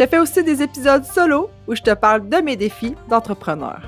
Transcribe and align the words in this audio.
Je 0.00 0.06
fais 0.06 0.18
aussi 0.18 0.42
des 0.42 0.62
épisodes 0.62 1.04
solo 1.04 1.50
où 1.68 1.74
je 1.74 1.82
te 1.82 1.92
parle 1.92 2.26
de 2.26 2.38
mes 2.38 2.56
défis 2.56 2.94
d'entrepreneur. 3.10 3.82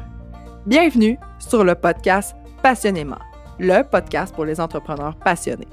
Bienvenue 0.67 1.19
sur 1.39 1.65
le 1.65 1.75
podcast 1.75 2.37
Passionnément, 2.63 3.21
le 3.59 3.83
podcast 3.83 4.35
pour 4.35 4.45
les 4.45 4.61
entrepreneurs 4.61 5.17
passionnés. 5.17 5.69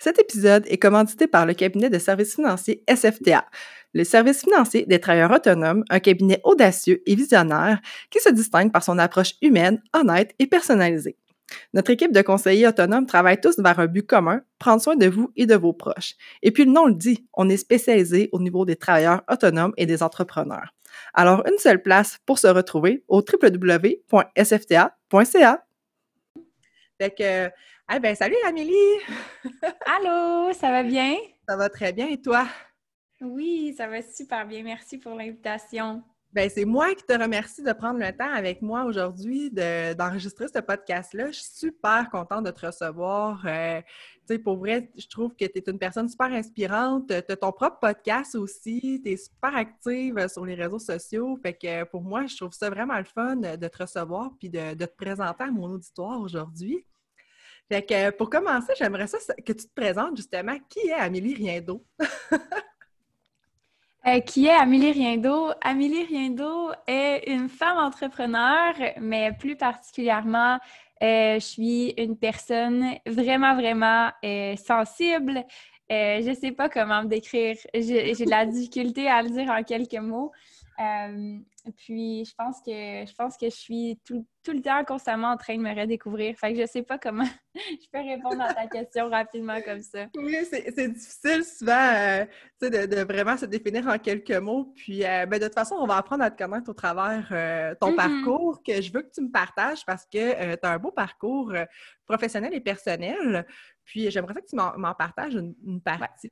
Cet 0.00 0.18
épisode 0.18 0.64
est 0.66 0.78
commandité 0.78 1.28
par 1.28 1.46
le 1.46 1.54
cabinet 1.54 1.90
de 1.90 1.98
services 2.00 2.34
financiers 2.34 2.82
SFTA, 2.92 3.46
le 3.94 4.02
service 4.02 4.40
financier 4.40 4.84
des 4.84 4.98
travailleurs 4.98 5.30
autonomes, 5.30 5.84
un 5.90 6.00
cabinet 6.00 6.40
audacieux 6.42 7.02
et 7.06 7.14
visionnaire 7.14 7.80
qui 8.10 8.18
se 8.18 8.30
distingue 8.30 8.72
par 8.72 8.82
son 8.82 8.98
approche 8.98 9.34
humaine, 9.42 9.80
honnête 9.92 10.34
et 10.40 10.48
personnalisée. 10.48 11.16
Notre 11.72 11.90
équipe 11.90 12.12
de 12.12 12.22
conseillers 12.22 12.66
autonomes 12.66 13.06
travaille 13.06 13.40
tous 13.40 13.58
vers 13.58 13.78
un 13.78 13.86
but 13.86 14.06
commun, 14.06 14.42
prendre 14.58 14.82
soin 14.82 14.96
de 14.96 15.06
vous 15.06 15.30
et 15.36 15.46
de 15.46 15.54
vos 15.54 15.72
proches. 15.72 16.14
Et 16.42 16.50
puis 16.50 16.64
le 16.64 16.72
nom 16.72 16.86
le 16.86 16.94
dit, 16.94 17.26
on 17.34 17.48
est 17.48 17.56
spécialisé 17.56 18.28
au 18.32 18.40
niveau 18.40 18.64
des 18.64 18.76
travailleurs 18.76 19.22
autonomes 19.30 19.72
et 19.76 19.86
des 19.86 20.02
entrepreneurs. 20.02 20.74
Alors, 21.14 21.44
une 21.46 21.58
seule 21.58 21.82
place 21.82 22.18
pour 22.26 22.38
se 22.38 22.46
retrouver 22.46 23.04
au 23.08 23.18
www.sfta.ca. 23.18 24.06
Fait 26.98 27.10
que, 27.10 27.50
eh 27.94 28.00
ben, 28.00 28.16
salut 28.16 28.36
Amélie! 28.46 28.72
Allô, 29.98 30.52
ça 30.54 30.70
va 30.70 30.82
bien? 30.82 31.16
Ça 31.48 31.56
va 31.56 31.68
très 31.68 31.92
bien 31.92 32.08
et 32.08 32.20
toi? 32.20 32.48
Oui, 33.20 33.74
ça 33.76 33.86
va 33.86 34.02
super 34.02 34.46
bien. 34.46 34.62
Merci 34.62 34.98
pour 34.98 35.14
l'invitation. 35.14 36.02
Ben, 36.36 36.50
c'est 36.50 36.66
moi 36.66 36.94
qui 36.94 37.02
te 37.02 37.18
remercie 37.18 37.62
de 37.62 37.72
prendre 37.72 37.98
le 37.98 38.14
temps 38.14 38.30
avec 38.30 38.60
moi 38.60 38.84
aujourd'hui 38.84 39.50
d'enregistrer 39.50 40.48
ce 40.48 40.58
podcast-là. 40.58 41.28
Je 41.28 41.38
suis 41.40 41.70
super 41.70 42.10
contente 42.10 42.44
de 42.44 42.50
te 42.50 42.66
recevoir. 42.66 43.42
Euh, 43.46 43.80
pour 44.44 44.58
vrai, 44.58 44.90
je 44.98 45.06
trouve 45.08 45.34
que 45.34 45.46
tu 45.46 45.58
es 45.58 45.64
une 45.66 45.78
personne 45.78 46.10
super 46.10 46.26
inspirante. 46.26 47.08
Tu 47.08 47.14
as 47.14 47.36
ton 47.36 47.52
propre 47.52 47.78
podcast 47.80 48.34
aussi. 48.34 49.00
Tu 49.02 49.12
es 49.12 49.16
super 49.16 49.56
active 49.56 50.28
sur 50.28 50.44
les 50.44 50.56
réseaux 50.56 50.78
sociaux. 50.78 51.38
Fait 51.42 51.54
que 51.54 51.84
pour 51.84 52.02
moi, 52.02 52.26
je 52.26 52.36
trouve 52.36 52.52
ça 52.52 52.68
vraiment 52.68 52.98
le 52.98 53.04
fun 53.04 53.36
de 53.36 53.68
te 53.68 53.78
recevoir 53.78 54.30
puis 54.38 54.50
de, 54.50 54.74
de 54.74 54.84
te 54.84 54.94
présenter 54.94 55.44
à 55.44 55.50
mon 55.50 55.70
auditoire 55.70 56.20
aujourd'hui. 56.20 56.84
Fait 57.72 57.82
que 57.82 58.10
pour 58.10 58.28
commencer, 58.28 58.74
j'aimerais 58.76 59.06
ça 59.06 59.16
que 59.36 59.54
tu 59.54 59.66
te 59.66 59.74
présentes 59.74 60.18
justement. 60.18 60.58
Qui 60.68 60.80
est 60.80 60.92
Amélie 60.92 61.34
Riendo? 61.34 61.82
Euh, 64.06 64.20
qui 64.20 64.46
est 64.46 64.54
Amélie 64.54 64.92
Riendo. 64.92 65.50
Amélie 65.60 66.04
Riendo 66.04 66.70
est 66.86 67.24
une 67.26 67.48
femme 67.48 67.76
entrepreneur, 67.76 68.72
mais 69.00 69.32
plus 69.32 69.56
particulièrement, 69.56 70.60
euh, 71.02 71.34
je 71.34 71.44
suis 71.44 71.94
une 71.98 72.16
personne 72.16 72.84
vraiment, 73.04 73.56
vraiment 73.56 74.10
euh, 74.24 74.54
sensible. 74.54 75.44
je 75.90 76.28
ne 76.28 76.34
sais 76.34 76.52
pas 76.52 76.68
comment 76.68 77.02
me 77.02 77.08
décrire. 77.08 77.56
J'ai 77.74 78.12
de 78.12 78.30
la 78.30 78.46
difficulté 78.46 79.08
à 79.08 79.22
le 79.22 79.30
dire 79.30 79.50
en 79.50 79.64
quelques 79.64 80.00
mots. 80.00 80.30
Puis, 81.76 82.24
je 82.24 82.34
pense 82.36 82.58
que 82.60 82.70
je 82.70 83.14
pense 83.14 83.36
que 83.36 83.46
je 83.46 83.54
suis 83.54 84.00
tout, 84.04 84.26
tout 84.46 84.52
le 84.52 84.62
temps 84.62 84.84
constamment 84.84 85.32
en 85.32 85.36
train 85.36 85.56
de 85.56 85.62
me 85.62 85.74
redécouvrir. 85.74 86.36
Fait 86.38 86.54
que 86.54 86.60
je 86.60 86.66
sais 86.66 86.82
pas 86.82 86.98
comment 86.98 87.24
je 87.54 87.86
peux 87.92 87.98
répondre 87.98 88.40
à 88.40 88.54
ta 88.54 88.66
question 88.68 89.08
rapidement 89.08 89.60
comme 89.62 89.82
ça. 89.82 90.06
Oui, 90.16 90.36
c'est 90.48 90.88
difficile 90.88 91.44
souvent 91.44 91.72
euh, 91.72 92.24
de, 92.62 92.86
de, 92.86 93.00
vraiment 93.00 93.36
se 93.36 93.46
définir 93.46 93.88
en 93.88 93.98
quelques 93.98 94.30
mots. 94.30 94.72
Puis 94.76 95.04
euh, 95.04 95.26
ben, 95.26 95.40
de 95.40 95.46
toute 95.46 95.54
façon, 95.54 95.74
on 95.74 95.86
va 95.86 95.96
apprendre 95.96 96.22
à 96.22 96.30
te 96.30 96.42
connaître 96.42 96.70
au 96.70 96.74
travers 96.74 97.26
euh, 97.32 97.74
ton 97.80 97.92
mm-hmm. 97.92 97.96
parcours 97.96 98.62
que 98.62 98.80
je 98.80 98.92
veux 98.92 99.02
que 99.02 99.10
tu 99.12 99.22
me 99.22 99.32
partages 99.32 99.84
parce 99.84 100.04
que 100.06 100.54
tu 100.54 100.58
as 100.62 100.70
un 100.70 100.78
beau 100.78 100.92
parcours 100.92 101.52
professionnel 102.06 102.54
et 102.54 102.60
personnel. 102.60 103.46
Puis 103.84 104.10
j'aimerais 104.10 104.34
que 104.34 104.46
tu 104.46 104.56
m'en 104.56 104.94
partages 104.94 105.34
une, 105.34 105.80
partie. 105.80 106.30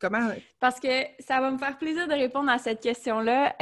comment... 0.00 0.30
Parce 0.60 0.78
que 0.78 0.88
ça 1.20 1.40
va 1.40 1.50
me 1.50 1.58
faire 1.58 1.78
plaisir 1.78 2.06
de 2.06 2.14
répondre 2.14 2.50
à 2.50 2.58
cette 2.58 2.80
question-là. 2.80 3.56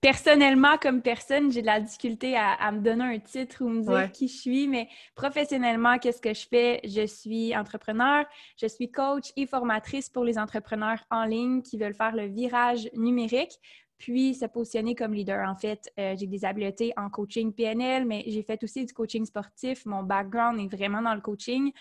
Personnellement, 0.00 0.76
comme 0.78 1.02
personne, 1.02 1.50
j'ai 1.50 1.60
de 1.60 1.66
la 1.66 1.80
difficulté 1.80 2.36
à, 2.36 2.70
me 2.72 2.80
donner 2.80 3.04
un 3.04 3.18
titre 3.18 3.64
ou 3.64 3.68
me 3.68 3.82
dire 3.82 4.12
qui 4.12 4.28
je 4.28 4.36
suis, 4.36 4.68
mais 4.68 4.88
professionnellement, 5.14 5.98
qu'est-ce 5.98 6.20
que 6.20 6.34
je 6.34 6.46
fais? 6.48 6.80
Je 6.84 7.06
suis 7.06 7.56
entrepreneur, 7.56 8.24
je 8.60 8.66
suis 8.66 8.90
coach 8.90 9.32
et 9.36 9.46
formatrice 9.46 10.08
pour 10.08 10.24
les 10.24 10.38
entrepreneurs 10.38 11.04
en 11.10 11.24
ligne 11.24 11.62
qui 11.62 11.78
veulent 11.78 11.94
faire 11.94 12.14
le 12.14 12.26
virage 12.26 12.88
numérique 12.94 13.58
puis 13.98 14.34
se 14.34 14.44
positionner 14.46 14.94
comme 14.94 15.14
leader. 15.14 15.48
En 15.48 15.54
fait, 15.54 15.90
euh, 15.98 16.14
j'ai 16.18 16.26
des 16.26 16.44
habiletés 16.44 16.92
en 16.96 17.08
coaching 17.08 17.52
PNL, 17.52 18.04
mais 18.04 18.24
j'ai 18.26 18.42
fait 18.42 18.62
aussi 18.62 18.84
du 18.84 18.92
coaching 18.92 19.24
sportif. 19.24 19.86
Mon 19.86 20.02
background 20.02 20.60
est 20.60 20.74
vraiment 20.74 21.00
dans 21.02 21.14
le 21.14 21.20
coaching. 21.20 21.72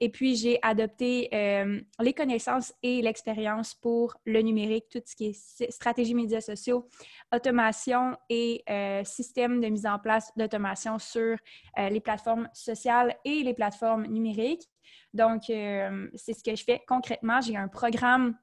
Et 0.00 0.08
puis, 0.08 0.36
j'ai 0.36 0.58
adopté 0.62 1.28
euh, 1.32 1.80
les 2.00 2.12
connaissances 2.12 2.72
et 2.82 3.02
l'expérience 3.02 3.74
pour 3.74 4.16
le 4.24 4.40
numérique, 4.40 4.86
tout 4.90 5.02
ce 5.04 5.16
qui 5.16 5.26
est 5.26 5.70
stratégie 5.70 6.14
médias 6.14 6.40
sociaux, 6.40 6.88
automation 7.34 8.16
et 8.28 8.62
euh, 8.70 9.02
système 9.04 9.60
de 9.60 9.68
mise 9.68 9.86
en 9.86 9.98
place 9.98 10.32
d'automation 10.36 10.98
sur 10.98 11.36
euh, 11.78 11.88
les 11.88 12.00
plateformes 12.00 12.48
sociales 12.52 13.16
et 13.24 13.42
les 13.42 13.54
plateformes 13.54 14.06
numériques. 14.06 14.68
Donc, 15.12 15.44
c'est 15.46 16.32
ce 16.34 16.42
que 16.42 16.54
je 16.54 16.64
fais 16.64 16.82
concrètement. 16.86 17.40
J'ai 17.40 17.56
un 17.56 17.68
programme 17.68 18.36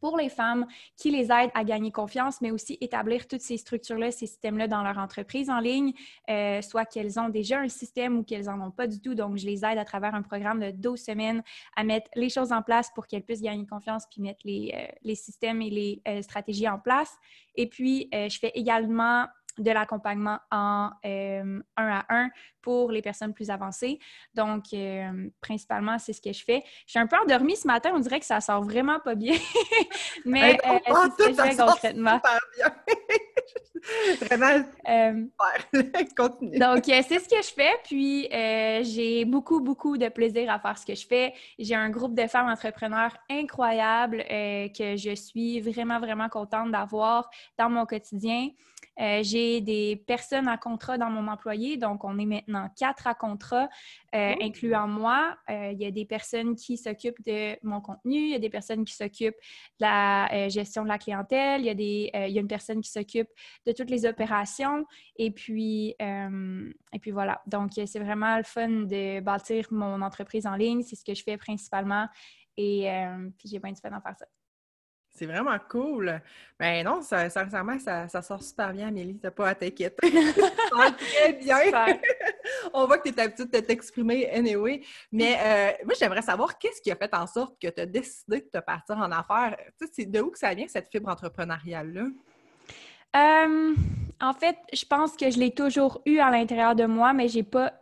pour 0.00 0.16
les 0.16 0.28
femmes 0.28 0.66
qui 0.96 1.10
les 1.10 1.32
aident 1.32 1.50
à 1.54 1.64
gagner 1.64 1.90
confiance, 1.90 2.40
mais 2.40 2.50
aussi 2.50 2.78
établir 2.80 3.26
toutes 3.26 3.40
ces 3.40 3.56
structures-là, 3.56 4.10
ces 4.10 4.26
systèmes-là 4.26 4.68
dans 4.68 4.82
leur 4.82 4.98
entreprise 4.98 5.50
en 5.50 5.60
ligne, 5.60 5.92
euh, 6.30 6.62
soit 6.62 6.84
qu'elles 6.84 7.18
ont 7.18 7.28
déjà 7.28 7.60
un 7.60 7.68
système 7.68 8.18
ou 8.18 8.22
qu'elles 8.22 8.46
n'en 8.46 8.66
ont 8.66 8.70
pas 8.70 8.86
du 8.86 9.00
tout. 9.00 9.14
Donc, 9.14 9.36
je 9.36 9.46
les 9.46 9.64
aide 9.64 9.78
à 9.78 9.84
travers 9.84 10.14
un 10.14 10.22
programme 10.22 10.60
de 10.60 10.70
12 10.70 11.00
semaines 11.00 11.42
à 11.76 11.84
mettre 11.84 12.10
les 12.14 12.28
choses 12.28 12.52
en 12.52 12.62
place 12.62 12.90
pour 12.94 13.06
qu'elles 13.06 13.24
puissent 13.24 13.42
gagner 13.42 13.66
confiance 13.66 14.04
puis 14.10 14.22
mettre 14.22 14.40
les, 14.44 14.72
euh, 14.74 15.14
systèmes 15.14 15.62
et 15.62 15.70
les 15.70 16.02
euh, 16.06 16.22
stratégies 16.22 16.68
en 16.68 16.78
place. 16.78 17.16
Et 17.56 17.66
puis, 17.66 18.08
je 18.12 18.38
fais 18.38 18.52
également 18.54 19.26
de 19.58 19.70
l'accompagnement 19.70 20.38
en 20.50 20.90
un 21.04 21.60
à 21.76 22.04
un 22.08 22.30
pour 22.60 22.90
les 22.90 23.02
personnes 23.02 23.32
plus 23.32 23.50
avancées. 23.50 23.98
Donc, 24.34 24.64
euh, 24.72 25.28
principalement, 25.40 25.98
c'est 25.98 26.12
ce 26.12 26.20
que 26.20 26.32
je 26.32 26.44
fais. 26.44 26.62
Je 26.86 26.90
suis 26.92 26.98
un 26.98 27.06
peu 27.06 27.16
endormie 27.16 27.56
ce 27.56 27.66
matin, 27.66 27.92
on 27.94 27.98
dirait 27.98 28.20
que 28.20 28.26
ça 28.26 28.40
sort 28.40 28.62
vraiment 28.62 29.00
pas 29.00 29.14
bien, 29.14 29.34
mais 30.24 30.58
euh, 30.66 30.78
c'est 30.84 30.92
ce 30.92 31.28
que 31.28 31.32
je 31.32 31.42
fais 31.50 31.56
concrètement. 31.56 32.20
Bien. 32.56 32.74
Vraiment. 34.22 34.64
Euh, 34.88 35.24
Continue. 36.16 36.58
Donc, 36.58 36.84
c'est 36.84 37.18
ce 37.18 37.28
que 37.28 37.42
je 37.42 37.52
fais. 37.52 37.72
Puis, 37.84 38.28
j'ai 38.30 39.24
beaucoup, 39.24 39.60
beaucoup 39.60 39.96
de 39.96 40.08
plaisir 40.08 40.50
à 40.50 40.58
faire 40.58 40.78
ce 40.78 40.86
que 40.86 40.94
je 40.94 41.06
fais. 41.06 41.34
J'ai 41.58 41.74
un 41.74 41.90
groupe 41.90 42.14
de 42.14 42.26
femmes 42.26 42.48
entrepreneurs 42.48 43.16
incroyables 43.30 44.24
que 44.28 44.96
je 44.96 45.14
suis 45.14 45.60
vraiment, 45.60 46.00
vraiment 46.00 46.28
contente 46.28 46.70
d'avoir 46.72 47.30
dans 47.58 47.70
mon 47.70 47.86
quotidien. 47.86 48.48
j'ai 49.22 49.60
des 49.60 49.96
personnes 50.06 50.48
à 50.48 50.56
contrat 50.56 50.98
dans 50.98 51.10
mon 51.10 51.28
employé, 51.28 51.76
donc 51.76 52.04
on 52.04 52.18
est 52.18 52.26
maintenant 52.26 52.68
quatre 52.76 53.06
à 53.06 53.14
contrat, 53.14 53.68
euh, 54.14 54.34
incluant 54.40 54.88
moi. 54.88 55.36
Euh, 55.50 55.72
il 55.72 55.80
y 55.80 55.84
a 55.84 55.90
des 55.90 56.04
personnes 56.04 56.54
qui 56.54 56.76
s'occupent 56.76 57.22
de 57.26 57.56
mon 57.62 57.80
contenu, 57.80 58.16
il 58.16 58.30
y 58.30 58.34
a 58.34 58.38
des 58.38 58.50
personnes 58.50 58.84
qui 58.84 58.94
s'occupent 58.94 59.36
de 59.80 59.84
la 59.84 60.32
euh, 60.32 60.48
gestion 60.48 60.82
de 60.82 60.88
la 60.88 60.98
clientèle, 60.98 61.60
il 61.60 61.66
y, 61.66 61.70
a 61.70 61.74
des, 61.74 62.10
il 62.14 62.32
y 62.32 62.38
a 62.38 62.40
une 62.40 62.48
personne 62.48 62.80
qui 62.80 62.90
s'occupe 62.90 63.28
de 63.66 63.72
toutes 63.72 63.90
les 63.90 64.06
opérations. 64.06 64.86
Et 65.16 65.30
puis, 65.30 65.94
et 65.98 66.98
puis 67.00 67.10
voilà. 67.10 67.42
Donc, 67.46 67.72
c'est 67.74 67.98
vraiment 67.98 68.36
le 68.36 68.44
fun 68.44 68.68
de 68.68 69.20
bâtir 69.20 69.66
mon 69.70 70.02
entreprise 70.02 70.46
en 70.46 70.56
ligne. 70.56 70.82
C'est 70.82 70.96
ce 70.96 71.04
que 71.04 71.14
je 71.14 71.22
fais 71.22 71.36
principalement. 71.36 72.08
Et 72.56 72.90
puis, 73.38 73.48
j'ai 73.48 73.58
bien 73.58 73.72
du 73.72 73.80
fun 73.80 73.92
à 73.92 74.00
faire 74.00 74.16
ça. 74.18 74.26
C'est 75.18 75.26
vraiment 75.26 75.58
cool. 75.68 76.20
Ben 76.60 76.84
non, 76.84 77.02
ça, 77.02 77.28
sincèrement, 77.28 77.76
ça, 77.80 78.06
ça, 78.06 78.22
sort 78.22 78.40
super 78.40 78.72
bien, 78.72 78.86
Amélie. 78.86 79.18
T'as 79.18 79.32
pas 79.32 79.48
à 79.48 79.54
t'inquiéter. 79.56 80.12
ça 80.12 80.92
très 80.92 81.32
bien. 81.32 81.56
On 82.72 82.86
voit 82.86 82.98
que 82.98 83.08
tu 83.08 83.14
es 83.14 83.20
habituée 83.20 83.46
de 83.46 83.58
t'exprimer 83.58 84.30
anyway. 84.30 84.80
Mais 85.10 85.36
euh, 85.40 85.84
moi, 85.84 85.94
j'aimerais 85.98 86.22
savoir 86.22 86.56
qu'est-ce 86.56 86.80
qui 86.80 86.92
a 86.92 86.96
fait 86.96 87.12
en 87.14 87.26
sorte 87.26 87.60
que 87.60 87.66
tu 87.68 87.80
as 87.80 87.86
décidé 87.86 88.42
de 88.42 88.46
te 88.46 88.58
partir 88.58 88.96
en 88.96 89.10
affaires? 89.10 89.56
Tu 89.80 89.88
sais, 89.92 90.04
de 90.06 90.20
où 90.20 90.30
que 90.30 90.38
ça 90.38 90.54
vient, 90.54 90.68
cette 90.68 90.88
fibre 90.88 91.10
entrepreneuriale-là? 91.10 92.06
Euh, 93.16 93.74
en 94.20 94.32
fait, 94.32 94.56
je 94.72 94.84
pense 94.84 95.16
que 95.16 95.30
je 95.30 95.38
l'ai 95.38 95.52
toujours 95.52 96.00
eu 96.06 96.18
à 96.18 96.30
l'intérieur 96.30 96.74
de 96.74 96.84
moi, 96.84 97.12
mais 97.12 97.28
j'ai 97.28 97.42
pas 97.42 97.72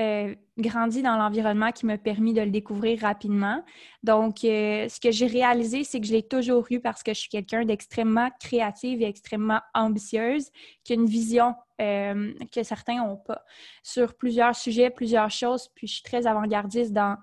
euh, 0.00 0.34
grandi 0.58 1.02
dans 1.02 1.16
l'environnement 1.16 1.72
qui 1.72 1.86
m'a 1.86 1.98
permis 1.98 2.32
de 2.32 2.42
le 2.42 2.50
découvrir 2.50 3.00
rapidement. 3.00 3.64
Donc, 4.02 4.44
euh, 4.44 4.88
ce 4.88 5.00
que 5.00 5.10
j'ai 5.10 5.26
réalisé, 5.26 5.84
c'est 5.84 6.00
que 6.00 6.06
je 6.06 6.12
l'ai 6.12 6.22
toujours 6.22 6.66
eu 6.70 6.80
parce 6.80 7.02
que 7.02 7.14
je 7.14 7.20
suis 7.20 7.28
quelqu'un 7.28 7.64
d'extrêmement 7.64 8.30
créative 8.40 9.02
et 9.02 9.06
extrêmement 9.06 9.60
ambitieuse, 9.74 10.50
qui 10.84 10.92
a 10.92 10.96
une 10.96 11.06
vision 11.06 11.54
que 11.78 12.62
certains 12.62 12.98
n'ont 12.98 13.16
pas 13.16 13.42
sur 13.82 14.12
plusieurs 14.12 14.54
sujets, 14.54 14.90
plusieurs 14.90 15.30
choses. 15.30 15.68
Puis, 15.74 15.86
je 15.86 15.94
suis 15.94 16.02
très 16.02 16.26
avant-gardiste 16.26 16.92
dans 16.92 17.16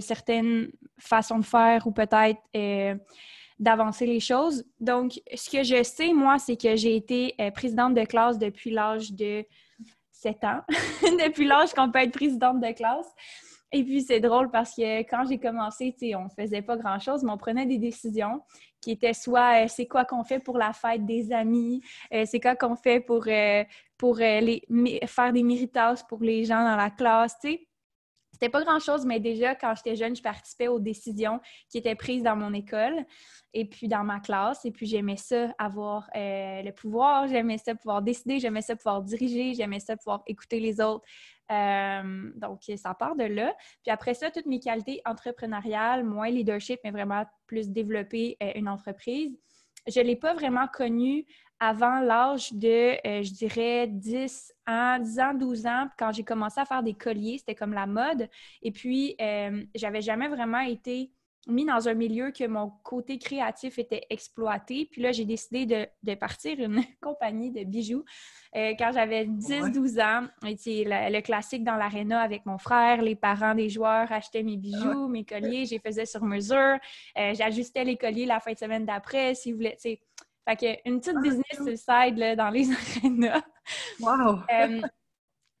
certaines 0.00 0.70
façons 0.98 1.38
de 1.38 1.44
faire 1.44 1.86
ou 1.86 1.90
peut-être 1.90 2.38
d'avancer 3.58 4.06
les 4.06 4.20
choses. 4.20 4.64
Donc, 4.80 5.20
ce 5.34 5.50
que 5.50 5.62
je 5.62 5.82
sais, 5.82 6.12
moi, 6.12 6.38
c'est 6.38 6.56
que 6.56 6.76
j'ai 6.76 6.96
été 6.96 7.34
présidente 7.54 7.94
de 7.94 8.04
classe 8.04 8.38
depuis 8.38 8.70
l'âge 8.70 9.12
de 9.12 9.44
ans, 10.42 10.60
depuis 11.24 11.46
l'âge 11.46 11.72
qu'on 11.74 11.90
peut 11.90 12.00
être 12.00 12.12
présidente 12.12 12.60
de 12.60 12.72
classe. 12.72 13.06
Et 13.72 13.82
puis, 13.82 14.02
c'est 14.02 14.20
drôle 14.20 14.50
parce 14.50 14.74
que 14.74 15.00
quand 15.00 15.24
j'ai 15.28 15.38
commencé, 15.38 15.94
on 16.14 16.24
ne 16.24 16.28
faisait 16.28 16.62
pas 16.62 16.76
grand-chose, 16.76 17.24
mais 17.24 17.32
on 17.32 17.36
prenait 17.36 17.66
des 17.66 17.78
décisions 17.78 18.40
qui 18.80 18.92
étaient 18.92 19.14
soit 19.14 19.64
euh, 19.64 19.68
c'est 19.68 19.86
quoi 19.86 20.04
qu'on 20.04 20.22
fait 20.22 20.38
pour 20.38 20.58
la 20.58 20.72
fête 20.72 21.04
des 21.04 21.32
amis, 21.32 21.82
euh, 22.12 22.24
c'est 22.24 22.38
quoi 22.38 22.54
qu'on 22.54 22.76
fait 22.76 23.00
pour, 23.00 23.24
euh, 23.26 23.64
faire 25.06 25.32
des 25.32 25.42
méritas 25.42 26.04
pour 26.08 26.22
les 26.22 26.44
gens 26.44 26.62
dans 26.62 26.76
la 26.76 26.90
classe, 26.90 27.36
tu 27.42 27.50
sais. 27.50 27.68
Pas 28.48 28.64
grand-chose, 28.64 29.04
mais 29.06 29.20
déjà, 29.20 29.54
quand 29.54 29.74
j'étais 29.76 29.96
jeune, 29.96 30.14
je 30.14 30.22
participais 30.22 30.68
aux 30.68 30.78
décisions 30.78 31.40
qui 31.68 31.78
étaient 31.78 31.94
prises 31.94 32.22
dans 32.22 32.36
mon 32.36 32.52
école 32.52 33.04
et 33.52 33.64
puis 33.64 33.88
dans 33.88 34.04
ma 34.04 34.20
classe. 34.20 34.64
Et 34.64 34.70
puis, 34.70 34.86
j'aimais 34.86 35.16
ça, 35.16 35.54
avoir 35.58 36.08
euh, 36.16 36.62
le 36.62 36.72
pouvoir, 36.72 37.28
j'aimais 37.28 37.58
ça, 37.58 37.74
pouvoir 37.74 38.02
décider, 38.02 38.38
j'aimais 38.38 38.62
ça, 38.62 38.76
pouvoir 38.76 39.02
diriger, 39.02 39.54
j'aimais 39.54 39.80
ça, 39.80 39.96
pouvoir 39.96 40.22
écouter 40.26 40.60
les 40.60 40.80
autres. 40.80 41.04
Euh, 41.52 42.30
donc, 42.36 42.62
ça 42.76 42.94
part 42.94 43.16
de 43.16 43.24
là. 43.24 43.54
Puis 43.82 43.90
après 43.90 44.14
ça, 44.14 44.30
toutes 44.30 44.46
mes 44.46 44.60
qualités 44.60 45.00
entrepreneuriales, 45.04 46.04
moins 46.04 46.30
leadership, 46.30 46.80
mais 46.84 46.90
vraiment 46.90 47.24
plus 47.46 47.70
développer 47.70 48.36
euh, 48.42 48.52
une 48.54 48.68
entreprise. 48.68 49.38
Je 49.86 50.00
ne 50.00 50.06
l'ai 50.06 50.16
pas 50.16 50.34
vraiment 50.34 50.66
connue 50.66 51.26
avant 51.64 52.00
l'âge 52.00 52.52
de, 52.52 52.94
euh, 53.06 53.22
je 53.22 53.32
dirais, 53.32 53.86
10 53.86 54.52
ans, 54.68 54.98
10 54.98 55.20
ans, 55.20 55.34
12 55.34 55.66
ans, 55.66 55.88
quand 55.98 56.12
j'ai 56.12 56.24
commencé 56.24 56.60
à 56.60 56.66
faire 56.66 56.82
des 56.82 56.92
colliers, 56.92 57.38
c'était 57.38 57.54
comme 57.54 57.72
la 57.72 57.86
mode. 57.86 58.28
Et 58.62 58.70
puis, 58.70 59.16
euh, 59.20 59.64
j'avais 59.74 60.02
jamais 60.02 60.28
vraiment 60.28 60.60
été 60.60 61.10
mis 61.46 61.66
dans 61.66 61.88
un 61.88 61.94
milieu 61.94 62.30
que 62.30 62.46
mon 62.46 62.70
côté 62.82 63.18
créatif 63.18 63.78
était 63.78 64.02
exploité. 64.10 64.88
Puis 64.90 65.02
là, 65.02 65.12
j'ai 65.12 65.24
décidé 65.24 65.66
de, 65.66 66.14
partir 66.14 66.58
une 66.58 66.82
compagnie 67.02 67.50
de 67.50 67.64
bijoux 67.64 68.04
euh, 68.56 68.72
quand 68.78 68.92
j'avais 68.92 69.24
10-12 69.24 70.02
ans. 70.02 70.26
Le, 70.42 71.20
classique 71.20 71.64
dans 71.64 71.76
l'aréna 71.76 72.20
avec 72.20 72.44
mon 72.44 72.58
frère. 72.58 73.00
Les 73.00 73.14
parents 73.14 73.54
des 73.54 73.70
joueurs 73.70 74.10
achetaient 74.12 74.42
mes 74.42 74.56
bijoux, 74.56 75.08
mes 75.08 75.24
colliers. 75.24 75.64
J'ai 75.64 75.78
faisais 75.78 76.06
sur 76.06 76.24
mesure. 76.24 76.78
J'ajustais 77.14 77.84
les 77.84 77.96
colliers 77.96 78.26
la 78.26 78.40
fin 78.40 78.52
de 78.52 78.58
semaine 78.58 78.84
d'après. 78.86 79.34
Si 79.34 79.52
vous 79.52 79.58
voulez, 79.58 79.76
fait 80.48 80.56
que 80.56 80.88
une 80.88 81.00
petite 81.00 81.16
ah, 81.16 81.20
business 81.20 81.56
sur 81.56 81.78
side 81.78 82.18
là, 82.18 82.36
dans 82.36 82.50
les 82.50 82.68
arénas. 83.00 83.42
Wow! 84.00 84.40
euh, 84.50 84.80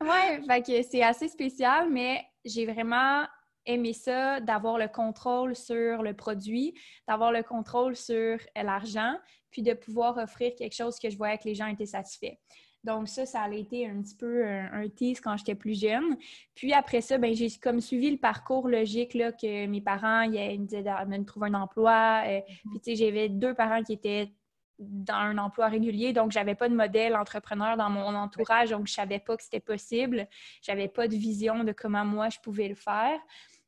ouais, 0.02 0.42
fait 0.46 0.62
que 0.62 0.82
c'est 0.82 1.02
assez 1.02 1.28
spécial, 1.28 1.90
mais 1.90 2.24
j'ai 2.44 2.66
vraiment 2.66 3.24
aimé 3.66 3.92
ça, 3.92 4.40
d'avoir 4.40 4.78
le 4.78 4.88
contrôle 4.88 5.56
sur 5.56 6.02
le 6.02 6.12
produit, 6.14 6.74
d'avoir 7.08 7.32
le 7.32 7.42
contrôle 7.42 7.96
sur 7.96 8.38
l'argent, 8.54 9.16
puis 9.50 9.62
de 9.62 9.72
pouvoir 9.72 10.18
offrir 10.18 10.52
quelque 10.56 10.74
chose 10.74 10.98
que 10.98 11.08
je 11.08 11.16
voyais 11.16 11.38
que 11.38 11.44
les 11.44 11.54
gens 11.54 11.66
étaient 11.66 11.86
satisfaits. 11.86 12.36
Donc 12.82 13.08
ça, 13.08 13.24
ça 13.24 13.40
a 13.40 13.50
été 13.50 13.88
un 13.88 14.02
petit 14.02 14.14
peu 14.14 14.46
un, 14.46 14.86
tease 14.90 15.18
quand 15.20 15.38
j'étais 15.38 15.54
plus 15.54 15.80
jeune. 15.80 16.18
Puis 16.54 16.74
après 16.74 17.00
ça, 17.00 17.16
ben, 17.16 17.34
j'ai 17.34 17.48
comme 17.50 17.80
suivi 17.80 18.10
le 18.10 18.18
parcours 18.18 18.68
logique 18.68 19.14
là, 19.14 19.32
que 19.32 19.66
mes 19.66 19.80
parents 19.80 20.20
ils 20.22 20.60
me 20.60 20.66
disaient 20.66 20.82
de 20.82 21.24
trouver 21.24 21.48
un 21.48 21.54
emploi. 21.54 22.24
Euh, 22.26 22.40
mm-hmm. 22.40 22.70
Puis 22.70 22.80
tu 22.80 22.90
sais, 22.90 22.96
j'avais 22.96 23.30
deux 23.30 23.54
parents 23.54 23.82
qui 23.82 23.94
étaient 23.94 24.30
dans 24.78 25.14
un 25.14 25.38
emploi 25.38 25.68
régulier, 25.68 26.12
donc 26.12 26.32
j'avais 26.32 26.54
pas 26.54 26.68
de 26.68 26.74
modèle 26.74 27.16
entrepreneur 27.16 27.76
dans 27.76 27.90
mon 27.90 28.14
entourage, 28.14 28.70
donc 28.70 28.86
je 28.86 28.92
savais 28.92 29.18
pas 29.18 29.36
que 29.36 29.42
c'était 29.42 29.60
possible. 29.60 30.26
J'avais 30.62 30.88
pas 30.88 31.08
de 31.08 31.14
vision 31.14 31.64
de 31.64 31.72
comment 31.72 32.04
moi 32.04 32.28
je 32.28 32.38
pouvais 32.40 32.68
le 32.68 32.74
faire. 32.74 33.18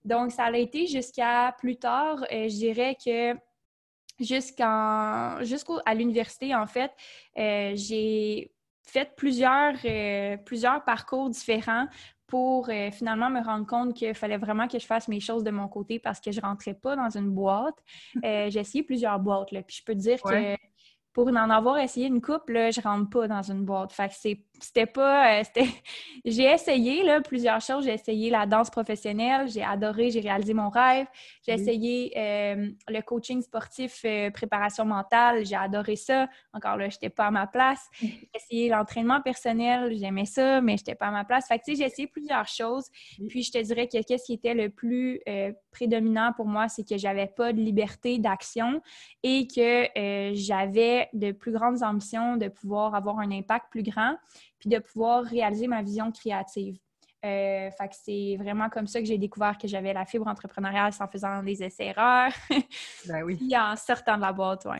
Donc 0.07 0.31
ça 0.31 0.45
a 0.45 0.57
été 0.57 0.87
jusqu'à 0.87 1.55
plus 1.59 1.77
tard, 1.77 2.23
euh, 2.33 2.49
je 2.49 2.55
dirais 2.55 2.97
que 3.05 3.37
jusqu'en 4.21 5.43
jusqu'à 5.43 5.95
l'université 5.95 6.55
en 6.55 6.67
fait, 6.67 6.93
euh, 7.37 7.73
j'ai 7.75 8.53
fait 8.85 9.15
plusieurs 9.17 9.75
euh, 9.85 10.37
plusieurs 10.39 10.85
parcours 10.85 11.29
différents 11.29 11.87
pour 12.29 12.69
finalement 12.93 13.31
me 13.31 13.41
rendre 13.41 13.67
compte 13.67 13.95
qu'il 13.95 14.13
fallait 14.13 14.37
vraiment 14.37 14.67
que 14.67 14.81
je 14.81 14.87
fasse 14.87 15.07
mes 15.07 15.21
choses 15.21 15.45
de 15.45 15.53
mon 15.53 15.69
côté 15.69 16.01
parce 16.01 16.21
que 16.21 16.33
je 16.33 16.41
rentrais 16.41 16.75
pas 16.75 16.97
dans 16.97 17.17
une 17.17 17.31
boîte. 17.31 17.77
j'ai 18.25 18.59
essayé 18.59 18.83
plusieurs 18.83 19.21
boîtes, 19.21 19.53
là, 19.53 19.63
puis 19.63 19.77
je 19.77 19.85
peux 19.85 19.93
te 19.93 20.01
dire 20.01 20.21
que 20.21 20.57
pour 21.17 21.29
en 21.29 21.49
avoir 21.49 21.79
essayé 21.79 22.09
une 22.09 22.21
coupe, 22.21 22.51
là, 22.51 22.71
je 22.71 22.79
rentre 22.83 23.09
pas 23.09 23.27
dans 23.27 23.41
une 23.41 23.65
boîte. 23.65 23.91
Fait 23.91 24.11
que 24.11 24.15
c'était 24.61 24.87
pas. 24.87 25.41
Euh, 25.41 25.43
j'ai 26.25 26.45
essayé 26.45 27.03
là, 27.03 27.21
plusieurs 27.21 27.61
choses. 27.61 27.85
J'ai 27.85 27.95
essayé 27.95 28.31
la 28.31 28.47
danse 28.47 28.71
professionnelle, 28.71 29.49
j'ai 29.49 29.63
adoré, 29.63 30.11
j'ai 30.11 30.21
réalisé 30.21 30.55
mon 30.55 30.69
rêve. 30.69 31.07
J'ai 31.47 31.55
essayé 31.55 32.13
euh, 32.17 32.69
le 32.89 33.01
coaching 33.03 33.41
sportif, 33.43 34.01
euh, 34.05 34.31
préparation 34.31 34.85
mentale, 34.85 35.45
j'ai 35.45 35.57
adoré 35.57 35.97
ça. 35.97 36.29
Encore 36.53 36.77
là, 36.77 36.89
j'étais 36.89 37.11
pas 37.11 37.27
à 37.27 37.31
ma 37.31 37.47
place. 37.47 37.89
J'ai 38.01 38.29
essayé 38.35 38.69
l'entraînement 38.69 39.21
personnel, 39.21 39.95
j'aimais 39.97 40.25
ça, 40.25 40.61
mais 40.61 40.77
j'étais 40.77 40.95
pas 40.95 41.07
à 41.07 41.11
ma 41.13 41.25
place. 41.25 41.47
Fait 41.47 41.59
que 41.59 41.65
j'ai 41.67 41.85
essayé 41.85 42.09
plusieurs 42.09 42.49
choses. 42.49 42.87
Puis 43.29 43.43
je 43.43 43.53
te 43.53 43.59
dirais 43.63 43.87
que 43.89 44.03
qu'est-ce 44.03 44.25
qui 44.25 44.35
était 44.35 44.55
le 44.55 44.71
plus 44.71 45.21
prédominant 45.71 46.33
pour 46.35 46.47
moi, 46.47 46.69
c'est 46.69 46.87
que 46.87 46.97
j'avais 46.97 47.27
pas 47.27 47.53
de 47.53 47.61
liberté 47.61 48.19
d'action 48.19 48.81
et 49.23 49.47
que 49.47 49.87
j'avais 50.35 51.09
de 51.13 51.33
plus 51.33 51.53
grandes 51.53 51.83
ambitions, 51.83 52.37
de 52.37 52.49
pouvoir 52.49 52.95
avoir 52.95 53.19
un 53.19 53.31
impact 53.31 53.67
plus 53.71 53.83
grand, 53.83 54.17
puis 54.67 54.77
de 54.77 54.83
pouvoir 54.83 55.25
réaliser 55.25 55.69
ma 55.69 55.83
vision 55.83 56.11
créative. 56.11 56.79
Euh, 57.25 57.71
fait 57.71 57.89
que 57.89 57.95
c'est 57.95 58.37
vraiment 58.39 58.69
comme 58.69 58.87
ça 58.87 59.01
que 59.01 59.07
j'ai 59.07 59.19
découvert 59.19 59.57
que 59.59 59.67
j'avais 59.67 59.93
la 59.93 60.05
fibre 60.05 60.27
entrepreneuriale 60.27 60.93
sans 60.93 61.09
faisant 61.09 61.43
des 61.43 61.63
essais-erreurs. 61.63 62.33
ben 63.07 63.23
oui. 63.23 63.37
Puis 63.41 63.57
en 63.57 63.75
sortant 63.77 64.17
de 64.17 64.23
la 64.23 64.33
boîte, 64.33 64.67
oui. 64.67 64.79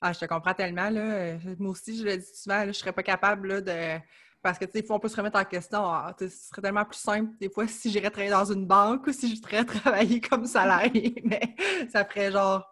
Ah, 0.00 0.12
je 0.12 0.20
te 0.20 0.24
comprends 0.26 0.54
tellement. 0.54 0.90
Là. 0.90 1.38
Moi 1.58 1.72
aussi, 1.72 1.96
je 1.96 2.04
le 2.04 2.16
dis 2.18 2.30
souvent, 2.34 2.62
je 2.62 2.68
ne 2.68 2.72
serais 2.72 2.92
pas 2.92 3.02
capable 3.02 3.62
de. 3.64 3.98
Parce 4.40 4.56
que, 4.56 4.64
tu 4.64 4.78
sais, 4.78 4.86
on 4.90 5.00
peut 5.00 5.08
se 5.08 5.16
remettre 5.16 5.38
en 5.38 5.44
question. 5.44 5.80
Ah, 5.82 6.14
ce 6.18 6.28
serait 6.28 6.62
tellement 6.62 6.84
plus 6.84 7.00
simple, 7.00 7.32
des 7.40 7.50
fois, 7.50 7.66
si 7.66 7.90
j'irais 7.90 8.10
travailler 8.10 8.30
dans 8.30 8.52
une 8.52 8.66
banque 8.66 9.06
ou 9.08 9.12
si 9.12 9.34
je 9.34 9.42
travailler 9.64 10.20
comme 10.20 10.46
salarié. 10.46 11.20
Mais 11.24 11.56
ça 11.90 12.04
ferait 12.04 12.30
genre 12.30 12.64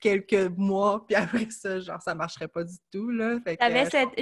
quelques 0.00 0.50
mois, 0.56 1.04
puis 1.06 1.14
après 1.14 1.50
ça, 1.50 1.80
genre, 1.80 2.00
ça 2.02 2.14
marcherait 2.14 2.48
pas 2.48 2.64
du 2.64 2.76
tout, 2.90 3.10
là. 3.10 3.38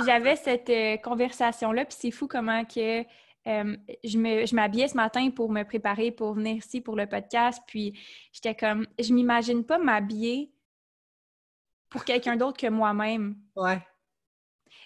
J'avais 0.04 0.36
cette, 0.36 0.70
euh, 0.70 0.96
conversation-là, 0.98 1.84
puis 1.84 1.96
c'est 1.98 2.10
fou 2.10 2.28
comment 2.28 2.64
que 2.64 3.00
euh, 3.46 3.76
je 4.04 4.54
m'habillais 4.54 4.88
ce 4.88 4.96
matin 4.96 5.30
pour 5.30 5.50
me 5.50 5.62
préparer 5.62 6.10
pour 6.10 6.34
venir 6.34 6.56
ici 6.56 6.80
pour 6.80 6.96
le 6.96 7.06
podcast, 7.06 7.62
puis 7.66 7.98
j'étais 8.32 8.54
comme, 8.54 8.86
je 8.98 9.12
m'imagine 9.12 9.64
pas 9.64 9.78
m'habiller 9.78 10.52
pour 11.88 12.04
quelqu'un 12.04 12.36
d'autre 12.36 12.58
que 12.58 12.68
moi-même. 12.68 13.36
Ouais. 13.56 13.80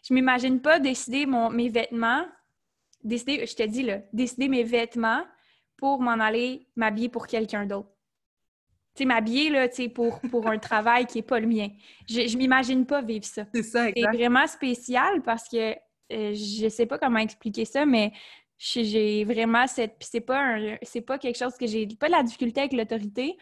Je 0.09 0.15
m'imagine 0.15 0.61
pas 0.61 0.79
décider 0.79 1.27
mon, 1.27 1.51
mes 1.51 1.69
vêtements, 1.69 2.27
décider, 3.03 3.47
je 3.47 3.55
te 3.55 3.63
dis 3.65 3.83
là, 3.83 3.99
décider 4.13 4.49
mes 4.49 4.63
vêtements 4.63 5.25
pour 5.77 6.01
m'en 6.01 6.13
aller 6.13 6.69
m'habiller 6.77 7.09
pour 7.09 7.27
quelqu'un 7.27 7.67
d'autre 7.67 7.94
sais, 8.95 9.05
m'habiller 9.05 9.51
là, 9.51 9.69
pour, 9.95 10.21
pour 10.31 10.47
un 10.49 10.59
travail 10.59 11.07
qui 11.07 11.19
n'est 11.19 11.23
pas 11.23 11.41
le 11.41 11.47
mien. 11.47 11.69
Je, 12.09 12.27
je 12.27 12.37
m'imagine 12.37 12.87
pas 12.87 13.03
vivre 13.03 13.25
ça. 13.25 13.45
C'est 13.55 13.63
ça. 13.63 13.87
C'est 13.95 14.03
vraiment 14.03 14.47
spécial 14.47 15.23
parce 15.23 15.49
que 15.49 15.73
euh, 16.13 16.35
je 16.35 16.69
sais 16.69 16.87
pas 16.87 16.99
comment 16.99 17.19
expliquer 17.19 17.65
ça, 17.65 17.87
mais 17.87 18.13
j'ai 18.59 19.25
vraiment 19.25 19.67
cette. 19.67 19.99
Puis 19.99 20.09
c'est 20.11 20.21
pas, 20.21 20.57
c'est 20.83 21.01
pas 21.01 21.19
quelque 21.19 21.39
chose 21.39 21.55
que 21.59 21.67
j'ai. 21.67 21.87
Pas 21.87 22.07
de 22.07 22.13
la 22.13 22.23
difficulté 22.23 22.61
avec 22.61 22.73
l'autorité, 22.73 23.37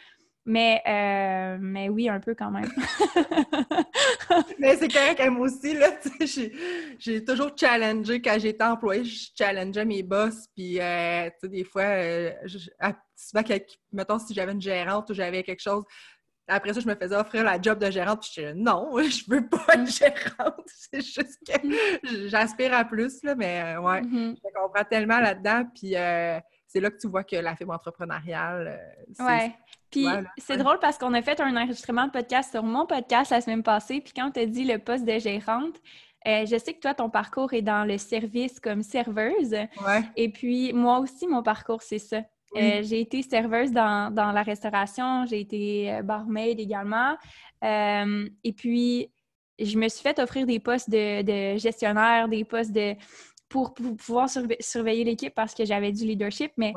mais, 0.44 0.82
euh, 0.88 1.58
mais 1.60 1.88
oui, 1.88 2.08
un 2.08 2.18
peu 2.18 2.34
quand 2.34 2.50
même. 2.50 2.68
mais 4.58 4.76
c'est 4.76 4.92
correct, 4.92 5.24
moi 5.30 5.46
aussi, 5.46 5.74
là, 5.74 5.90
j'ai 6.98 7.24
toujours 7.24 7.50
challengé, 7.56 8.20
quand 8.20 8.36
j'étais 8.40 8.64
employée, 8.64 9.04
je 9.04 9.28
challengeais 9.36 9.84
mes 9.84 10.02
boss, 10.02 10.48
puis, 10.54 10.80
euh, 10.80 11.30
tu 11.30 11.36
sais, 11.42 11.48
des 11.48 11.64
fois, 11.64 11.82
euh, 11.82 12.32
souvent, 13.14 13.44
mettons, 13.92 14.18
si 14.18 14.34
j'avais 14.34 14.52
une 14.52 14.60
gérante 14.60 15.10
ou 15.10 15.14
j'avais 15.14 15.44
quelque 15.44 15.62
chose, 15.62 15.84
après 16.48 16.74
ça, 16.74 16.80
je 16.80 16.88
me 16.88 16.96
faisais 16.96 17.14
offrir 17.14 17.44
la 17.44 17.62
job 17.62 17.78
de 17.78 17.88
gérante, 17.88 18.22
puis 18.22 18.32
je 18.34 18.40
disais 18.40 18.54
non, 18.54 18.90
je 18.98 19.22
veux 19.28 19.48
pas 19.48 19.64
être 19.74 19.82
mm. 19.82 19.86
gérante, 19.86 20.66
c'est 20.66 21.02
juste 21.02 21.38
que 21.46 21.66
mm. 21.66 22.28
j'aspire 22.28 22.74
à 22.74 22.84
plus, 22.84 23.22
là, 23.22 23.36
mais 23.36 23.76
ouais, 23.76 24.00
mm-hmm. 24.00 24.36
je 24.36 24.60
comprends 24.60 24.84
tellement 24.90 25.20
là-dedans, 25.20 25.66
puis 25.72 25.90
c'est 26.66 26.80
là 26.80 26.90
que 26.90 26.96
tu 26.96 27.06
vois 27.06 27.22
que 27.22 27.36
la 27.36 27.54
fibre 27.54 27.74
entrepreneuriale, 27.74 28.80
ouais. 29.20 29.52
Puis 29.92 30.06
c'est 30.38 30.56
drôle 30.56 30.78
parce 30.80 30.98
qu'on 30.98 31.14
a 31.14 31.22
fait 31.22 31.40
un 31.40 31.56
enregistrement 31.56 32.06
de 32.06 32.10
podcast 32.10 32.50
sur 32.50 32.64
mon 32.64 32.86
podcast 32.86 33.30
la 33.30 33.40
semaine 33.40 33.62
passée. 33.62 34.00
Puis 34.00 34.12
quand 34.14 34.32
tu 34.32 34.40
as 34.40 34.46
dit 34.46 34.64
le 34.64 34.78
poste 34.78 35.04
de 35.04 35.18
gérante, 35.18 35.76
Euh, 36.26 36.46
je 36.46 36.56
sais 36.56 36.72
que 36.74 36.80
toi, 36.80 36.94
ton 36.94 37.10
parcours 37.10 37.52
est 37.52 37.62
dans 37.62 37.84
le 37.84 37.98
service 37.98 38.60
comme 38.60 38.82
serveuse. 38.82 39.52
Ouais. 39.52 40.02
Et 40.16 40.28
puis, 40.28 40.72
moi 40.72 41.00
aussi, 41.00 41.26
mon 41.26 41.42
parcours, 41.42 41.82
c'est 41.82 41.98
ça. 41.98 42.22
Euh, 42.54 42.82
j'ai 42.82 43.00
été 43.00 43.22
serveuse 43.22 43.72
dans, 43.72 44.12
la 44.14 44.42
restauration, 44.42 45.24
j'ai 45.24 45.40
été 45.40 45.90
euh, 45.90 46.02
barmaid 46.02 46.60
également. 46.60 47.16
et 47.62 48.52
puis, 48.56 49.10
je 49.58 49.78
me 49.78 49.88
suis 49.88 50.02
fait 50.02 50.18
offrir 50.18 50.46
des 50.46 50.58
postes 50.58 50.90
de, 50.90 51.56
gestionnaire, 51.56 52.28
des 52.28 52.44
postes 52.44 52.72
de 52.72 52.94
pour, 53.48 53.74
pouvoir 53.74 54.28
surveiller 54.60 55.04
l'équipe 55.04 55.34
parce 55.34 55.54
que 55.54 55.64
j'avais 55.64 55.92
du 55.92 56.04
leadership, 56.04 56.52
mais 56.56 56.72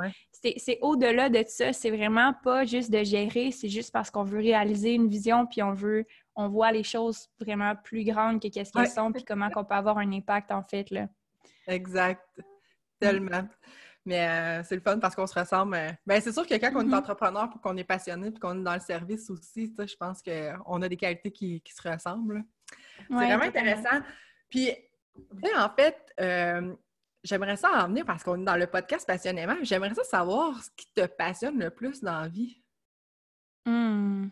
c'est 0.58 0.80
au-delà 0.82 1.30
de 1.30 1.44
ça. 1.48 1.74
C'est 1.74 1.92
vraiment 1.92 2.34
pas 2.44 2.66
juste 2.66 2.92
de 2.92 3.04
gérer, 3.04 3.52
c'est 3.52 3.70
juste 3.70 3.92
parce 3.92 4.10
qu'on 4.10 4.24
veut 4.24 4.40
réaliser 4.40 4.94
une 4.94 5.08
vision, 5.08 5.46
puis 5.46 5.62
on 5.64 5.74
veut, 5.74 6.06
on 6.36 6.48
voit 6.48 6.72
les 6.72 6.84
choses 6.84 7.30
vraiment 7.40 7.76
plus 7.76 8.04
grandes 8.04 8.42
que 8.42 8.48
qu'est-ce 8.48 8.72
qu'elles 8.72 8.88
sont, 8.88 9.12
puis 9.12 9.24
comment 9.24 9.50
on 9.56 9.64
peut 9.64 9.76
avoir 9.76 9.98
un 9.98 10.12
impact 10.12 10.52
en 10.52 10.64
fait 10.64 10.90
là. 10.92 11.08
Exact, 11.68 12.22
tellement. 13.00 13.48
Mais 14.06 14.28
euh, 14.28 14.64
c'est 14.64 14.76
le 14.76 14.82
fun 14.82 15.00
parce 15.00 15.16
qu'on 15.16 15.26
se 15.26 15.38
ressemble. 15.38 15.76
Euh, 15.76 15.90
ben, 16.06 16.22
c'est 16.22 16.32
sûr 16.32 16.46
que 16.46 16.54
quand 16.54 16.72
on 16.76 16.82
est 16.82 16.84
mm-hmm. 16.84 16.96
entrepreneur, 16.96 17.50
pour 17.50 17.60
qu'on 17.60 17.76
est 17.76 17.84
passionné, 17.84 18.30
puis 18.30 18.40
qu'on 18.40 18.60
est 18.60 18.64
dans 18.64 18.76
le 18.76 18.80
service 18.80 19.30
aussi, 19.32 19.74
je 19.78 19.96
pense 19.96 20.22
qu'on 20.22 20.82
a 20.82 20.88
des 20.88 20.98
qualités 20.98 21.32
qui, 21.32 21.62
se 21.66 21.90
ressemblent. 21.90 22.44
c'est 23.10 23.14
vraiment 23.14 23.46
intéressant. 23.46 24.02
Puis, 24.48 24.72
en 25.58 25.70
fait, 25.76 25.98
euh, 26.20 26.76
j'aimerais 27.26 27.58
ça 27.58 27.84
en 27.84 27.88
venir 27.88 28.06
parce 28.06 28.24
qu'on 28.24 28.40
est 28.40 28.46
dans 28.46 28.56
le 28.56 28.68
podcast 28.68 29.06
passionnément. 29.06 29.56
J'aimerais 29.64 29.94
ça 29.94 30.04
savoir 30.04 30.64
ce 30.64 30.70
qui 30.78 30.88
te 30.94 31.06
passionne 31.06 31.60
le 31.60 31.70
plus 31.70 32.02
dans 32.02 32.22
la 32.22 32.28
vie. 32.28 32.62
Hmm. 33.66 34.28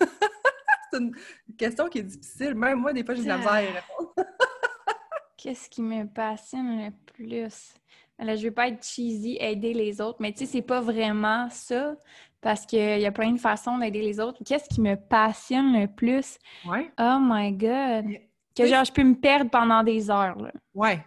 c'est 0.90 0.98
une 0.98 1.14
question 1.56 1.88
qui 1.88 1.98
est 1.98 2.02
difficile. 2.02 2.54
Même 2.54 2.80
moi, 2.80 2.92
des 2.92 3.04
fois, 3.04 3.14
j'ai 3.14 3.22
de 3.22 3.28
la 3.28 3.36
misère 3.36 3.52
à 3.52 3.62
y 3.62 3.66
répondre. 3.66 4.14
Qu'est-ce 5.36 5.70
qui 5.70 5.82
me 5.82 6.04
passionne 6.06 6.84
le 6.84 6.90
plus? 7.12 7.74
Là, 8.18 8.36
je 8.36 8.44
veux 8.44 8.52
pas 8.52 8.68
être 8.68 8.84
cheesy, 8.84 9.38
aider 9.40 9.72
les 9.72 10.00
autres, 10.00 10.18
mais 10.20 10.32
tu 10.32 10.40
sais, 10.40 10.46
c'est 10.46 10.62
pas 10.62 10.80
vraiment 10.80 11.48
ça 11.50 11.96
parce 12.42 12.66
qu'il 12.66 13.00
y 13.00 13.06
a 13.06 13.12
plein 13.12 13.32
de 13.32 13.38
façons 13.38 13.78
d'aider 13.78 14.02
les 14.02 14.20
autres. 14.20 14.42
Qu'est-ce 14.44 14.68
qui 14.68 14.80
me 14.80 14.96
passionne 14.96 15.78
le 15.78 15.86
plus? 15.86 16.38
Ouais. 16.66 16.90
Oh 16.98 17.18
my 17.20 17.52
God! 17.52 18.06
Que 18.54 18.66
genre, 18.66 18.84
je 18.84 18.92
peux 18.92 19.04
me 19.04 19.14
perdre 19.14 19.50
pendant 19.50 19.82
des 19.82 20.10
heures. 20.10 20.36
Là. 20.36 20.52
Ouais. 20.74 21.02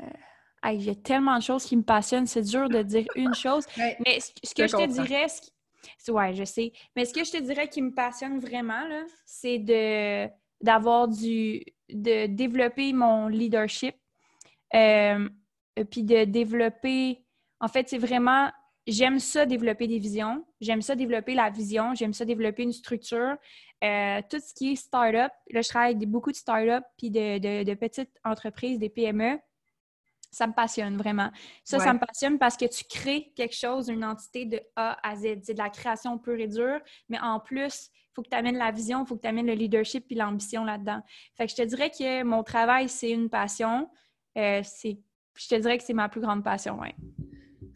Euh, 0.00 0.78
j'ai 0.78 0.96
tellement 0.96 1.36
de 1.38 1.42
choses 1.42 1.64
qui 1.64 1.76
me 1.76 1.82
passionnent, 1.82 2.26
c'est 2.26 2.42
dur 2.42 2.68
de 2.68 2.82
dire 2.82 3.06
une 3.16 3.34
chose. 3.34 3.64
mais 3.76 4.20
ce, 4.20 4.54
que 4.54 4.66
je 4.66 4.76
te 4.76 4.86
dirais, 4.86 5.26
ouais, 6.08 6.34
je 6.34 6.44
sais. 6.44 6.72
Mais 6.96 7.04
ce 7.04 7.12
que 7.12 7.24
je 7.24 7.32
te 7.32 7.38
dirais 7.38 7.68
qui 7.68 7.82
me 7.82 7.92
passionne 7.92 8.38
vraiment, 8.38 8.84
c'est 9.24 9.58
de 9.58 10.28
d'avoir 10.60 11.08
du 11.08 11.64
de 11.88 12.26
développer 12.26 12.92
mon 12.92 13.26
leadership. 13.26 13.96
Euh, 14.74 15.28
puis 15.90 16.02
de 16.02 16.24
développer. 16.24 17.24
En 17.60 17.68
fait, 17.68 17.88
c'est 17.88 17.98
vraiment 17.98 18.50
j'aime 18.86 19.18
ça 19.20 19.46
développer 19.46 19.86
des 19.86 19.98
visions, 19.98 20.44
j'aime 20.60 20.82
ça 20.82 20.96
développer 20.96 21.34
la 21.34 21.50
vision, 21.50 21.94
j'aime 21.94 22.12
ça 22.12 22.24
développer 22.24 22.64
une 22.64 22.72
structure. 22.72 23.36
Euh, 23.84 24.20
tout 24.28 24.38
ce 24.40 24.54
qui 24.54 24.72
est 24.72 24.76
start-up, 24.76 25.32
là, 25.50 25.60
je 25.60 25.68
travaille 25.68 25.94
avec 25.94 26.08
beaucoup 26.08 26.30
de 26.30 26.36
start-up 26.36 26.84
puis 26.98 27.10
de, 27.10 27.62
de, 27.62 27.74
petites 27.74 28.16
entreprises, 28.24 28.78
des 28.78 28.88
PME 28.88 29.38
ça 30.32 30.46
me 30.46 30.52
passionne 30.52 30.96
vraiment. 30.96 31.30
Ça, 31.62 31.78
ça 31.78 31.92
me 31.92 31.98
passionne 31.98 32.38
parce 32.38 32.56
que 32.56 32.64
tu 32.64 32.84
crées 32.84 33.32
quelque 33.36 33.54
chose, 33.54 33.88
une 33.88 34.04
entité 34.04 34.46
de 34.46 34.60
A 34.76 34.98
à 35.08 35.14
Z. 35.14 35.40
C'est 35.42 35.54
de 35.54 35.58
la 35.58 35.68
création 35.68 36.18
pure 36.18 36.40
et 36.40 36.48
dure, 36.48 36.80
mais 37.08 37.20
en 37.20 37.38
plus, 37.38 37.90
il 37.92 38.14
faut 38.14 38.22
que 38.22 38.30
tu 38.30 38.36
amènes 38.36 38.56
la 38.56 38.70
vision, 38.70 39.04
il 39.04 39.06
faut 39.06 39.16
que 39.16 39.22
tu 39.22 39.28
amènes 39.28 39.46
le 39.46 39.52
leadership 39.52 40.06
puis 40.06 40.16
l'ambition 40.16 40.64
là-dedans. 40.64 41.02
Fait 41.36 41.46
que 41.46 41.52
je 41.52 41.56
te 41.56 41.62
dirais 41.62 41.90
que 41.90 42.22
mon 42.24 42.42
travail, 42.42 42.88
c'est 42.88 43.10
une 43.10 43.28
passion. 43.28 43.90
Euh, 44.38 44.62
je 44.62 45.48
te 45.48 45.54
dirais 45.54 45.76
que 45.78 45.84
c'est 45.84 45.92
ma 45.92 46.08
plus 46.08 46.22
grande 46.22 46.42
passion, 46.42 46.78
oui. 46.80 46.90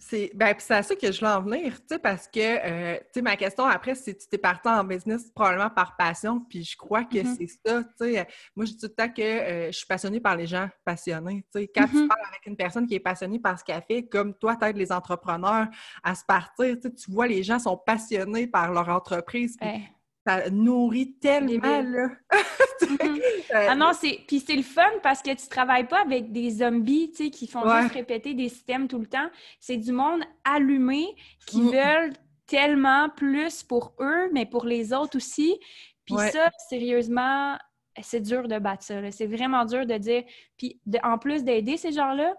C'est 0.08 0.30
ben, 0.34 0.54
à 0.68 0.82
ça 0.84 0.94
que 0.94 1.10
je 1.10 1.20
veux 1.20 1.26
en 1.26 1.40
venir, 1.42 1.80
tu 1.80 1.86
sais, 1.90 1.98
parce 1.98 2.28
que 2.28 2.38
euh, 2.38 2.96
tu 2.96 3.04
sais, 3.14 3.22
ma 3.22 3.34
question 3.36 3.64
après, 3.64 3.96
c'est 3.96 4.14
tu 4.14 4.28
t'es 4.28 4.38
parti 4.38 4.68
en 4.68 4.84
business 4.84 5.28
probablement 5.34 5.68
par 5.68 5.96
passion, 5.96 6.38
puis 6.48 6.62
je 6.62 6.76
crois 6.76 7.02
que 7.02 7.16
mm-hmm. 7.16 7.36
c'est 7.36 7.68
ça, 7.68 7.82
tu 7.82 8.14
sais. 8.14 8.28
Moi, 8.54 8.66
je 8.66 8.70
dis 8.72 8.78
tout 8.78 8.86
le 8.86 8.94
temps 8.94 9.12
que 9.12 9.20
euh, 9.20 9.66
je 9.66 9.76
suis 9.76 9.86
passionnée 9.86 10.20
par 10.20 10.36
les 10.36 10.46
gens 10.46 10.68
passionnés, 10.84 11.44
tu 11.52 11.60
sais. 11.60 11.70
Quand 11.74 11.88
tu 11.88 11.96
mm-hmm. 11.96 12.06
parles 12.06 12.26
avec 12.28 12.46
une 12.46 12.56
personne 12.56 12.86
qui 12.86 12.94
est 12.94 13.00
passionnée 13.00 13.40
par 13.40 13.58
ce 13.58 13.64
qu'elle 13.64 13.82
fait, 13.82 14.06
comme 14.06 14.32
toi, 14.34 14.54
tu 14.54 14.72
les 14.74 14.92
entrepreneurs 14.92 15.66
à 16.04 16.14
se 16.14 16.24
partir, 16.24 16.76
tu 16.80 17.10
vois, 17.10 17.26
les 17.26 17.42
gens 17.42 17.58
sont 17.58 17.76
passionnés 17.76 18.46
par 18.46 18.72
leur 18.72 18.88
entreprise 18.88 19.56
ça 20.26 20.50
nourrit 20.50 21.14
tellement, 21.14 21.82
là. 21.82 22.08
Mhm. 22.78 23.20
Euh, 23.54 23.66
ah 23.70 23.74
non, 23.74 23.92
c'est... 23.98 24.20
Puis 24.28 24.40
c'est 24.40 24.54
le 24.54 24.62
fun 24.62 24.90
parce 25.02 25.22
que 25.22 25.30
tu 25.30 25.48
travailles 25.48 25.88
pas 25.88 26.02
avec 26.02 26.30
des 26.30 26.50
zombies, 26.50 27.10
tu 27.10 27.24
sais, 27.24 27.30
qui 27.30 27.46
font 27.46 27.62
juste 27.80 27.94
répéter 27.94 28.34
des 28.34 28.50
systèmes 28.50 28.86
tout 28.86 28.98
le 28.98 29.06
temps. 29.06 29.28
C'est 29.60 29.78
du 29.78 29.92
monde 29.92 30.20
allumé 30.44 31.06
qui 31.46 31.62
mm. 31.62 31.70
veulent 31.70 32.12
tellement 32.46 33.08
plus 33.08 33.62
pour 33.62 33.94
eux, 33.98 34.28
mais 34.32 34.44
pour 34.44 34.66
les 34.66 34.92
autres 34.92 35.16
aussi. 35.16 35.58
Puis 36.04 36.16
ça, 36.16 36.50
sérieusement, 36.68 37.56
c'est 38.02 38.20
dur 38.20 38.46
de 38.46 38.58
battre 38.58 38.84
ça. 38.84 39.10
C'est 39.10 39.26
vraiment 39.26 39.64
dur 39.64 39.86
de 39.86 39.96
dire... 39.96 40.22
Puis 40.58 40.78
en 41.02 41.18
plus 41.18 41.44
d'aider 41.44 41.78
ces 41.78 41.92
gens-là, 41.92 42.34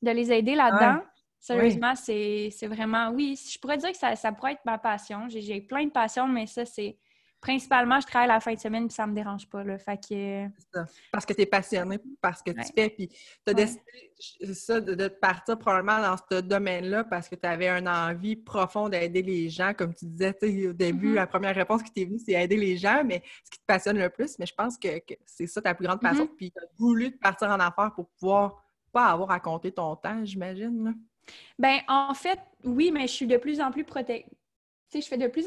de 0.00 0.10
les 0.10 0.32
aider 0.32 0.54
là-dedans, 0.54 1.02
Sérieusement, 1.42 1.94
c'est 1.96 2.50
vraiment, 2.68 3.10
oui, 3.10 3.36
je 3.52 3.58
pourrais 3.58 3.76
dire 3.76 3.90
que 3.90 3.98
ça, 3.98 4.14
ça 4.14 4.30
pourrait 4.30 4.52
être 4.52 4.64
ma 4.64 4.78
passion. 4.78 5.26
J'ai 5.28 5.60
plein 5.60 5.84
de 5.84 5.90
passions, 5.90 6.28
mais 6.28 6.46
ça, 6.46 6.64
c'est 6.64 6.96
principalement, 7.40 7.98
je 7.98 8.06
travaille 8.06 8.28
la 8.28 8.38
fin 8.38 8.54
de 8.54 8.60
semaine 8.60 8.86
puis 8.86 8.94
ça 8.94 9.08
me 9.08 9.12
dérange 9.12 9.48
pas. 9.48 9.64
Là, 9.64 9.76
fait 9.76 9.96
que... 9.96 10.46
ça. 10.72 10.86
Parce 11.10 11.26
que 11.26 11.32
tu 11.32 11.40
es 11.40 11.46
passionné 11.46 11.98
par 12.20 12.38
ce 12.38 12.44
que 12.44 12.52
tu 12.52 12.72
fais. 12.72 12.90
Puis 12.90 13.08
tu 13.08 13.16
as 13.48 13.54
décidé 13.54 13.82
ça, 14.54 14.80
de, 14.80 15.08
partir 15.08 15.58
probablement 15.58 16.00
dans 16.00 16.16
ce 16.16 16.40
domaine-là 16.40 17.02
parce 17.02 17.28
que 17.28 17.34
tu 17.34 17.44
avais 17.44 17.68
une 17.68 17.88
envie 17.88 18.36
profonde 18.36 18.92
d'aider 18.92 19.22
les 19.22 19.48
gens. 19.48 19.74
Comme 19.76 19.92
tu 19.92 20.06
disais 20.06 20.36
au 20.68 20.72
début, 20.72 21.10
mm-hmm. 21.10 21.14
la 21.14 21.26
première 21.26 21.56
réponse 21.56 21.82
qui 21.82 21.90
t'est 21.90 22.04
venue, 22.04 22.20
c'est 22.24 22.34
aider 22.34 22.56
les 22.56 22.76
gens, 22.76 23.02
mais 23.04 23.20
ce 23.44 23.50
qui 23.50 23.58
te 23.58 23.66
passionne 23.66 23.98
le 23.98 24.10
plus. 24.10 24.38
Mais 24.38 24.46
je 24.46 24.54
pense 24.54 24.78
que, 24.78 24.88
c'est 25.26 25.48
ça 25.48 25.60
ta 25.60 25.74
plus 25.74 25.88
grande 25.88 26.00
passion. 26.00 26.26
Mm-hmm. 26.26 26.36
Puis 26.36 26.52
tu 26.52 26.62
as 26.62 26.68
voulu 26.78 27.10
partir 27.18 27.48
en 27.48 27.58
affaires 27.58 27.90
pour 27.96 28.08
pouvoir 28.10 28.64
pas 28.92 29.06
avoir 29.06 29.32
à 29.32 29.40
compter 29.40 29.72
ton 29.72 29.96
temps, 29.96 30.24
j'imagine. 30.24 30.94
Ben, 31.58 31.80
en 31.88 32.14
fait, 32.14 32.40
oui, 32.64 32.90
mais 32.92 33.02
je 33.02 33.12
suis 33.12 33.26
de 33.26 33.36
plus 33.36 33.60
en 33.60 33.70
plus 33.70 33.84
protégée. 33.84 34.26
je 34.94 35.00
fais 35.00 35.18
de 35.18 35.28
plus, 35.28 35.46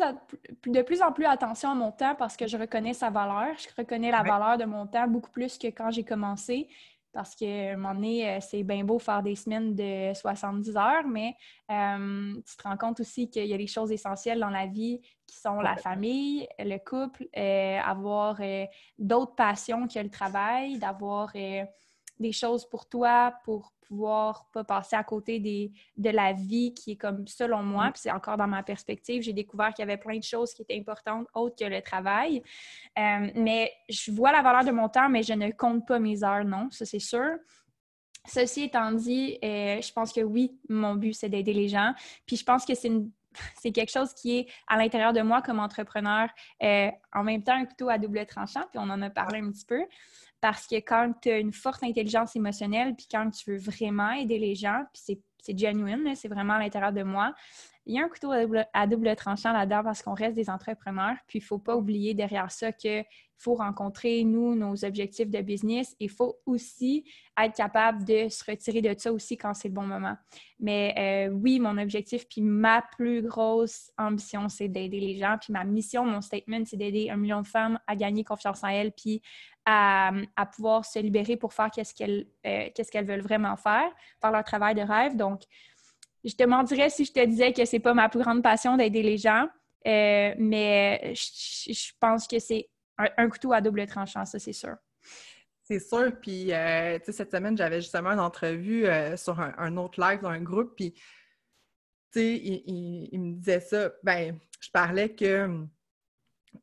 de 0.66 0.82
plus 0.82 1.02
en 1.02 1.12
plus 1.12 1.26
attention 1.26 1.70
à 1.72 1.76
mon 1.76 1.92
temps 1.92 2.16
parce 2.16 2.38
que 2.38 2.48
je 2.48 2.58
reconnais 2.58 2.94
sa 2.94 3.10
valeur. 3.10 3.56
Je 3.58 3.68
reconnais 3.78 4.12
la 4.12 4.24
valeur 4.24 4.58
de 4.58 4.66
mon 4.66 4.88
temps 4.88 5.08
beaucoup 5.08 5.32
plus 5.32 5.58
que 5.58 5.68
quand 5.68 5.92
j'ai 5.92 6.04
commencé. 6.04 6.68
Parce 7.16 7.34
que, 7.34 7.74
un 7.74 7.78
moment 7.78 7.96
donné, 7.96 8.30
euh, 8.30 8.40
c'est 8.42 8.62
bien 8.64 8.84
beau 8.84 9.00
faire 9.00 9.24
des 9.24 9.38
semaines 9.38 9.74
de 9.74 10.14
70 10.14 10.76
heures, 10.76 11.08
mais 11.08 11.34
euh, 11.72 12.34
tu 12.46 12.58
te 12.58 12.64
rends 12.64 12.76
compte 12.76 13.00
aussi 13.00 13.30
qu'il 13.30 13.46
y 13.46 13.54
a 13.54 13.58
des 13.58 13.68
choses 13.68 13.90
essentielles 13.90 14.38
dans 14.38 14.50
la 14.50 14.66
vie 14.68 15.00
qui 15.26 15.38
sont 15.38 15.62
la 15.62 15.78
famille, 15.78 16.46
le 16.60 16.78
couple, 16.78 17.26
euh, 17.38 17.80
avoir 17.80 18.42
d'autres 19.00 19.34
passions 19.34 19.88
que 19.88 19.98
le 19.98 20.10
travail, 20.10 20.78
d'avoir 20.78 21.32
des 22.20 22.32
choses 22.32 22.68
pour 22.68 22.88
toi, 22.88 23.34
pour 23.44 23.74
pouvoir 23.88 24.48
pas 24.52 24.64
passer 24.64 24.96
à 24.96 25.04
côté 25.04 25.40
des, 25.40 25.72
de 25.98 26.10
la 26.10 26.34
vie 26.34 26.74
qui 26.74 26.92
est 26.92 26.96
comme 26.96 27.28
selon 27.28 27.62
moi, 27.64 27.88
mm. 27.88 27.92
puis 27.92 28.02
c'est 28.04 28.12
encore 28.12 28.38
dans 28.38 28.48
ma 28.48 28.64
perspective, 28.64 29.22
j'ai 29.22 29.34
découvert 29.34 29.74
qu'il 29.74 29.84
y 29.84 29.88
avait 29.88 29.98
plein 29.98 30.18
de 30.18 30.24
choses 30.24 30.54
qui 30.54 30.64
étaient 30.64 30.78
importantes 30.78 31.28
autres 31.34 31.56
que 31.56 31.70
le 31.70 31.82
travail. 31.82 32.42
Euh, 32.98 33.30
mais 33.36 33.72
je 33.90 34.12
vois 34.12 34.32
la 34.32 34.42
valeur 34.42 34.64
de 34.64 34.72
mon 34.72 34.90
temps, 34.90 35.10
mais 35.10 35.24
je 35.24 35.34
ne 35.34 35.52
compte 35.52 35.86
pas 35.88 36.00
mes 36.00 36.24
heures, 36.24 36.46
non, 36.46 36.70
ça 36.72 36.86
c'est 36.86 37.00
sûr. 37.00 37.38
Ceci 38.28 38.64
étant 38.64 38.92
dit, 38.92 39.38
euh, 39.44 39.80
je 39.82 39.92
pense 39.94 40.12
que 40.12 40.22
oui, 40.22 40.58
mon 40.68 40.96
but 40.96 41.14
c'est 41.14 41.30
d'aider 41.30 41.54
les 41.54 41.68
gens. 41.68 41.94
Puis 42.26 42.38
je 42.38 42.44
pense 42.44 42.66
que 42.66 42.74
c'est 42.74 42.92
c'est 43.56 43.72
quelque 43.72 43.92
chose 43.92 44.14
qui 44.14 44.40
est 44.40 44.48
à 44.68 44.78
l'intérieur 44.78 45.14
de 45.14 45.22
moi 45.22 45.42
comme 45.42 45.60
entrepreneur, 45.60 46.30
euh, 46.64 46.90
en 47.14 47.24
même 47.24 47.44
temps 47.44 47.56
un 47.56 47.66
couteau 47.66 47.90
à 47.90 47.98
double 47.98 48.26
tranchant, 48.26 48.64
puis 48.72 48.80
on 48.80 48.90
en 48.90 49.02
a 49.02 49.10
parlé 49.10 49.40
un 49.40 49.52
petit 49.52 49.66
peu. 49.66 49.84
Parce 50.42 50.68
que 50.68 50.76
quand 50.76 51.14
tu 51.22 51.30
as 51.32 51.40
une 51.40 51.54
forte 51.54 51.84
intelligence 51.84 52.36
émotionnelle, 52.36 52.96
puis 52.96 53.08
quand 53.10 53.30
tu 53.32 53.52
veux 53.52 53.58
vraiment 53.58 54.12
aider 54.12 54.38
les 54.38 54.56
gens, 54.56 54.84
puis 54.94 55.18
c'est 55.42 55.58
genuine, 55.58 56.16
c'est 56.16 56.28
vraiment 56.28 56.54
à 56.54 56.60
l'intérieur 56.60 56.92
de 56.92 57.04
moi, 57.04 57.34
il 57.86 57.96
y 57.96 58.00
a 58.00 58.04
un 58.04 58.10
couteau 58.10 58.32
à 58.74 58.88
double, 58.88 59.16
tranchant 59.16 59.54
là-dedans 59.54 59.84
parce 59.84 60.02
qu'on 60.02 60.14
reste 60.14 60.36
des 60.36 60.50
entrepreneurs. 60.50 61.16
Puis 61.28 61.40
il 61.40 61.42
ne 61.42 61.48
faut 61.48 61.60
pas 61.60 61.76
oublier 61.76 62.14
derrière 62.14 62.50
ça 62.50 62.72
qu'il 62.72 63.06
faut 63.38 63.54
rencontrer, 63.54 64.24
nous, 64.24 64.56
nos 64.56 64.84
objectifs 64.84 65.30
de 65.30 65.42
business. 65.42 65.96
Il 66.00 66.10
faut 66.10 66.40
aussi 66.46 67.04
être 67.40 67.56
capable 67.56 68.04
de 68.04 68.28
se 68.30 68.44
retirer 68.50 68.82
de 68.82 68.96
ça 68.98 69.14
aussi 69.14 69.38
quand 69.38 69.54
c'est 69.54 69.68
le 69.68 69.74
bon 69.76 69.86
moment. 69.86 70.16
Mais 70.60 71.28
euh, 71.30 71.34
oui, 71.34 71.60
mon 71.60 71.78
objectif, 71.78 72.28
puis 72.28 72.42
ma 72.42 72.82
plus 72.82 73.22
grosse 73.22 73.92
ambition, 73.98 74.50
c'est 74.50 74.68
d'aider 74.68 75.00
les 75.00 75.18
gens. 75.18 75.38
Puis 75.40 75.54
ma 75.54 75.64
mission, 75.64 76.06
mon 76.06 76.22
statement, 76.22 76.64
c'est 76.66 76.78
d'aider 76.78 77.12
un 77.12 77.18
million 77.18 77.42
de 77.42 77.48
femmes 77.48 77.80
à 77.86 77.96
gagner 77.96 78.24
confiance 78.24 78.64
en 78.64 78.70
elles, 78.70 78.94
puis 78.94 79.22
à, 79.66 80.12
pouvoir 80.56 80.86
se 80.86 81.00
libérer 81.00 81.38
pour 81.38 81.54
faire 81.54 81.70
qu'est-ce 81.72 81.94
qu'elles 81.94 82.28
euh, 82.46 83.02
veulent 83.04 83.22
vraiment 83.22 83.58
faire, 83.58 83.92
faire 84.22 84.32
leur 84.32 84.44
travail 84.44 84.76
de 84.76 84.82
rêve. 84.82 85.16
Donc, 85.16 85.42
je 86.26 86.36
te 86.36 86.44
mentirais 86.44 86.90
si 86.90 87.06
je 87.06 87.14
te 87.14 87.24
disais 87.26 87.54
que 87.54 87.66
c'est 87.66 87.80
pas 87.80 87.94
ma 87.94 88.10
plus 88.10 88.20
grande 88.20 88.42
passion 88.42 88.78
d'aider 88.78 89.04
les 89.04 89.18
gens, 89.18 89.48
euh, 89.88 90.34
mais 90.38 91.14
je, 91.16 91.92
pense 92.00 92.28
que 92.28 92.40
c'est 92.40 92.70
un, 92.98 93.30
couteau 93.30 93.54
à 93.54 93.62
double 93.62 93.86
tranchant, 93.86 94.26
ça, 94.26 94.40
c'est 94.40 94.54
sûr. 94.54 94.76
C'est 95.64 95.80
sûr. 95.80 96.12
Puis, 96.22 96.52
euh, 96.54 96.98
tu 97.00 97.06
sais, 97.06 97.12
cette 97.12 97.32
semaine, 97.32 97.58
j'avais 97.58 97.82
justement 97.82 98.12
une 98.12 98.20
entrevue 98.20 98.86
euh, 98.86 99.18
sur 99.18 99.40
un, 99.40 99.78
autre 99.78 100.00
live 100.00 100.22
dans 100.22 100.30
un 100.30 100.42
groupe. 100.42 100.76
Puis, 100.76 100.94
tu 100.94 101.02
sais, 102.20 102.36
il, 102.36 103.20
me 103.20 103.34
disait 103.36 103.60
ça. 103.60 103.92
Ben, 104.04 104.40
je 104.60 104.70
parlais 104.70 105.10
que 105.10 105.66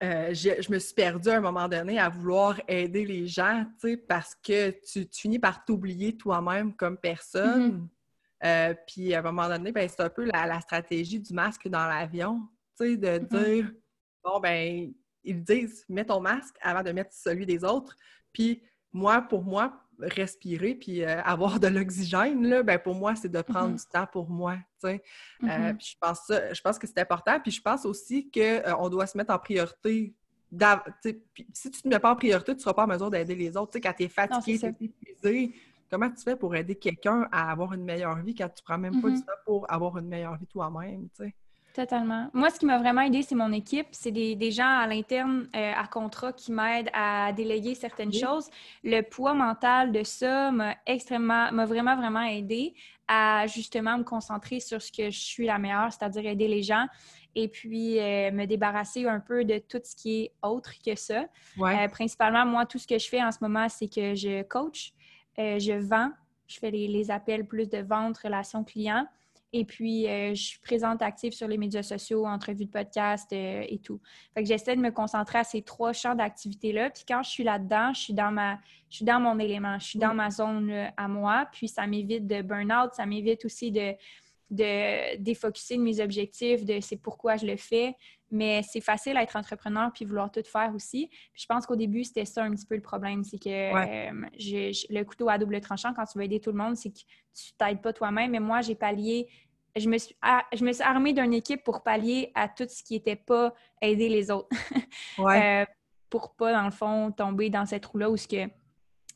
euh, 0.02 0.34
je, 0.34 0.72
me 0.72 0.78
suis 0.78 0.94
perdue 0.94 1.30
à 1.30 1.36
un 1.36 1.40
moment 1.40 1.68
donné 1.68 1.98
à 1.98 2.08
vouloir 2.08 2.60
aider 2.66 3.04
les 3.04 3.26
gens, 3.26 3.64
tu 3.80 3.90
sais, 3.90 3.96
parce 3.96 4.34
que 4.36 4.70
tu, 4.70 5.06
finis 5.12 5.38
par 5.38 5.64
t'oublier 5.64 6.16
toi-même 6.16 6.74
comme 6.74 6.96
personne. 6.96 7.88
Mm-hmm. 8.42 8.76
puis, 8.86 9.14
à 9.14 9.20
un 9.20 9.22
moment 9.22 9.48
donné, 9.48 9.72
ben, 9.72 9.88
c'est 9.88 10.02
un 10.02 10.10
peu 10.10 10.24
la, 10.24 10.60
stratégie 10.60 11.20
du 11.20 11.32
masque 11.32 11.68
dans 11.68 11.86
l'avion, 11.86 12.40
tu 12.78 12.84
sais, 12.84 12.96
de 12.96 13.18
mm-hmm. 13.18 13.44
dire, 13.44 13.72
bon, 14.24 14.40
ben, 14.40 14.92
ils 15.24 15.42
disent, 15.42 15.84
mets 15.88 16.04
ton 16.04 16.20
masque 16.20 16.56
avant 16.60 16.82
de 16.82 16.90
mettre 16.92 17.12
celui 17.12 17.46
des 17.46 17.64
autres. 17.64 17.96
Puis, 18.32 18.62
moi, 18.92 19.22
pour 19.22 19.42
moi, 19.42 19.82
respirer 19.98 20.74
puis 20.74 21.04
euh, 21.04 21.22
avoir 21.22 21.60
de 21.60 21.68
l'oxygène, 21.68 22.46
là, 22.46 22.62
ben 22.62 22.78
pour 22.78 22.94
moi, 22.94 23.14
c'est 23.14 23.28
de 23.28 23.42
prendre 23.42 23.74
mm-hmm. 23.74 23.84
du 23.84 23.90
temps 23.90 24.06
pour 24.10 24.28
moi. 24.28 24.56
Euh, 24.84 24.98
mm-hmm. 25.42 25.76
je, 25.80 25.94
pense 26.00 26.20
je 26.28 26.60
pense 26.60 26.78
que 26.78 26.86
c'est 26.86 26.98
important. 26.98 27.38
Puis 27.40 27.52
je 27.52 27.62
pense 27.62 27.84
aussi 27.84 28.30
qu'on 28.30 28.40
euh, 28.40 28.88
doit 28.88 29.06
se 29.06 29.16
mettre 29.16 29.32
en 29.32 29.38
priorité. 29.38 30.14
si 31.52 31.70
tu 31.70 31.78
ne 31.78 31.82
te 31.82 31.88
mets 31.88 31.98
pas 31.98 32.12
en 32.12 32.16
priorité, 32.16 32.52
tu 32.52 32.56
ne 32.56 32.62
seras 32.62 32.74
pas 32.74 32.84
en 32.84 32.88
mesure 32.88 33.10
d'aider 33.10 33.34
les 33.34 33.56
autres. 33.56 33.78
quand 33.78 33.92
tu 33.92 34.04
es 34.04 34.08
fatigué, 34.08 34.58
tu 34.58 34.66
es 34.66 34.74
épuisé, 34.80 35.54
comment 35.92 36.10
tu 36.10 36.22
fais 36.22 36.36
pour 36.36 36.56
aider 36.56 36.74
quelqu'un 36.74 37.28
à 37.30 37.50
avoir 37.50 37.74
une 37.74 37.84
meilleure 37.84 38.16
vie 38.22 38.34
quand 38.34 38.48
tu 38.48 38.62
ne 38.62 38.64
prends 38.64 38.78
même 38.78 39.02
pas 39.02 39.10
du 39.10 39.16
mm-hmm. 39.16 39.24
temps 39.26 39.32
pour 39.44 39.70
avoir 39.70 39.98
une 39.98 40.08
meilleure 40.08 40.36
vie 40.36 40.46
toi-même? 40.46 41.08
Totalement. 41.74 42.30
Moi, 42.32 42.50
ce 42.50 42.58
qui 42.58 42.66
m'a 42.66 42.78
vraiment 42.78 43.02
aidé, 43.02 43.22
c'est 43.22 43.34
mon 43.34 43.52
équipe. 43.52 43.88
C'est 43.92 44.10
des, 44.10 44.50
gens 44.50 44.80
à 44.80 44.86
l'interne, 44.86 45.48
euh, 45.54 45.72
à 45.74 45.86
contrat, 45.86 46.32
qui 46.32 46.52
m'aident 46.52 46.90
à 46.94 47.32
déléguer 47.32 47.74
certaines 47.74 48.12
choses. 48.12 48.48
Le 48.82 49.02
poids 49.02 49.34
mental 49.34 49.92
de 49.92 50.02
ça 50.02 50.50
m'a 50.50 50.76
extrêmement, 50.86 51.52
m'a 51.52 51.66
vraiment, 51.66 51.96
vraiment 51.96 52.22
aidé 52.22 52.74
à 53.08 53.46
justement 53.46 53.98
me 53.98 54.04
concentrer 54.04 54.60
sur 54.60 54.80
ce 54.80 54.90
que 54.90 55.10
je 55.10 55.18
suis 55.18 55.46
la 55.46 55.58
meilleure, 55.58 55.92
c'est-à-dire 55.92 56.26
aider 56.26 56.48
les 56.48 56.62
gens 56.62 56.86
et 57.34 57.48
puis 57.48 57.98
euh, 57.98 58.30
me 58.30 58.44
débarrasser 58.46 59.06
un 59.06 59.20
peu 59.20 59.44
de 59.44 59.58
tout 59.58 59.80
ce 59.82 59.96
qui 59.96 60.22
est 60.24 60.32
autre 60.42 60.72
que 60.84 60.94
ça. 60.94 61.24
Euh, 61.58 61.88
principalement, 61.88 62.44
moi, 62.44 62.66
tout 62.66 62.78
ce 62.78 62.86
que 62.86 62.98
je 62.98 63.08
fais 63.08 63.22
en 63.22 63.32
ce 63.32 63.38
moment, 63.40 63.68
c'est 63.68 63.88
que 63.88 64.14
je 64.14 64.42
coach, 64.42 64.92
je 65.36 65.78
vends, 65.78 66.10
je 66.46 66.58
fais 66.58 66.70
les, 66.70 66.88
les 66.88 67.10
appels 67.10 67.46
plus 67.46 67.68
de 67.68 67.78
vente, 67.78 68.18
relations 68.18 68.64
clients. 68.64 69.06
Et 69.54 69.66
puis, 69.66 70.08
euh, 70.08 70.34
je 70.34 70.42
suis 70.42 70.60
présente 70.60 71.02
active 71.02 71.32
sur 71.32 71.46
les 71.46 71.58
médias 71.58 71.82
sociaux, 71.82 72.26
entrevues 72.26 72.64
de 72.64 72.70
podcast 72.70 73.30
euh, 73.34 73.64
et 73.68 73.78
tout. 73.78 74.00
Fait 74.34 74.42
que 74.42 74.48
j'essaie 74.48 74.74
de 74.74 74.80
me 74.80 74.90
concentrer 74.90 75.38
à 75.38 75.44
ces 75.44 75.60
trois 75.60 75.92
champs 75.92 76.14
d'activité-là. 76.14 76.88
Puis 76.88 77.04
quand 77.06 77.22
je 77.22 77.28
suis 77.28 77.44
là-dedans, 77.44 77.92
je 77.92 78.00
suis 78.00 78.14
dans 78.14 78.32
ma, 78.32 78.58
je 78.88 78.96
suis 78.96 79.04
dans 79.04 79.20
mon 79.20 79.38
élément, 79.38 79.78
je 79.78 79.84
suis 79.84 79.98
dans 79.98 80.14
ma 80.14 80.30
zone 80.30 80.70
euh, 80.70 80.86
à 80.96 81.06
moi. 81.06 81.46
Puis 81.52 81.68
ça 81.68 81.86
m'évite 81.86 82.26
de 82.26 82.40
burn-out, 82.40 82.94
ça 82.94 83.04
m'évite 83.04 83.44
aussi 83.44 83.70
de, 83.70 83.94
de 84.52 85.16
défocuser 85.16 85.76
de 85.76 85.82
mes 85.82 86.00
objectifs, 86.00 86.64
de 86.64 86.78
c'est 86.80 86.98
pourquoi 86.98 87.36
je 87.36 87.46
le 87.46 87.56
fais. 87.56 87.96
Mais 88.30 88.62
c'est 88.62 88.80
facile 88.80 89.16
à 89.16 89.22
être 89.22 89.36
entrepreneur 89.36 89.90
puis 89.92 90.04
vouloir 90.04 90.30
tout 90.30 90.42
faire 90.44 90.72
aussi. 90.74 91.08
Puis 91.08 91.42
je 91.42 91.46
pense 91.46 91.66
qu'au 91.66 91.76
début, 91.76 92.04
c'était 92.04 92.24
ça 92.24 92.44
un 92.44 92.50
petit 92.50 92.64
peu 92.64 92.76
le 92.76 92.82
problème. 92.82 93.24
C'est 93.24 93.38
que 93.38 94.10
le 94.10 95.02
couteau 95.02 95.28
à 95.28 95.36
double 95.36 95.60
tranchant, 95.60 95.92
quand 95.94 96.04
tu 96.04 96.18
veux 96.18 96.24
aider 96.24 96.40
tout 96.40 96.50
le 96.50 96.56
monde, 96.56 96.76
c'est 96.76 96.90
que 96.90 96.98
tu 96.98 97.52
t'aides 97.58 97.82
pas 97.82 97.92
toi-même. 97.92 98.30
Mais 98.30 98.40
moi, 98.40 98.60
j'ai 98.60 98.74
pallié 98.74 99.28
je 99.74 99.88
me 99.88 99.96
suis, 99.96 100.14
je 100.52 100.64
me 100.64 100.72
suis 100.72 100.82
armée 100.82 101.14
d'une 101.14 101.32
équipe 101.32 101.64
pour 101.64 101.82
pallier 101.82 102.30
à 102.34 102.46
tout 102.46 102.66
ce 102.68 102.82
qui 102.82 102.92
n'était 102.92 103.16
pas 103.16 103.54
aider 103.80 104.10
les 104.10 104.30
autres. 104.30 104.48
ouais. 105.18 105.62
euh, 105.62 105.66
pour 106.10 106.34
pas, 106.34 106.52
dans 106.52 106.64
le 106.64 106.70
fond, 106.70 107.10
tomber 107.10 107.48
dans 107.48 107.64
cette 107.64 107.86
roue-là 107.86 108.10
où 108.10 108.18
ce 108.18 108.28
que 108.28 108.46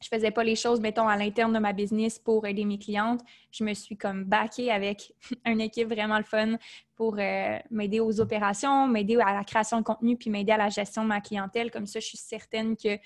je 0.00 0.08
faisais 0.08 0.30
pas 0.30 0.44
les 0.44 0.56
choses, 0.56 0.80
mettons, 0.80 1.08
à 1.08 1.16
l'interne 1.16 1.52
de 1.52 1.58
ma 1.58 1.72
business 1.72 2.18
pour 2.18 2.46
aider 2.46 2.64
mes 2.64 2.78
clientes. 2.78 3.20
Je 3.50 3.64
me 3.64 3.74
suis 3.74 3.96
comme 3.96 4.24
baquée 4.24 4.70
avec 4.70 5.12
une 5.46 5.60
équipe 5.60 5.88
vraiment 5.88 6.18
le 6.18 6.24
fun 6.24 6.56
pour 6.94 7.16
euh, 7.18 7.58
m'aider 7.70 8.00
aux 8.00 8.20
opérations, 8.20 8.86
m'aider 8.86 9.16
à 9.16 9.32
la 9.32 9.44
création 9.44 9.78
de 9.78 9.84
contenu, 9.84 10.16
puis 10.16 10.30
m'aider 10.30 10.52
à 10.52 10.56
la 10.56 10.68
gestion 10.68 11.02
de 11.02 11.08
ma 11.08 11.20
clientèle. 11.20 11.70
Comme 11.70 11.86
ça, 11.86 12.00
je 12.00 12.06
suis 12.06 12.18
certaine 12.18 12.76
que 12.76 12.98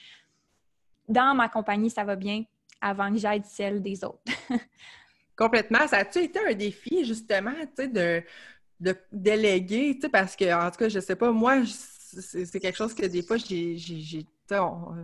dans 1.09 1.35
ma 1.35 1.49
compagnie, 1.49 1.91
ça 1.91 2.05
va 2.05 2.17
bien 2.17 2.45
avant 2.81 3.13
que 3.13 3.19
j'aide 3.19 3.45
celle 3.45 3.83
des 3.83 4.05
autres. 4.05 4.23
Complètement. 5.37 5.87
Ça 5.89 5.99
a-tu 5.99 6.21
été 6.21 6.39
un 6.39 6.55
défi, 6.55 7.05
justement, 7.05 7.55
tu 7.77 7.85
sais, 7.85 7.89
de, 7.89 8.23
de 8.79 8.97
déléguer, 9.13 9.95
tu 9.95 10.03
sais, 10.03 10.09
parce 10.09 10.37
que, 10.37 10.53
en 10.53 10.71
tout 10.71 10.79
cas, 10.79 10.89
je 10.89 11.01
sais 11.01 11.17
pas, 11.17 11.31
moi, 11.31 11.63
c'est 11.67 12.61
quelque 12.61 12.77
chose 12.77 12.95
que 12.95 13.07
des 13.07 13.23
fois, 13.23 13.37
j'ai, 13.37 14.27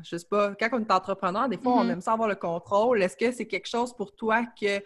je 0.03 0.17
sais 0.17 0.27
pas, 0.29 0.55
quand 0.55 0.69
on 0.73 0.81
est 0.81 0.91
entrepreneur, 0.91 1.49
des 1.49 1.59
fois, 1.59 1.73
on 1.73 1.85
mm-hmm. 1.85 1.91
aime 1.91 2.01
ça 2.01 2.13
avoir 2.13 2.29
le 2.29 2.35
contrôle. 2.35 3.03
Est-ce 3.03 3.17
que 3.17 3.31
c'est 3.33 3.47
quelque 3.47 3.69
chose 3.69 3.95
pour 3.95 4.15
toi 4.15 4.45
que 4.61 4.83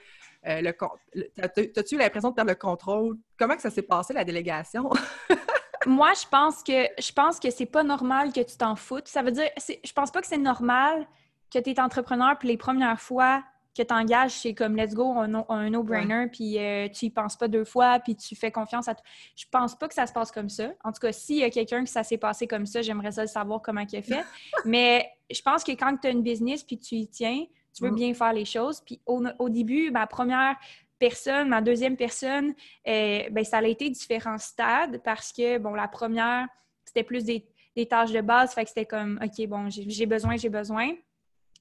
euh, 0.46 0.60
le 0.60 0.74
As-tu 1.40 1.96
l'impression 1.96 2.30
de 2.30 2.34
perdre 2.34 2.50
le 2.50 2.56
contrôle? 2.56 3.16
Comment 3.38 3.56
que 3.56 3.62
ça 3.62 3.70
s'est 3.70 3.82
passé, 3.82 4.12
la 4.14 4.24
délégation? 4.24 4.90
Moi, 5.86 6.12
je 6.14 6.26
pense 6.28 6.62
que 6.62 6.88
je 6.98 7.12
pense 7.12 7.40
que 7.40 7.50
c'est 7.50 7.66
pas 7.66 7.82
normal 7.82 8.32
que 8.32 8.40
tu 8.40 8.56
t'en 8.56 8.76
foutes. 8.76 9.08
Ça 9.08 9.22
veut 9.22 9.32
dire, 9.32 9.48
je 9.56 9.92
pense 9.92 10.10
pas 10.10 10.20
que 10.20 10.26
c'est 10.26 10.36
normal 10.36 11.06
que 11.52 11.58
tu 11.58 11.70
es 11.70 11.80
entrepreneur 11.80 12.38
puis 12.38 12.48
les 12.48 12.56
premières 12.56 13.00
fois, 13.00 13.42
que 13.80 13.86
tu 13.86 13.94
engages, 13.94 14.32
c'est 14.32 14.54
comme 14.54 14.76
let's 14.76 14.94
go, 14.94 15.14
un, 15.16 15.70
no-brainer, 15.70 16.26
puis 16.30 16.58
euh, 16.58 16.88
tu 16.88 17.06
y 17.06 17.10
penses 17.10 17.36
pas 17.36 17.48
deux 17.48 17.64
fois, 17.64 17.98
puis 18.00 18.16
tu 18.16 18.34
fais 18.36 18.50
confiance 18.50 18.88
à 18.88 18.94
toi. 18.94 19.04
Je 19.36 19.44
pense 19.50 19.76
pas 19.76 19.88
que 19.88 19.94
ça 19.94 20.06
se 20.06 20.12
passe 20.12 20.30
comme 20.30 20.48
ça. 20.48 20.70
En 20.84 20.92
tout 20.92 21.00
cas, 21.00 21.12
s'il 21.12 21.36
y 21.36 21.44
a 21.44 21.50
quelqu'un 21.50 21.84
que 21.84 21.90
ça 21.90 22.02
s'est 22.02 22.18
passé 22.18 22.46
comme 22.46 22.66
ça, 22.66 22.82
j'aimerais 22.82 23.12
ça 23.12 23.26
savoir 23.26 23.62
comment 23.62 23.84
il 23.90 23.98
a 23.98 24.02
fait. 24.02 24.24
Mais 24.64 25.10
je 25.30 25.40
pense 25.42 25.64
que 25.64 25.72
quand 25.72 25.96
tu 25.96 26.08
as 26.08 26.10
une 26.10 26.22
business 26.22 26.62
puis 26.62 26.78
tu 26.78 26.96
y 26.96 27.08
tiens, 27.08 27.44
tu 27.74 27.84
veux 27.84 27.90
mm. 27.90 27.94
bien 27.94 28.14
faire 28.14 28.32
les 28.32 28.44
choses. 28.44 28.80
Puis 28.80 29.00
au, 29.06 29.48
début, 29.48 29.90
ma 29.90 30.06
première 30.06 30.56
personne, 30.98 31.48
ma 31.48 31.62
deuxième 31.62 31.96
personne, 31.96 32.54
euh, 32.86 33.22
ben, 33.30 33.44
ça 33.44 33.58
a 33.58 33.64
été 33.64 33.88
différents 33.90 34.38
stades 34.38 35.00
parce 35.02 35.32
que, 35.32 35.58
bon, 35.58 35.74
la 35.74 35.88
première, 35.88 36.46
c'était 36.84 37.04
plus 37.04 37.24
des, 37.24 37.46
des 37.76 37.86
tâches 37.86 38.12
de 38.12 38.20
base, 38.20 38.52
fait 38.52 38.64
que 38.64 38.68
c'était 38.68 38.86
comme, 38.86 39.18
OK, 39.22 39.46
bon, 39.46 39.68
j'ai 39.70 40.06
besoin, 40.06 40.36
j'ai 40.36 40.48
besoin. 40.48 40.92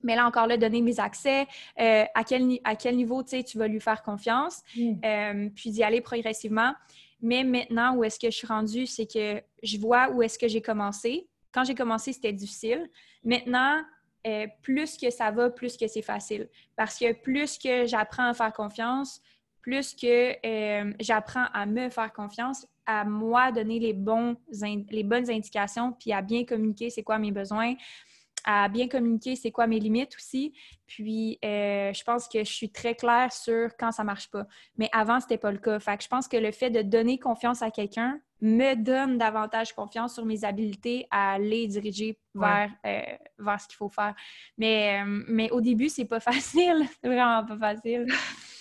Mais 0.04 0.16
là, 0.16 0.26
encore 0.26 0.48
là, 0.48 0.58
donner 0.58 0.82
mes 0.82 1.00
accès, 1.00 1.48
euh, 1.80 2.06
à, 2.14 2.24
quel, 2.24 2.60
à 2.64 2.76
quel 2.76 2.96
niveau 2.96 3.24
tu 3.24 3.58
vas 3.58 3.68
lui 3.68 3.80
faire 3.80 4.02
confiance, 4.02 4.62
mm. 4.76 4.94
euh, 5.04 5.50
puis 5.56 5.72
d'y 5.72 5.84
aller 5.84 6.02
progressivement. 6.02 6.74
Mais 7.22 7.44
maintenant, 7.44 7.96
où 7.96 8.04
est-ce 8.04 8.20
que 8.20 8.30
je 8.30 8.36
suis 8.36 8.48
rendue, 8.48 8.86
c'est 8.86 9.06
que 9.06 9.42
je 9.62 9.78
vois 9.78 10.10
où 10.10 10.22
est-ce 10.22 10.40
que 10.40 10.48
j'ai 10.48 10.62
commencé. 10.62 11.28
Quand 11.52 11.64
j'ai 11.64 11.76
commencé, 11.76 12.14
c'était 12.14 12.32
difficile. 12.32 12.90
Maintenant, 13.24 13.82
euh, 14.26 14.48
plus 14.62 14.98
que 14.98 15.10
ça 15.10 15.32
va, 15.32 15.50
plus 15.50 15.76
que 15.76 15.88
c'est 15.88 16.02
facile. 16.02 16.48
Parce 16.78 16.98
que 16.98 17.12
plus 17.14 17.58
que 17.58 17.86
j'apprends 17.86 18.30
à 18.30 18.34
faire 18.34 18.54
confiance, 18.54 19.22
plus 19.62 19.94
que 19.94 20.36
j'apprends 21.00 21.46
à 21.54 21.66
me 21.66 21.90
faire 21.90 22.14
confiance, 22.14 22.66
à 22.90 23.04
moi 23.04 23.52
donner 23.52 23.80
les, 23.80 23.94
bons, 23.94 24.36
les 24.90 25.04
bonnes 25.04 25.30
indications, 25.30 25.94
puis 25.94 26.12
à 26.12 26.24
bien 26.24 26.44
communiquer 26.44 26.90
c'est 26.90 27.04
quoi 27.04 27.20
mes 27.20 27.32
besoins, 27.32 27.76
à 28.46 28.70
bien 28.70 28.88
communiquer 28.88 29.36
c'est 29.36 29.52
quoi 29.52 29.68
mes 29.68 29.80
limites 29.80 30.16
aussi. 30.16 30.54
Puis, 30.88 31.38
euh, 31.46 31.94
je 31.94 32.04
pense 32.04 32.28
que 32.28 32.40
je 32.40 32.52
suis 32.52 32.72
très 32.72 32.96
claire 32.96 33.32
sur 33.32 33.70
quand 33.78 33.92
ça 33.92 34.04
marche 34.04 34.30
pas. 34.32 34.46
Mais 34.78 34.90
avant, 34.92 35.20
c'était 35.20 35.38
pas 35.38 35.52
le 35.52 35.60
cas. 35.60 35.80
Fait 35.80 35.98
que 35.98 36.04
je 36.04 36.08
pense 36.08 36.28
que 36.28 36.38
le 36.38 36.52
fait 36.52 36.70
de 36.70 36.82
donner 36.82 37.20
confiance 37.20 37.62
à 37.62 37.70
quelqu'un 37.72 38.20
me 38.42 38.76
donne 38.76 39.18
davantage 39.18 39.74
confiance 39.74 40.14
sur 40.16 40.26
mes 40.26 40.44
habiletés 40.46 41.08
à 41.12 41.34
aller 41.34 41.68
diriger 41.68 42.18
vers, 42.34 42.72
euh, 42.86 43.02
vers 43.38 43.62
ce 43.62 43.68
qu'il 43.68 43.76
faut 43.76 43.90
faire. 43.90 44.16
Mais, 44.58 45.02
euh, 45.02 45.24
mais 45.28 45.52
au 45.52 45.62
début, 45.62 45.90
c'est 45.90 46.06
pas 46.06 46.20
facile. 46.20 46.88
c'est 47.02 47.10
vraiment 47.10 47.46
pas 47.46 47.58
facile. 47.58 48.08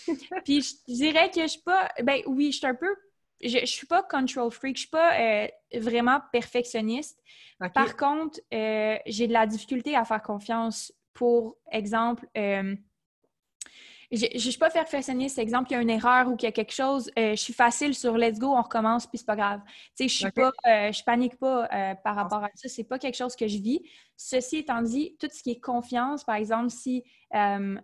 Puis, 0.45 0.63
je 0.89 0.95
dirais 0.95 1.31
que 1.31 1.43
je 1.43 1.47
suis 1.47 1.63
pas... 1.63 1.89
Ben 2.03 2.23
oui, 2.27 2.53
je 2.53 2.59
suis 2.59 2.67
un 2.67 2.75
peu 2.75 2.95
je, 3.43 3.59
ne 3.59 3.67
suis 3.67 3.87
pas 3.87 4.03
control 4.03 4.51
freak, 4.51 4.77
je 4.77 4.81
suis 4.83 4.91
pas 4.91 5.19
euh, 5.19 5.47
vraiment 5.75 6.21
perfectionniste. 6.33 7.23
Par 7.75 7.97
contre, 7.97 8.41
euh, 8.55 8.97
j'ai 9.07 9.27
de 9.27 9.33
la 9.33 9.47
difficulté 9.47 9.97
à 9.97 10.05
faire 10.05 10.23
confiance. 10.23 10.93
Pour 11.13 11.57
exemple, 11.73 12.29
euh, 12.37 12.77
je 14.13 14.27
ne 14.33 14.39
suis 14.39 14.59
pas 14.59 14.71
perfectionniste. 14.71 15.39
Exemple, 15.39 15.71
il 15.71 15.75
y 15.75 15.77
a 15.77 15.81
une 15.81 15.91
erreur 15.91 16.29
ou 16.29 16.37
qu'il 16.37 16.47
y 16.47 16.49
a 16.49 16.53
quelque 16.53 16.73
chose, 16.73 17.11
je 17.17 17.35
suis 17.35 17.53
facile 17.53 17.95
sur 17.95 18.17
let's 18.17 18.39
go, 18.39 18.55
on 18.55 18.63
recommence, 18.63 19.07
puis 19.07 19.19
c'est 19.19 19.27
pas 19.27 19.37
grave. 19.37 19.61
Tu 19.97 20.09
sais, 20.09 20.09
je 20.09 20.15
suis 20.15 20.31
pas, 20.31 20.53
je 20.65 21.03
panique 21.03 21.37
pas 21.37 21.69
par 22.05 22.15
rapport 22.15 22.45
à 22.45 22.51
ça. 22.55 22.69
C'est 22.69 22.85
pas 22.85 22.99
quelque 22.99 23.17
chose 23.17 23.35
que 23.35 23.49
je 23.49 23.59
vis. 23.59 23.83
Ceci 24.17 24.59
étant 24.59 24.83
dit, 24.83 25.17
tout 25.19 25.29
ce 25.31 25.43
qui 25.43 25.51
est 25.51 25.61
confiance, 25.61 26.25
par 26.25 26.37
exemple, 26.37 26.71
si 26.71 27.03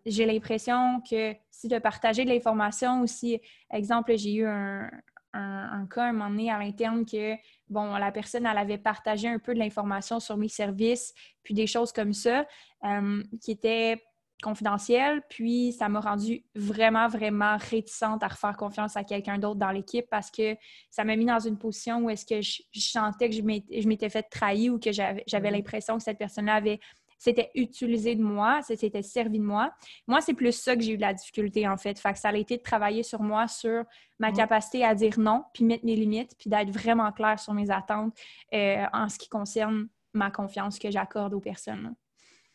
j'ai 0.06 0.24
l'impression 0.24 1.02
que 1.08 1.34
si 1.50 1.68
de 1.68 1.78
partager 1.78 2.24
de 2.24 2.30
l'information 2.30 3.02
ou 3.02 3.06
si, 3.06 3.40
exemple, 3.70 4.16
j'ai 4.16 4.34
eu 4.34 4.46
un, 4.46 4.88
un, 5.34 5.86
cas 5.86 6.04
un 6.04 6.12
moment 6.12 6.30
donné 6.30 6.50
à 6.50 6.58
l'interne 6.58 7.04
que, 7.04 7.34
bon, 7.68 7.96
la 7.96 8.12
personne, 8.12 8.46
elle 8.46 8.58
avait 8.58 8.78
partagé 8.78 9.28
un 9.28 9.38
peu 9.38 9.54
de 9.54 9.58
l'information 9.58 10.20
sur 10.20 10.36
mes 10.36 10.48
services, 10.48 11.14
puis 11.42 11.54
des 11.54 11.66
choses 11.66 11.92
comme 11.92 12.12
ça, 12.12 12.46
euh, 12.84 13.22
qui 13.42 13.50
étaient 13.50 14.02
confidentiel, 14.42 15.22
puis 15.30 15.72
ça 15.72 15.88
m'a 15.88 16.00
rendu 16.00 16.44
vraiment, 16.54 17.08
vraiment 17.08 17.56
réticente 17.56 18.22
à 18.22 18.28
refaire 18.28 18.56
confiance 18.56 18.96
à 18.96 19.04
quelqu'un 19.04 19.38
d'autre 19.38 19.58
dans 19.58 19.70
l'équipe 19.70 20.06
parce 20.10 20.30
que 20.30 20.56
ça 20.90 21.04
m'a 21.04 21.16
mis 21.16 21.24
dans 21.24 21.38
une 21.38 21.56
position 21.56 22.00
où 22.00 22.10
est-ce 22.10 22.26
que 22.26 22.42
je, 22.42 22.62
sentais 22.72 23.30
que 23.30 23.36
je 23.36 23.88
m'étais 23.88 24.10
fait 24.10 24.24
trahir 24.24 24.74
ou 24.74 24.78
que 24.78 24.92
j'avais 24.92 25.24
mm-hmm. 25.26 25.50
l'impression 25.50 25.96
que 25.96 26.02
cette 26.02 26.18
personne-là 26.18 26.56
avait 26.56 26.80
c'était 27.18 27.50
utilisé 27.54 28.14
de 28.14 28.22
moi, 28.22 28.60
c'était 28.62 29.02
servi 29.02 29.38
de 29.38 29.44
moi. 29.44 29.72
Moi, 30.06 30.20
c'est 30.20 30.34
plus 30.34 30.52
ça 30.52 30.76
que 30.76 30.82
j'ai 30.82 30.92
eu 30.92 30.96
de 30.96 31.02
la 31.02 31.14
difficulté, 31.14 31.66
en 31.68 31.76
fait. 31.76 31.98
Fait 31.98 32.12
que 32.12 32.18
ça 32.18 32.28
a 32.28 32.36
été 32.36 32.56
de 32.56 32.62
travailler 32.62 33.02
sur 33.02 33.22
moi, 33.22 33.48
sur 33.48 33.84
ma 34.18 34.30
mm-hmm. 34.30 34.36
capacité 34.36 34.84
à 34.84 34.94
dire 34.94 35.18
non, 35.18 35.44
puis 35.52 35.64
mettre 35.64 35.84
mes 35.84 35.96
limites, 35.96 36.32
puis 36.38 36.50
d'être 36.50 36.70
vraiment 36.70 37.10
clair 37.12 37.38
sur 37.38 37.54
mes 37.54 37.70
attentes 37.70 38.16
euh, 38.52 38.84
en 38.92 39.08
ce 39.08 39.18
qui 39.18 39.28
concerne 39.28 39.88
ma 40.12 40.30
confiance 40.30 40.78
que 40.78 40.90
j'accorde 40.90 41.34
aux 41.34 41.40
personnes. 41.40 41.94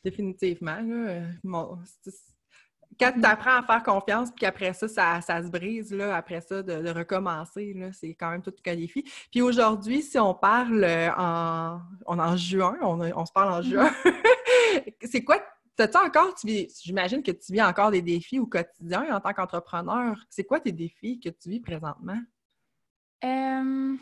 Définitivement. 0.03 0.77
quand 2.97 3.11
tu 3.13 3.25
apprends 3.25 3.57
à 3.57 3.63
faire 3.63 3.83
confiance, 3.83 4.29
puis 4.29 4.39
qu'après 4.39 4.73
ça, 4.73 4.87
ça, 5.21 5.43
se 5.43 5.49
brise, 5.49 5.93
là, 5.93 6.15
après 6.15 6.41
ça, 6.41 6.63
de, 6.63 6.89
recommencer, 6.89 7.75
c'est 7.93 8.13
quand 8.15 8.31
même 8.31 8.41
tout 8.41 8.53
un 8.65 8.75
défi. 8.75 9.03
Puis 9.29 9.41
aujourd'hui, 9.41 10.01
si 10.01 10.17
on 10.17 10.33
parle 10.33 10.83
euh, 10.83 11.09
en, 11.17 11.81
en 12.05 12.37
juin, 12.37 12.77
on, 12.81 13.25
se 13.25 13.31
parle 13.33 13.53
en 13.53 13.61
juin, 13.61 13.91
c'est 15.03 15.23
quoi 15.23 15.41
T'as-tu 15.75 15.97
encore, 15.97 16.35
j'imagine 16.83 17.23
que 17.23 17.31
tu 17.31 17.53
vis 17.53 17.61
encore 17.61 17.89
des 17.89 18.01
défis 18.01 18.37
au 18.37 18.45
quotidien 18.45 19.15
en 19.15 19.21
tant 19.21 19.31
qu'entrepreneur. 19.31 20.21
C'est 20.29 20.43
quoi 20.43 20.59
tes 20.59 20.73
défis 20.73 21.21
que 21.21 21.29
tu 21.29 21.49
vis 21.49 21.61
présentement? 21.61 22.19
Euh, 23.23 23.95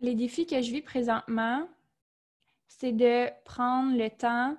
les 0.00 0.14
défis 0.14 0.46
que 0.46 0.62
je 0.62 0.70
vis 0.70 0.80
présentement, 0.80 1.68
c'est 2.68 2.92
de 2.92 3.28
prendre 3.44 3.98
le 3.98 4.08
temps 4.08 4.56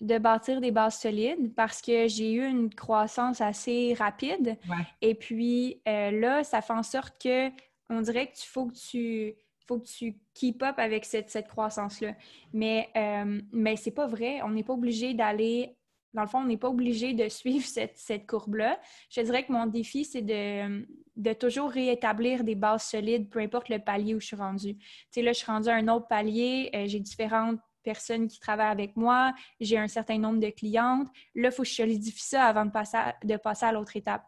de 0.00 0.18
bâtir 0.18 0.60
des 0.62 0.70
bases 0.70 0.98
solides 0.98 1.54
parce 1.54 1.80
que 1.80 2.08
j'ai 2.08 2.32
eu 2.32 2.46
une 2.46 2.74
croissance 2.74 3.40
assez 3.40 3.94
rapide. 3.94 4.56
Et 5.00 5.14
puis 5.14 5.80
euh, 5.86 6.10
là, 6.10 6.44
ça 6.44 6.62
fait 6.62 6.72
en 6.72 6.82
sorte 6.82 7.22
que 7.22 7.50
on 7.90 8.00
dirait 8.00 8.30
qu'il 8.32 8.48
faut 8.48 8.66
que 8.66 8.74
tu 8.74 9.34
faut 9.66 9.78
que 9.78 9.86
tu 9.86 10.18
keep 10.34 10.62
up 10.62 10.74
avec 10.78 11.04
cette, 11.04 11.30
cette 11.30 11.48
croissance-là. 11.48 12.14
Mais, 12.52 12.88
euh, 12.96 13.40
mais 13.52 13.76
pas 13.94 14.06
vrai. 14.06 14.42
On 14.42 14.50
n'est 14.50 14.64
pas 14.64 14.74
obligé 14.74 15.14
d'aller. 15.14 15.76
Dans 16.12 16.22
le 16.22 16.28
fond, 16.28 16.38
on 16.38 16.46
n'est 16.46 16.56
pas 16.56 16.68
obligé 16.68 17.12
de 17.12 17.28
suivre 17.28 17.64
cette, 17.66 17.98
cette 17.98 18.26
courbe-là. 18.26 18.78
Je 19.10 19.20
dirais 19.20 19.44
que 19.44 19.52
mon 19.52 19.66
défi, 19.66 20.04
c'est 20.04 20.22
de, 20.22 20.86
de 21.16 21.32
toujours 21.32 21.70
réétablir 21.70 22.44
des 22.44 22.54
bases 22.54 22.84
solides, 22.84 23.28
peu 23.30 23.40
importe 23.40 23.68
le 23.68 23.78
palier 23.78 24.14
où 24.14 24.20
je 24.20 24.26
suis 24.26 24.36
rendue. 24.36 24.76
Tu 24.76 24.86
sais, 25.10 25.22
là, 25.22 25.32
je 25.32 25.38
suis 25.38 25.50
rendue 25.50 25.68
à 25.68 25.74
un 25.74 25.88
autre 25.88 26.08
palier. 26.08 26.70
Euh, 26.74 26.84
j'ai 26.86 27.00
différentes 27.00 27.60
personnes 27.84 28.26
qui 28.26 28.40
travaillent 28.40 28.72
avec 28.72 28.96
moi, 28.96 29.34
j'ai 29.60 29.76
un 29.76 29.88
certain 29.88 30.18
nombre 30.18 30.40
de 30.40 30.48
clientes. 30.48 31.06
Là, 31.34 31.50
il 31.50 31.52
faut 31.52 31.62
que 31.62 31.68
je 31.68 31.74
solidifie 31.74 32.22
ça 32.22 32.46
avant 32.46 32.64
de 32.64 32.70
passer 32.70 32.96
de 33.22 33.36
passer 33.36 33.66
à 33.66 33.72
l'autre 33.72 33.94
étape. 33.94 34.24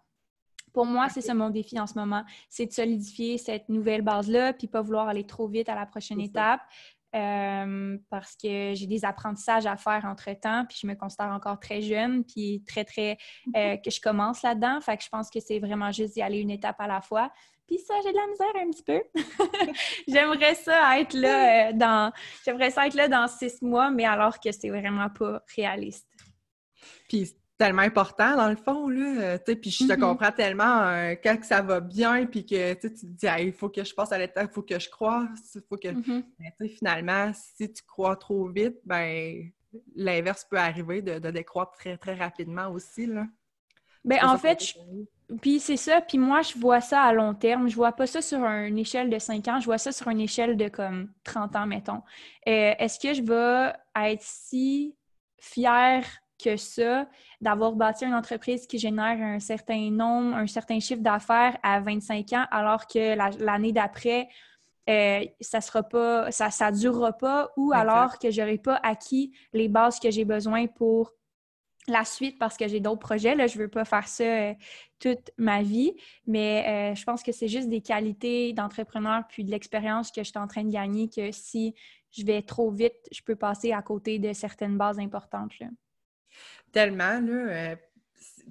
Pour 0.77 0.85
moi, 0.85 1.09
c'est 1.09 1.23
ça 1.23 1.33
mon 1.33 1.49
défi 1.49 1.81
en 1.81 1.87
ce 1.87 1.95
moment, 1.95 2.23
c'est 2.51 2.67
de 2.67 2.71
solidifier 2.71 3.39
cette 3.39 3.71
nouvelle 3.71 4.03
base-là, 4.03 4.53
puis 4.53 4.67
pas 4.67 4.83
vouloir 4.83 5.09
aller 5.09 5.25
trop 5.25 5.49
vite 5.49 5.71
à 5.71 5.75
la 5.75 5.87
prochaine 5.87 6.21
étape. 6.21 6.61
Euh, 7.15 7.97
parce 8.11 8.37
que 8.37 8.75
j'ai 8.75 8.87
des 8.87 9.07
apprentissages 9.07 9.65
à 9.65 9.79
faire 9.79 10.05
entre-temps, 10.05 10.67
puis 10.69 10.77
je 10.83 10.87
me 10.87 10.95
considère 10.95 11.29
encore 11.29 11.59
très 11.59 11.81
jeune, 11.81 12.25
puis 12.25 12.63
très, 12.69 12.85
très... 12.85 13.17
Euh, 13.57 13.79
que 13.83 13.91
je 13.91 14.03
commence 14.03 14.43
là-dedans. 14.43 14.79
Fait 14.83 14.99
que 14.99 15.03
je 15.03 15.09
pense 15.09 15.31
que 15.31 15.41
c'est 15.41 15.61
vraiment 15.61 15.93
juste 15.93 16.13
d'y 16.13 16.21
aller 16.21 16.41
une 16.41 16.51
étape 16.51 16.79
à 16.79 16.87
la 16.87 17.01
fois. 17.01 17.33
Puis 17.67 17.79
ça, 17.79 17.95
j'ai 18.05 18.13
de 18.13 18.19
la 18.19 18.27
misère 18.27 18.63
un 18.63 18.71
petit 18.71 18.83
peu. 18.83 19.03
j'aimerais 20.09 20.57
ça 20.57 21.01
être 21.01 21.15
là 21.15 21.71
euh, 21.71 21.73
dans... 21.73 22.13
J'aimerais 22.45 22.71
ça 22.71 22.87
être 22.87 22.93
là 22.93 23.09
dans 23.09 23.29
six 23.29 23.63
mois, 23.63 23.91
mais 23.91 24.05
alors 24.05 24.39
que 24.39 24.53
c'est 24.53 24.69
vraiment 24.69 25.09
pas 25.09 25.43
réaliste. 25.57 26.07
Puis 27.09 27.35
tellement 27.59 27.83
important 27.83 28.37
dans 28.37 28.49
le 28.49 28.57
fond, 28.57 28.89
là. 28.89 29.39
Puis 29.39 29.71
je 29.71 29.87
te 29.87 29.93
mm-hmm. 29.93 30.01
comprends 30.01 30.33
tellement 30.33 31.15
quand 31.23 31.39
ça 31.43 31.63
va 31.63 31.81
bien, 31.81 32.27
puis 32.27 32.45
que 32.45 32.75
tu 32.75 32.93
te 32.93 33.07
dis, 33.07 33.27
il 33.41 33.53
faut 33.53 33.69
que 33.69 33.85
je 33.85 33.95
passe 33.95 34.13
à 34.13 34.19
l'étape, 34.19 34.49
il 34.51 34.55
faut 34.55 34.63
que 34.63 34.79
je 34.79 34.89
croise, 34.91 35.29
il 35.55 35.63
faut 35.69 35.77
que. 35.77 35.89
Mm-hmm. 35.89 36.69
finalement, 36.77 37.33
si 37.35 37.73
tu 37.73 37.83
crois 37.83 38.17
trop 38.17 38.49
vite, 38.49 38.77
ben 38.85 39.51
l'inverse 39.95 40.47
peut 40.49 40.59
arriver 40.59 41.03
de, 41.03 41.19
de, 41.19 41.31
décroître 41.31 41.73
très, 41.73 41.97
très 41.99 42.15
rapidement 42.15 42.69
aussi, 42.69 43.07
là. 43.07 43.27
Ben, 44.07 44.25
en 44.25 44.39
fait, 44.39 44.77
puis 45.43 45.59
c'est 45.59 45.77
ça, 45.77 46.01
puis 46.01 46.17
moi, 46.17 46.41
je 46.43 46.57
vois 46.57 46.81
ça 46.81 47.03
à 47.03 47.13
long 47.13 47.35
terme. 47.35 47.69
Je 47.69 47.75
vois 47.75 47.91
pas 47.91 48.07
ça 48.07 48.23
sur 48.23 48.39
une 48.45 48.79
échelle 48.79 49.11
de 49.11 49.19
5 49.19 49.49
ans, 49.49 49.61
je 49.61 49.65
vois 49.67 49.79
ça 49.79 49.91
sur 49.91 50.09
une 50.09 50.21
échelle 50.21 50.57
de 50.57 50.69
comme 50.69 51.11
30 51.25 51.57
ans, 51.57 51.67
mettons. 51.67 52.03
Euh, 52.47 52.73
est-ce 52.79 53.01
que 53.01 53.13
je 53.13 53.23
vais 53.23 53.73
être 54.09 54.23
si 54.23 54.95
fière 55.41 56.05
que 56.43 56.57
ça, 56.57 57.07
d'avoir 57.41 57.73
bâti 57.73 58.05
une 58.05 58.15
entreprise 58.15 58.67
qui 58.67 58.79
génère 58.79 59.21
un 59.21 59.41
certain 59.41 59.91
nombre, 59.91 60.37
un 60.37 60.47
certain 60.47 60.81
chiffre 60.81 61.03
d'affaires 61.03 61.57
à 61.63 61.81
25 61.81 62.33
ans, 62.33 62.45
alors 62.51 62.87
que 62.87 63.17
l'année 63.43 63.73
d'après, 63.73 64.29
euh, 64.89 65.25
ça 65.41 65.61
sera 65.61 65.83
pas, 65.83 66.31
ça, 66.31 66.51
ça 66.51 66.71
durera 66.71 67.13
pas, 67.13 67.51
ou 67.57 67.73
alors 67.73 68.19
que 68.19 68.31
j'aurai 68.31 68.59
pas 68.59 68.77
acquis 68.83 69.33
les 69.53 69.69
bases 69.69 69.99
que 69.99 70.11
j'ai 70.11 70.25
besoin 70.25 70.67
pour 70.67 71.13
la 71.89 72.05
suite 72.05 72.39
parce 72.39 72.57
que 72.57 72.69
j'ai 72.69 72.81
d'autres 72.81 73.01
projets. 73.01 73.35
Là, 73.35 73.47
je 73.47 73.59
veux 73.59 73.69
pas 73.69 73.85
faire 73.85 74.09
ça 74.09 74.25
euh, 74.25 74.55
toute 74.99 75.31
ma 75.39 75.63
vie, 75.63 75.95
mais 76.27 76.93
euh, 76.93 76.95
je 76.95 77.05
pense 77.05 77.23
que 77.23 77.33
c'est 77.33 77.49
juste 77.49 77.69
des 77.69 77.81
qualités 77.81 78.53
d'entrepreneur 78.53 79.23
puis 79.29 79.45
de 79.45 79.51
l'expérience 79.51 80.11
que 80.11 80.23
je 80.23 80.31
suis 80.31 80.39
en 80.39 80.47
train 80.47 80.65
de 80.65 80.73
gagner 80.73 81.09
que 81.09 81.33
si 81.33 81.75
je 82.11 82.25
vais 82.25 82.43
trop 82.43 82.71
vite, 82.71 82.97
je 83.13 83.23
peux 83.23 83.37
passer 83.37 83.73
à 83.73 83.83
côté 83.83 84.19
de 84.19 84.33
certaines 84.33 84.77
bases 84.77 84.99
importantes. 84.99 85.59
Là. 85.61 85.69
Tellement, 86.73 87.21
là. 87.21 87.33
Euh, 87.33 87.77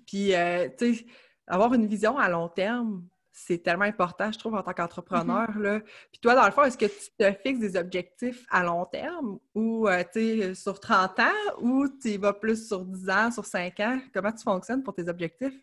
puis, 0.07 0.33
euh, 0.33 0.67
tu 0.77 0.95
sais, 0.95 1.05
avoir 1.47 1.73
une 1.73 1.85
vision 1.85 2.17
à 2.17 2.29
long 2.29 2.47
terme, 2.49 3.05
c'est 3.31 3.59
tellement 3.59 3.85
important, 3.85 4.31
je 4.31 4.39
trouve, 4.39 4.55
en 4.55 4.63
tant 4.63 4.73
qu'entrepreneur. 4.73 5.49
Mm-hmm. 5.51 5.81
Puis 6.11 6.19
toi, 6.21 6.35
dans 6.35 6.45
le 6.45 6.51
fond, 6.51 6.63
est-ce 6.63 6.77
que 6.77 6.85
tu 6.85 7.11
te 7.17 7.31
fixes 7.43 7.59
des 7.59 7.75
objectifs 7.75 8.45
à 8.49 8.63
long 8.63 8.85
terme 8.85 9.39
ou, 9.53 9.87
euh, 9.87 10.03
tu 10.11 10.41
sais, 10.41 10.55
sur 10.55 10.79
30 10.79 11.19
ans 11.19 11.23
ou 11.59 11.87
tu 12.01 12.17
vas 12.17 12.33
plus 12.33 12.67
sur 12.67 12.85
10 12.85 13.09
ans, 13.09 13.31
sur 13.31 13.45
5 13.45 13.79
ans? 13.81 13.99
Comment 14.13 14.31
tu 14.31 14.43
fonctionnes 14.43 14.83
pour 14.83 14.93
tes 14.93 15.07
objectifs? 15.07 15.53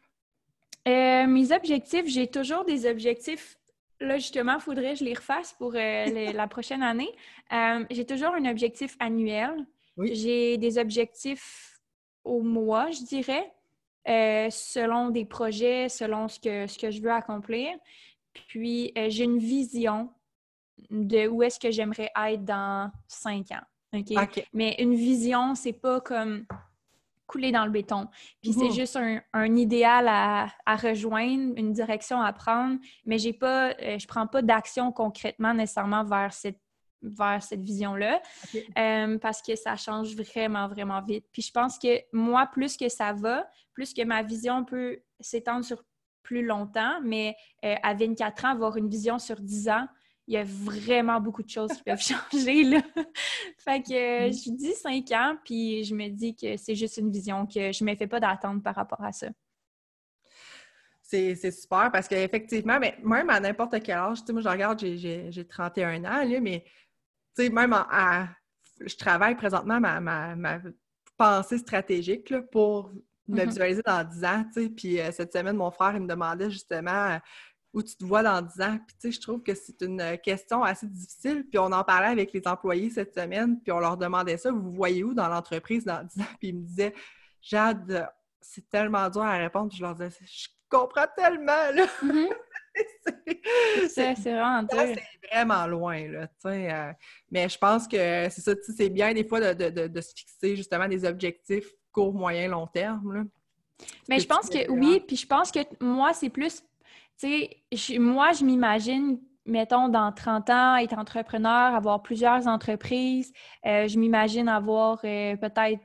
mes 0.85 1.53
objectifs, 1.53 2.07
j'ai 2.07 2.27
toujours 2.27 2.65
des 2.65 2.91
objectifs. 2.91 3.57
Là, 4.01 4.17
justement, 4.19 4.55
il 4.55 4.61
faudrait 4.61 4.93
que 4.95 4.99
je 4.99 5.05
les 5.05 5.15
refasse 5.15 5.53
pour 5.53 5.73
la 5.75 6.47
prochaine 6.49 6.83
année. 6.83 7.11
j'ai 7.91 8.05
toujours 8.05 8.35
un 8.35 8.45
objectif 8.51 8.97
annuel. 8.99 9.65
J'ai 9.97 10.59
des 10.59 10.79
objectifs 10.79 11.72
au 12.25 12.43
mois, 12.43 12.91
je 12.91 13.03
dirais, 13.05 13.53
euh, 14.09 14.49
selon 14.51 15.11
des 15.11 15.25
projets, 15.25 15.89
selon 15.89 16.29
ce 16.29 16.41
que, 16.41 16.67
ce 16.67 16.79
que 16.79 16.91
je 16.91 17.01
veux 17.01 17.13
accomplir. 17.13 17.71
Puis, 18.33 18.93
euh, 18.97 19.07
j'ai 19.09 19.25
une 19.25 19.39
vision 19.39 20.11
de 20.91 21.29
où 21.29 21.43
est-ce 21.43 21.61
que 21.61 21.71
j'aimerais 21.71 22.11
être 22.17 22.45
dans 22.45 22.91
cinq 23.07 23.53
ans. 23.53 23.63
Mais 24.53 24.75
une 24.79 24.95
vision, 24.95 25.55
c'est 25.55 25.75
pas 25.75 26.01
comme 26.01 26.47
couler 27.27 27.53
dans 27.53 27.65
le 27.65 27.71
béton. 27.71 28.09
Puis 28.43 28.53
c'est 28.53 28.71
juste 28.71 28.97
un, 28.97 29.57
idéal 29.57 30.07
à, 30.09 30.77
rejoindre, 30.77 31.55
une 31.57 31.73
direction 31.73 32.21
à 32.21 32.33
prendre, 32.33 32.79
mais 33.07 33.19
j'ai 33.19 33.33
pas, 33.33 33.71
euh, 33.81 33.99
je 33.99 34.07
prends 34.07 34.27
pas 34.27 34.43
d'action 34.43 34.93
concrètement 34.93 35.55
nécessairement 35.55 36.05
vers 36.05 36.33
cette 36.33 36.59
vers 37.03 37.43
cette 37.43 37.63
vision-là 37.63 38.21
euh, 38.79 39.19
parce 39.19 39.43
que 39.43 39.57
ça 39.57 39.77
change 39.77 40.15
vraiment, 40.15 40.69
vraiment 40.69 41.03
vite. 41.03 41.27
Puis 41.33 41.43
je 41.43 41.51
pense 41.51 41.79
que 41.79 42.01
moi, 42.13 42.47
plus 42.47 42.77
que 42.77 42.89
ça 42.89 43.13
va, 43.13 43.47
plus 43.75 43.93
que 43.93 44.05
ma 44.05 44.23
vision 44.23 44.65
peut 44.65 45.01
s'étendre 45.21 45.65
sur 45.65 45.83
plus 46.23 46.45
longtemps, 46.45 47.01
mais 47.03 47.35
euh, 47.65 47.75
à 47.83 47.95
24 47.95 48.45
ans, 48.45 48.49
avoir 48.49 48.77
une 48.77 48.89
vision 48.89 49.19
sur 49.19 49.41
10 49.41 49.69
ans, 49.69 49.87
il 50.29 50.35
y 50.35 50.37
a 50.37 50.45
vraiment 50.45 51.21
beaucoup 51.21 51.43
de 51.43 51.51
choses 51.51 51.73
qui 51.73 51.83
peuvent 51.83 52.01
changer. 52.33 52.63
Là. 52.63 52.81
fait 53.59 53.83
que 53.83 54.29
mm. 54.29 54.33
je 54.33 54.51
dis 54.53 54.73
5 54.73 55.11
ans, 55.13 55.37
puis 55.45 55.85
je 55.85 55.95
me 55.95 56.09
dis 56.09 56.37
que 56.37 56.57
c'est 56.57 56.75
juste 56.75 56.97
une 56.99 57.11
vision, 57.11 57.47
que 57.47 57.73
je 57.73 57.85
ne 57.85 57.91
me 57.91 57.97
fais 57.97 58.07
pas 58.07 58.21
d'attente 58.21 58.63
par 58.63 58.75
rapport 58.75 59.03
à 59.03 59.13
ça. 59.13 59.29
C'est 61.03 61.51
super 61.51 61.91
parce 61.93 62.09
qu'effectivement, 62.09 62.79
mais 62.81 62.97
même 63.03 63.29
à 63.29 63.39
n'importe 63.39 63.83
quel 63.83 63.99
âge, 63.99 64.21
moi 64.31 64.41
je 64.41 64.49
regarde, 64.49 64.79
j'ai 64.83 65.47
31 65.47 66.05
ans, 66.05 66.25
là, 66.25 66.41
mais 66.41 66.65
tu 67.37 67.45
sais, 67.45 67.51
même 67.51 67.73
à, 67.73 68.29
je 68.81 68.97
travaille 68.97 69.37
présentement 69.37 69.81
ma, 69.81 70.01
ma, 70.01 70.61
pensée 71.17 71.59
stratégique 71.59 72.35
pour 72.51 72.91
me 73.29 73.37
mm-hmm. 73.37 73.47
visualiser 73.47 73.83
dans 73.85 74.05
10 74.05 74.25
ans, 74.25 74.45
tu 74.53 74.63
sais. 74.63 74.69
Puis 74.69 75.01
euh, 75.01 75.13
cette 75.13 75.33
semaine, 75.33 75.57
mon 75.57 75.71
frère, 75.71 75.95
il 75.95 76.01
me 76.01 76.09
demandait 76.09 76.51
justement 76.51 76.91
euh, 77.11 77.19
où 77.73 77.83
tu 77.83 77.95
te 77.97 78.05
vois 78.05 78.23
dans 78.23 78.43
10 78.43 78.61
ans. 78.61 78.79
Puis 78.87 78.97
tu 79.01 79.01
sais, 79.01 79.13
je 79.13 79.21
trouve 79.21 79.43
que 79.43 79.55
c'est 79.55 79.81
une 79.83 80.19
question 80.23 80.63
assez 80.63 80.87
difficile. 80.87 81.45
Puis 81.49 81.59
on 81.59 81.71
en 81.73 81.85
parlait 81.85 82.09
avec 82.09 82.33
les 82.33 82.43
employés 82.47 82.91
cette 82.91 83.15
semaine, 83.15 83.61
puis 83.61 83.73
on 83.73 83.79
leur 83.79 83.97
demandait 83.97 84.37
ça, 84.37 84.51
vous 84.51 84.73
voyez 84.73 85.05
où 85.05 85.15
dans 85.15 85.29
l'entreprise 85.29 85.85
dans 85.85 86.03
10 86.03 86.21
ans? 86.23 86.27
Puis 86.39 86.49
ils 86.49 86.57
me 86.57 86.67
disaient, 86.67 86.95
Jade, 87.41 88.09
c'est 88.41 88.69
tellement 88.69 89.09
dur 89.09 89.23
à 89.23 89.37
répondre. 89.37 89.69
Puis 89.69 89.79
je 89.79 89.83
leur 89.83 89.95
disais, 89.95 90.11
je 90.25 90.49
comprends 90.69 91.07
tellement, 91.17 91.71
là! 91.75 91.87
Mm-hmm. 92.03 92.29
c'est 93.89 94.15
vraiment 94.15 94.67
C'est 94.71 95.29
vraiment 95.33 95.67
loin, 95.67 96.09
là, 96.09 96.29
euh, 96.47 96.93
mais 97.31 97.49
je 97.49 97.59
pense 97.59 97.87
que 97.87 97.97
c'est 98.31 98.41
ça, 98.41 98.53
c'est 98.77 98.89
bien 98.89 99.13
des 99.13 99.25
fois 99.25 99.55
de, 99.55 100.01
se 100.01 100.13
fixer 100.15 100.57
justement 100.57 100.89
des 100.89 101.05
objectifs 101.05 101.69
court, 101.91 102.15
moyen, 102.15 102.49
long 102.49 102.67
terme. 102.67 103.29
Mais 104.09 104.21
je 104.21 104.27
pense 104.27 104.49
que 104.49 104.71
oui, 104.71 105.01
puis 105.07 105.17
je 105.17 105.27
pense 105.27 105.51
que 105.51 105.61
moi, 105.81 106.13
c'est 106.15 106.31
plus, 106.31 106.63
tu 107.19 107.29
sais, 107.73 107.99
moi, 107.99 108.33
je 108.33 108.45
m'imagine 108.45 109.19
mettons, 109.47 109.89
dans 109.89 110.13
30 110.13 110.51
ans, 110.51 110.77
être 110.77 110.99
entrepreneur, 110.99 111.75
avoir 111.75 112.03
plusieurs 112.03 112.47
entreprises. 112.47 113.33
Euh, 113.67 113.89
je 113.89 113.99
m'imagine 113.99 114.49
avoir 114.49 115.01
euh, 115.05 115.37
peut-être 115.37 115.81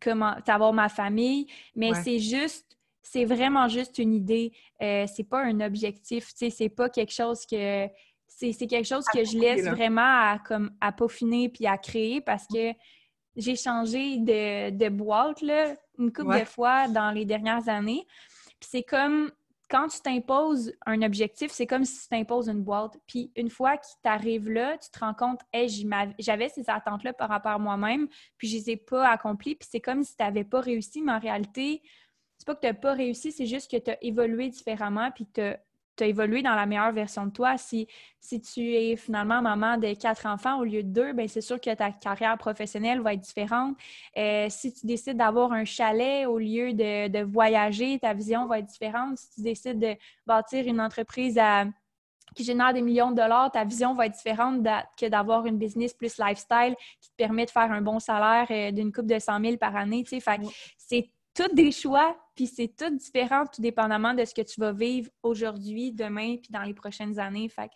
comment 0.00 0.34
avoir 0.46 0.72
ma 0.72 0.88
famille, 0.88 1.46
mais 1.74 1.94
c'est 1.94 2.18
juste, 2.18 2.76
c'est 3.04 3.24
vraiment 3.24 3.68
juste 3.68 3.98
une 3.98 4.14
idée. 4.14 4.52
Euh, 4.82 5.06
c'est 5.06 5.28
pas 5.28 5.44
un 5.44 5.60
objectif, 5.60 6.28
tu 6.28 6.38
sais, 6.38 6.50
c'est 6.50 6.68
pas 6.68 6.88
quelque 6.88 7.12
chose 7.12 7.46
que 7.46 7.86
c'est 8.26 8.66
quelque 8.66 8.86
chose 8.86 9.04
que 9.12 9.24
je 9.24 9.38
laisse 9.38 9.64
vraiment 9.64 10.00
à, 10.02 10.40
comme, 10.44 10.72
à 10.80 10.90
peaufiner 10.90 11.48
puis 11.48 11.68
à 11.68 11.78
créer 11.78 12.20
parce 12.20 12.46
que 12.52 12.72
j'ai 13.36 13.54
changé 13.54 14.18
de, 14.18 14.70
de 14.70 14.88
boîte 14.88 15.40
là, 15.40 15.74
une 16.00 16.12
couple 16.12 16.40
de 16.40 16.44
fois 16.44 16.88
dans 16.88 17.12
les 17.12 17.24
dernières 17.24 17.68
années. 17.68 18.04
Puis 18.58 18.68
c'est 18.70 18.82
comme 18.82 19.30
quand 19.70 19.88
tu 19.88 20.00
t'imposes 20.00 20.72
un 20.84 21.02
objectif, 21.02 21.50
c'est 21.50 21.66
comme 21.66 21.84
si 21.84 22.02
tu 22.02 22.08
t'imposes 22.08 22.48
une 22.48 22.62
boîte. 22.62 22.96
Puis 23.06 23.32
une 23.36 23.50
fois 23.50 23.76
qu'il 23.76 24.00
t'arrive 24.02 24.50
là, 24.50 24.76
tu 24.78 24.90
te 24.90 24.98
rends 24.98 25.14
compte, 25.14 25.40
hey, 25.52 25.68
j'avais 26.18 26.48
ces 26.48 26.68
attentes-là 26.68 27.12
par 27.12 27.28
rapport 27.28 27.52
à 27.52 27.58
moi-même, 27.58 28.08
puis 28.36 28.48
je 28.48 28.56
les 28.56 28.70
ai 28.70 28.76
pas 28.76 29.08
accomplies. 29.08 29.54
Puis 29.54 29.68
c'est 29.70 29.80
comme 29.80 30.02
si 30.02 30.16
tu 30.16 30.22
n'avais 30.22 30.44
pas 30.44 30.60
réussi, 30.60 31.02
mais 31.02 31.12
en 31.12 31.18
réalité, 31.18 31.82
c'est 32.44 32.52
pas 32.52 32.54
que 32.54 32.60
tu 32.60 32.66
n'as 32.66 32.74
pas 32.74 32.92
réussi, 32.92 33.32
c'est 33.32 33.46
juste 33.46 33.70
que 33.70 33.78
tu 33.78 33.90
as 33.90 33.96
évolué 34.02 34.50
différemment, 34.50 35.10
puis 35.10 35.26
tu 35.32 35.40
tu 35.96 36.02
as 36.02 36.06
évolué 36.08 36.42
dans 36.42 36.56
la 36.56 36.66
meilleure 36.66 36.92
version 36.92 37.26
de 37.26 37.30
toi. 37.30 37.56
Si, 37.56 37.86
si 38.20 38.40
tu 38.40 38.74
es 38.74 38.96
finalement 38.96 39.40
maman 39.40 39.76
de 39.78 39.94
quatre 39.94 40.26
enfants 40.26 40.58
au 40.58 40.64
lieu 40.64 40.82
de 40.82 40.88
deux, 40.88 41.12
bien, 41.12 41.28
c'est 41.28 41.40
sûr 41.40 41.60
que 41.60 41.72
ta 41.72 41.92
carrière 41.92 42.36
professionnelle 42.36 43.00
va 43.00 43.14
être 43.14 43.20
différente. 43.20 43.76
Euh, 44.16 44.48
si 44.50 44.72
tu 44.72 44.86
décides 44.86 45.16
d'avoir 45.16 45.52
un 45.52 45.64
chalet 45.64 46.26
au 46.26 46.38
lieu 46.38 46.72
de, 46.72 47.22
voyager, 47.22 47.98
ta 48.00 48.12
vision 48.12 48.46
va 48.46 48.58
être 48.58 48.66
différente. 48.66 49.18
Si 49.18 49.34
tu 49.36 49.42
décides 49.42 49.78
de 49.78 49.94
bâtir 50.26 50.66
une 50.66 50.80
entreprise 50.80 51.38
qui 52.34 52.42
génère 52.42 52.72
des 52.72 52.82
millions 52.82 53.12
de 53.12 53.16
dollars, 53.16 53.52
ta 53.52 53.64
vision 53.64 53.94
va 53.94 54.06
être 54.06 54.16
différente 54.16 54.66
que 54.98 55.06
d'avoir 55.06 55.46
une 55.46 55.58
business 55.58 55.94
plus 55.94 56.18
lifestyle 56.18 56.74
qui 57.00 57.10
te 57.10 57.14
permet 57.16 57.46
de 57.46 57.50
faire 57.50 57.70
un 57.70 57.80
bon 57.80 58.00
salaire 58.00 58.48
euh, 58.50 58.72
d'une 58.72 58.92
coupe 58.92 59.06
de 59.06 59.20
100 59.20 59.40
000 59.40 59.56
par 59.58 59.76
année. 59.76 60.04
c'est 60.76 61.08
tous 61.34 61.52
des 61.52 61.72
choix, 61.72 62.16
puis 62.34 62.46
c'est 62.46 62.74
tout 62.76 62.94
différent, 62.96 63.44
tout 63.46 63.62
dépendamment 63.62 64.14
de 64.14 64.24
ce 64.24 64.34
que 64.34 64.42
tu 64.42 64.60
vas 64.60 64.72
vivre 64.72 65.10
aujourd'hui, 65.22 65.92
demain, 65.92 66.36
puis 66.36 66.50
dans 66.50 66.62
les 66.62 66.74
prochaines 66.74 67.18
années. 67.18 67.48
Fait 67.48 67.70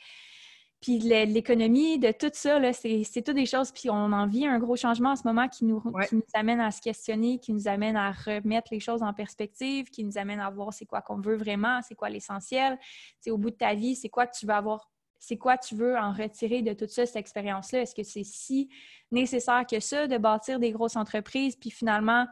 puis 0.80 1.00
l'économie, 1.00 1.98
de 1.98 2.12
tout 2.12 2.30
ça, 2.32 2.60
c'est 2.72 3.22
toutes 3.24 3.34
des 3.34 3.46
choses. 3.46 3.72
Puis 3.72 3.90
on 3.90 4.12
en 4.12 4.28
vit 4.28 4.46
un 4.46 4.60
gros 4.60 4.76
changement 4.76 5.10
en 5.10 5.16
ce 5.16 5.24
moment 5.24 5.48
qui 5.48 5.64
nous, 5.64 5.82
nous 6.12 6.22
amène 6.34 6.60
à 6.60 6.70
se 6.70 6.80
questionner, 6.80 7.40
qui 7.40 7.52
nous 7.52 7.66
amène 7.66 7.96
à 7.96 8.12
remettre 8.12 8.68
les 8.70 8.78
choses 8.78 9.02
en 9.02 9.12
perspective, 9.12 9.90
qui 9.90 10.04
nous 10.04 10.18
amène 10.18 10.38
à 10.38 10.50
voir 10.50 10.72
c'est 10.72 10.86
quoi 10.86 11.02
qu'on 11.02 11.20
veut 11.20 11.36
vraiment, 11.36 11.80
c'est 11.82 11.96
quoi 11.96 12.10
l'essentiel. 12.10 12.78
C'est 13.18 13.32
au 13.32 13.38
bout 13.38 13.50
de 13.50 13.56
ta 13.56 13.74
vie, 13.74 13.96
c'est 13.96 14.08
quoi 14.08 14.26
que 14.28 14.38
tu 14.38 14.46
veux 14.46 14.54
avoir, 14.54 14.88
c'est 15.18 15.36
quoi 15.36 15.58
tu 15.58 15.74
veux 15.74 15.96
en 15.96 16.12
retirer 16.12 16.62
de 16.62 16.72
toute 16.72 16.90
ça, 16.90 17.06
cette 17.06 17.16
expérience-là? 17.16 17.82
Est-ce 17.82 17.96
que 17.96 18.04
c'est 18.04 18.24
si 18.24 18.68
nécessaire 19.10 19.66
que 19.68 19.80
ça 19.80 20.06
de 20.06 20.16
bâtir 20.16 20.60
des 20.60 20.70
grosses 20.70 20.96
entreprises, 20.96 21.56
puis 21.56 21.70
finalement 21.70 22.24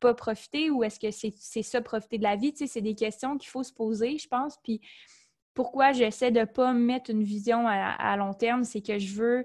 pas 0.00 0.14
profiter 0.14 0.70
ou 0.70 0.84
est-ce 0.84 1.00
que 1.00 1.10
c'est 1.10 1.62
ça, 1.62 1.80
profiter 1.80 2.18
de 2.18 2.22
la 2.22 2.36
vie? 2.36 2.54
c'est 2.54 2.80
des 2.80 2.94
questions 2.94 3.36
qu'il 3.36 3.48
faut 3.48 3.62
se 3.62 3.72
poser, 3.72 4.18
je 4.18 4.28
pense. 4.28 4.56
Puis 4.62 4.80
pourquoi 5.54 5.92
j'essaie 5.92 6.30
de 6.30 6.40
ne 6.40 6.44
pas 6.44 6.72
mettre 6.72 7.10
une 7.10 7.22
vision 7.22 7.66
à, 7.66 8.16
long 8.16 8.34
terme, 8.34 8.64
c'est 8.64 8.82
que 8.82 8.98
je 8.98 9.14
veux 9.14 9.44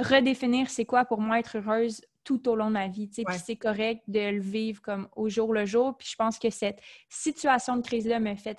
redéfinir 0.00 0.70
c'est 0.70 0.84
quoi 0.84 1.04
pour 1.04 1.20
moi 1.20 1.38
être 1.38 1.58
heureuse 1.58 2.00
tout 2.24 2.46
au 2.48 2.56
long 2.56 2.66
de 2.66 2.72
ma 2.72 2.88
vie. 2.88 3.08
Puis 3.08 3.24
c'est 3.42 3.56
correct 3.56 4.02
de 4.06 4.30
le 4.30 4.40
vivre 4.40 4.82
comme 4.82 5.08
au 5.16 5.28
jour 5.28 5.52
le 5.54 5.64
jour. 5.64 5.96
Puis 5.96 6.08
je 6.10 6.16
pense 6.16 6.38
que 6.38 6.50
cette 6.50 6.78
situation 7.08 7.76
de 7.76 7.82
crise-là 7.82 8.20
me 8.20 8.34
fait 8.34 8.58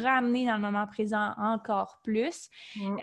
ramener 0.00 0.46
dans 0.46 0.54
le 0.54 0.60
moment 0.60 0.86
présent 0.86 1.32
encore 1.36 2.00
plus. 2.04 2.48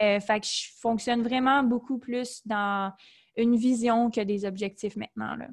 Euh, 0.01 0.19
fait 0.19 0.39
que 0.39 0.47
je 0.47 0.69
fonctionne 0.79 1.21
vraiment 1.21 1.63
beaucoup 1.63 1.99
plus 1.99 2.41
dans 2.47 2.93
une 3.35 3.57
vision 3.57 4.09
que 4.09 4.21
des 4.21 4.45
objectifs 4.45 4.95
maintenant. 4.95 5.35
Là. 5.35 5.47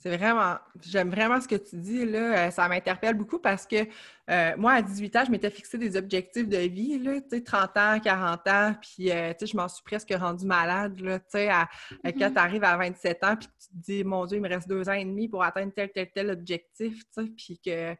C'est 0.00 0.16
vraiment, 0.16 0.56
j'aime 0.80 1.10
vraiment 1.10 1.42
ce 1.42 1.46
que 1.46 1.56
tu 1.56 1.76
dis, 1.76 2.06
là. 2.06 2.46
Euh, 2.46 2.50
ça 2.50 2.66
m'interpelle 2.68 3.14
beaucoup 3.14 3.38
parce 3.38 3.66
que 3.66 3.86
euh, 4.30 4.56
moi, 4.56 4.72
à 4.72 4.82
18 4.82 5.16
ans, 5.16 5.24
je 5.26 5.30
m'étais 5.30 5.50
fixé 5.50 5.76
des 5.76 5.94
objectifs 5.94 6.48
de 6.48 6.56
vie, 6.56 6.98
là, 6.98 7.20
tu 7.20 7.36
sais, 7.36 7.42
30 7.42 7.76
ans, 7.76 8.00
40 8.02 8.48
ans, 8.48 8.74
puis, 8.80 9.12
euh, 9.12 9.32
tu 9.34 9.40
sais, 9.40 9.52
je 9.52 9.56
m'en 9.58 9.68
suis 9.68 9.82
presque 9.84 10.14
rendue 10.18 10.46
malade, 10.46 10.98
là, 11.00 11.18
tu 11.18 11.26
sais, 11.28 11.48
quand 11.48 12.10
mm-hmm. 12.10 12.32
tu 12.32 12.38
arrives 12.38 12.64
à 12.64 12.78
27 12.78 13.24
ans, 13.24 13.36
puis 13.36 13.48
tu 13.48 13.68
te 13.68 13.74
dis, 13.74 14.02
mon 14.02 14.24
Dieu, 14.24 14.38
il 14.38 14.40
me 14.40 14.48
reste 14.48 14.68
deux 14.68 14.88
ans 14.88 14.94
et 14.94 15.04
demi 15.04 15.28
pour 15.28 15.42
atteindre 15.42 15.72
tel, 15.74 15.90
tel, 15.92 16.10
tel 16.10 16.30
objectif, 16.30 17.02
tu 17.14 17.22
sais, 17.22 17.30
puis 17.36 17.60
que, 17.62 17.94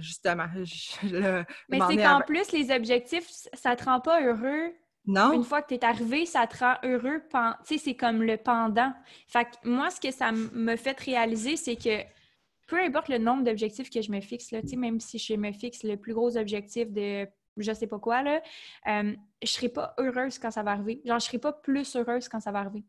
justement, 0.00 0.48
je, 0.54 1.42
Mais 1.70 1.78
c'est 1.88 1.96
qu'en 1.96 2.20
plus, 2.20 2.52
les 2.52 2.70
objectifs, 2.70 3.26
ça 3.54 3.74
te 3.74 3.84
rend 3.84 4.00
pas 4.00 4.22
heureux 4.22 4.74
non. 5.06 5.32
Une 5.32 5.44
fois 5.44 5.62
que 5.62 5.68
tu 5.68 5.74
es 5.74 5.84
arrivé, 5.84 6.26
ça 6.26 6.46
te 6.46 6.58
rend 6.58 6.74
heureux. 6.82 7.22
Tu 7.30 7.38
sais, 7.64 7.78
c'est 7.78 7.94
comme 7.94 8.22
le 8.22 8.36
pendant. 8.36 8.92
Fait 9.28 9.44
que 9.44 9.68
moi, 9.68 9.90
ce 9.90 10.00
que 10.00 10.10
ça 10.10 10.32
me 10.32 10.76
fait 10.76 10.98
réaliser, 10.98 11.56
c'est 11.56 11.76
que 11.76 12.02
peu 12.66 12.80
importe 12.80 13.08
le 13.08 13.18
nombre 13.18 13.44
d'objectifs 13.44 13.90
que 13.90 14.02
je 14.02 14.10
me 14.10 14.20
fixe, 14.20 14.50
là, 14.50 14.60
même 14.76 14.98
si 15.00 15.18
je 15.18 15.34
me 15.34 15.52
fixe 15.52 15.84
le 15.84 15.96
plus 15.96 16.14
gros 16.14 16.36
objectif 16.36 16.90
de 16.90 17.26
je 17.56 17.72
sais 17.72 17.86
pas 17.86 17.98
quoi, 17.98 18.22
là, 18.22 18.42
euh, 18.88 19.14
je 19.42 19.48
serai 19.48 19.68
pas 19.68 19.94
heureuse 19.98 20.38
quand 20.38 20.50
ça 20.50 20.62
va 20.62 20.72
arriver. 20.72 21.00
Genre, 21.04 21.18
je 21.18 21.24
serai 21.24 21.38
pas 21.38 21.52
plus 21.52 21.96
heureuse 21.96 22.28
quand 22.28 22.40
ça 22.40 22.52
va 22.52 22.58
arriver. 22.60 22.84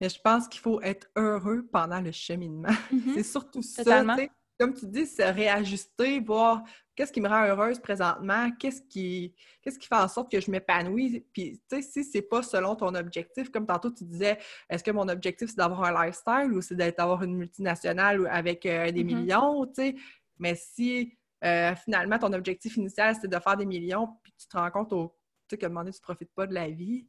Mais 0.00 0.08
je 0.08 0.20
pense 0.20 0.46
qu'il 0.46 0.60
faut 0.60 0.80
être 0.82 1.08
heureux 1.16 1.66
pendant 1.72 2.00
le 2.00 2.12
cheminement. 2.12 2.68
Mm-hmm. 2.92 3.14
c'est 3.14 3.22
surtout 3.22 3.60
Totalement. 3.76 4.16
ça 4.16 4.22
comme 4.58 4.74
tu 4.74 4.86
dis, 4.86 5.06
se 5.06 5.22
réajuster, 5.22 6.20
voir 6.20 6.62
qu'est-ce 6.94 7.12
qui 7.12 7.20
me 7.20 7.28
rend 7.28 7.44
heureuse 7.44 7.78
présentement, 7.78 8.50
qu'est-ce 8.58 8.82
qui, 8.82 9.34
qu'est-ce 9.60 9.78
qui 9.78 9.86
fait 9.86 9.96
en 9.96 10.08
sorte 10.08 10.30
que 10.32 10.40
je 10.40 10.50
m'épanouis. 10.50 11.24
Puis, 11.32 11.60
tu 11.70 11.76
sais, 11.76 11.82
si 11.82 12.04
c'est 12.04 12.22
pas 12.22 12.42
selon 12.42 12.74
ton 12.74 12.94
objectif, 12.94 13.50
comme 13.50 13.66
tantôt 13.66 13.90
tu 13.90 14.04
disais, 14.04 14.38
est-ce 14.70 14.82
que 14.82 14.90
mon 14.90 15.08
objectif 15.08 15.50
c'est 15.50 15.56
d'avoir 15.56 15.84
un 15.84 16.06
lifestyle 16.06 16.52
ou 16.52 16.62
c'est 16.62 16.74
d'avoir 16.74 17.22
une 17.22 17.36
multinationale 17.36 18.26
avec 18.30 18.64
euh, 18.66 18.90
des 18.90 19.04
mm-hmm. 19.04 19.16
millions, 19.16 19.66
tu 19.66 19.74
sais? 19.74 19.96
Mais 20.38 20.54
si 20.54 21.16
euh, 21.44 21.74
finalement 21.76 22.18
ton 22.18 22.32
objectif 22.32 22.76
initial 22.76 23.14
c'est 23.20 23.28
de 23.28 23.38
faire 23.38 23.56
des 23.56 23.66
millions, 23.66 24.08
puis 24.22 24.32
tu 24.38 24.48
te 24.48 24.56
rends 24.56 24.70
compte 24.70 24.92
au, 24.92 25.14
qu'à 25.54 25.66
un 25.66 25.68
moment 25.68 25.80
donné, 25.80 25.92
tu 25.92 26.00
profites 26.00 26.32
pas 26.34 26.46
de 26.46 26.54
la 26.54 26.68
vie, 26.68 27.06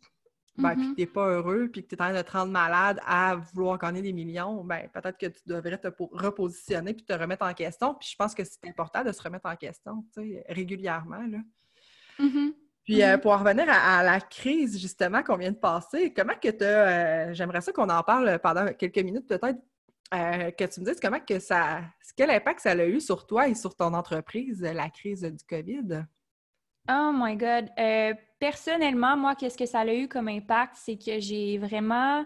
ben, 0.57 0.75
puis 0.75 0.83
mm-hmm. 0.83 0.89
que 0.89 0.95
tu 0.95 1.01
n'es 1.01 1.07
pas 1.07 1.27
heureux, 1.27 1.69
puis 1.71 1.83
que 1.83 1.89
tu 1.89 1.95
es 1.95 2.01
en 2.01 2.05
train 2.05 2.13
de 2.13 2.21
te 2.21 2.31
rendre 2.31 2.51
malade 2.51 2.99
à 3.05 3.35
vouloir 3.35 3.77
gagner 3.77 4.01
des 4.01 4.13
millions, 4.13 4.63
ben, 4.63 4.89
peut-être 4.93 5.17
que 5.17 5.27
tu 5.27 5.41
devrais 5.45 5.77
te 5.77 5.87
repositionner 6.11 6.93
puis 6.93 7.05
te 7.05 7.13
remettre 7.13 7.45
en 7.45 7.53
question. 7.53 7.93
Puis 7.93 8.09
je 8.11 8.15
pense 8.15 8.33
que 8.33 8.43
c'est 8.43 8.67
important 8.67 9.03
de 9.03 9.11
se 9.11 9.21
remettre 9.21 9.47
en 9.47 9.55
question 9.55 10.03
régulièrement. 10.49 11.25
Là. 11.29 11.39
Mm-hmm. 12.19 12.53
Puis 12.83 13.03
euh, 13.03 13.17
mm-hmm. 13.17 13.19
pour 13.19 13.37
revenir 13.37 13.65
à, 13.69 14.01
la 14.01 14.19
crise 14.19 14.79
justement 14.79 15.21
qu'on 15.21 15.37
vient 15.37 15.51
de 15.51 15.57
passer, 15.57 16.13
comment 16.13 16.33
que 16.41 16.49
tu 16.49 16.63
euh, 16.63 17.33
j'aimerais 17.33 17.61
ça 17.61 17.71
qu'on 17.71 17.89
en 17.89 18.01
parle 18.01 18.39
pendant 18.39 18.65
quelques 18.73 18.99
minutes 18.99 19.27
peut-être, 19.27 19.59
euh, 20.13 20.51
que 20.51 20.63
tu 20.63 20.79
me 20.79 20.85
dises 20.85 20.99
comment 20.99 21.19
que 21.19 21.37
ça, 21.39 21.81
quel 22.15 22.31
impact 22.31 22.61
ça 22.61 22.71
a 22.71 22.85
eu 22.85 22.99
sur 22.99 23.27
toi 23.27 23.47
et 23.47 23.55
sur 23.55 23.75
ton 23.75 23.93
entreprise, 23.93 24.61
la 24.61 24.89
crise 24.89 25.21
du 25.21 25.45
COVID? 25.47 26.05
Oh 26.89 27.11
my 27.13 27.35
God. 27.35 27.69
Euh, 28.37 28.47
personnellement, 28.47 29.17
moi, 29.17 29.35
qu'est-ce 29.35 29.57
que 29.57 29.65
ça 29.65 29.81
a 29.81 29.93
eu 29.93 30.07
comme 30.07 30.27
impact? 30.27 30.75
C'est 30.75 30.97
que 30.97 31.19
j'ai 31.19 31.57
vraiment 31.57 32.25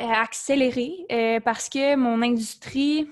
euh, 0.00 0.04
accéléré 0.04 1.06
euh, 1.10 1.40
parce 1.40 1.68
que 1.68 1.96
mon 1.96 2.22
industrie 2.22 3.08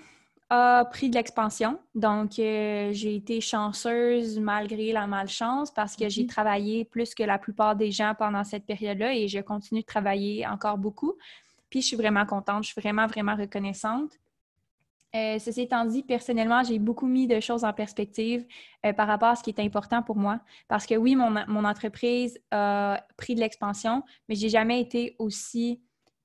a 0.50 0.84
pris 0.84 1.08
de 1.08 1.16
l'expansion. 1.16 1.78
Donc, 1.94 2.32
j'ai 2.36 3.16
été 3.16 3.40
chanceuse 3.40 4.38
malgré 4.38 4.92
la 4.92 5.06
malchance 5.06 5.70
parce 5.70 5.96
que 5.96 6.08
j'ai 6.08 6.24
mm-hmm. 6.24 6.28
travaillé 6.28 6.84
plus 6.84 7.14
que 7.14 7.22
la 7.22 7.38
plupart 7.38 7.76
des 7.76 7.90
gens 7.90 8.14
pendant 8.16 8.44
cette 8.44 8.66
période-là 8.66 9.14
et 9.14 9.26
je 9.26 9.40
continue 9.40 9.80
de 9.80 9.86
travailler 9.86 10.46
encore 10.46 10.78
beaucoup. 10.78 11.14
Puis, 11.70 11.80
je 11.80 11.88
suis 11.88 11.96
vraiment 11.96 12.26
contente, 12.26 12.64
je 12.64 12.72
suis 12.72 12.80
vraiment, 12.80 13.06
vraiment 13.06 13.36
reconnaissante. 13.36 14.12
Euh, 15.14 15.38
ceci 15.38 15.62
étant 15.62 15.84
dit, 15.84 16.02
personnellement, 16.02 16.64
j'ai 16.64 16.78
beaucoup 16.78 17.06
mis 17.06 17.28
de 17.28 17.38
choses 17.38 17.64
en 17.64 17.72
perspective 17.72 18.44
euh, 18.84 18.92
par 18.92 19.06
rapport 19.06 19.28
à 19.28 19.36
ce 19.36 19.44
qui 19.44 19.50
est 19.50 19.60
important 19.60 20.02
pour 20.02 20.16
moi. 20.16 20.40
Parce 20.66 20.86
que 20.86 20.94
oui, 20.94 21.14
mon, 21.14 21.64
entreprise 21.64 22.38
a 22.50 23.04
pris 23.16 23.34
de 23.34 23.40
l'expansion, 23.40 24.02
mais 24.28 24.34
j'ai 24.34 24.48
jamais 24.48 24.80
été 24.80 25.14
aussi 25.18 25.80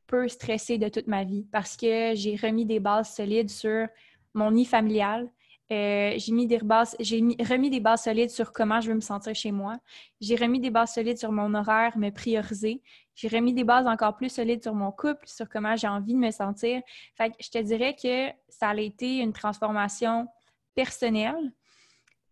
peu 0.07 0.27
stressée 0.27 0.79
de 0.79 0.89
toute 0.89 1.05
ma 1.05 1.23
vie 1.23 1.45
parce 1.51 1.77
que 1.77 2.13
j'ai 2.15 2.35
remis 2.35 2.65
des 2.65 2.79
bases 2.79 3.13
solides 3.13 3.51
sur 3.51 3.87
mon 4.33 4.51
nid 4.51 4.65
familial, 4.65 5.29
euh, 5.71 6.13
j'ai 6.17 6.31
mis 6.31 6.47
des 6.47 6.59
j'ai 6.99 7.19
remis 7.47 7.69
des 7.69 7.79
bases 7.79 8.03
solides 8.03 8.31
sur 8.31 8.51
comment 8.51 8.81
je 8.81 8.89
veux 8.89 8.95
me 8.95 9.01
sentir 9.01 9.35
chez 9.35 9.51
moi. 9.51 9.77
J'ai 10.19 10.35
remis 10.35 10.59
des 10.59 10.71
bases 10.71 10.93
solides 10.93 11.19
sur 11.19 11.31
mon 11.31 11.53
horaire, 11.53 11.95
me 11.97 12.09
prioriser. 12.09 12.81
J'ai 13.19 13.27
remis 13.27 13.53
des 13.53 13.63
bases 13.65 13.85
encore 13.85 14.15
plus 14.15 14.29
solides 14.29 14.63
sur 14.63 14.73
mon 14.73 14.91
couple, 14.91 15.27
sur 15.27 15.49
comment 15.49 15.75
j'ai 15.75 15.89
envie 15.89 16.13
de 16.13 16.19
me 16.19 16.31
sentir. 16.31 16.81
Fait 17.15 17.31
que 17.31 17.35
je 17.39 17.49
te 17.49 17.57
dirais 17.57 17.93
que 17.93 18.29
ça 18.47 18.69
a 18.69 18.75
été 18.75 19.17
une 19.17 19.33
transformation 19.33 20.27
personnelle, 20.73 21.51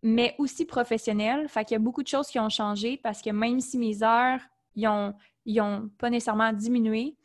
mais 0.02 0.34
aussi 0.38 0.66
professionnelle. 0.66 1.50
Fait 1.50 1.66
qu'il 1.66 1.76
y 1.76 1.76
a 1.76 1.80
beaucoup 1.80 2.04
de 2.04 2.08
choses 2.08 2.28
qui 2.28 2.40
ont 2.40 2.50
changé 2.50 2.98
parce 2.98 3.22
que 3.22 3.32
même 3.32 3.60
si 3.60 3.78
mes 3.78 4.02
heures, 4.02 4.40
ils 4.76 4.88
ont, 4.88 5.14
ont 5.60 5.90
pas 5.98 6.10
nécessairement 6.10 6.54
diminué, 6.54 7.18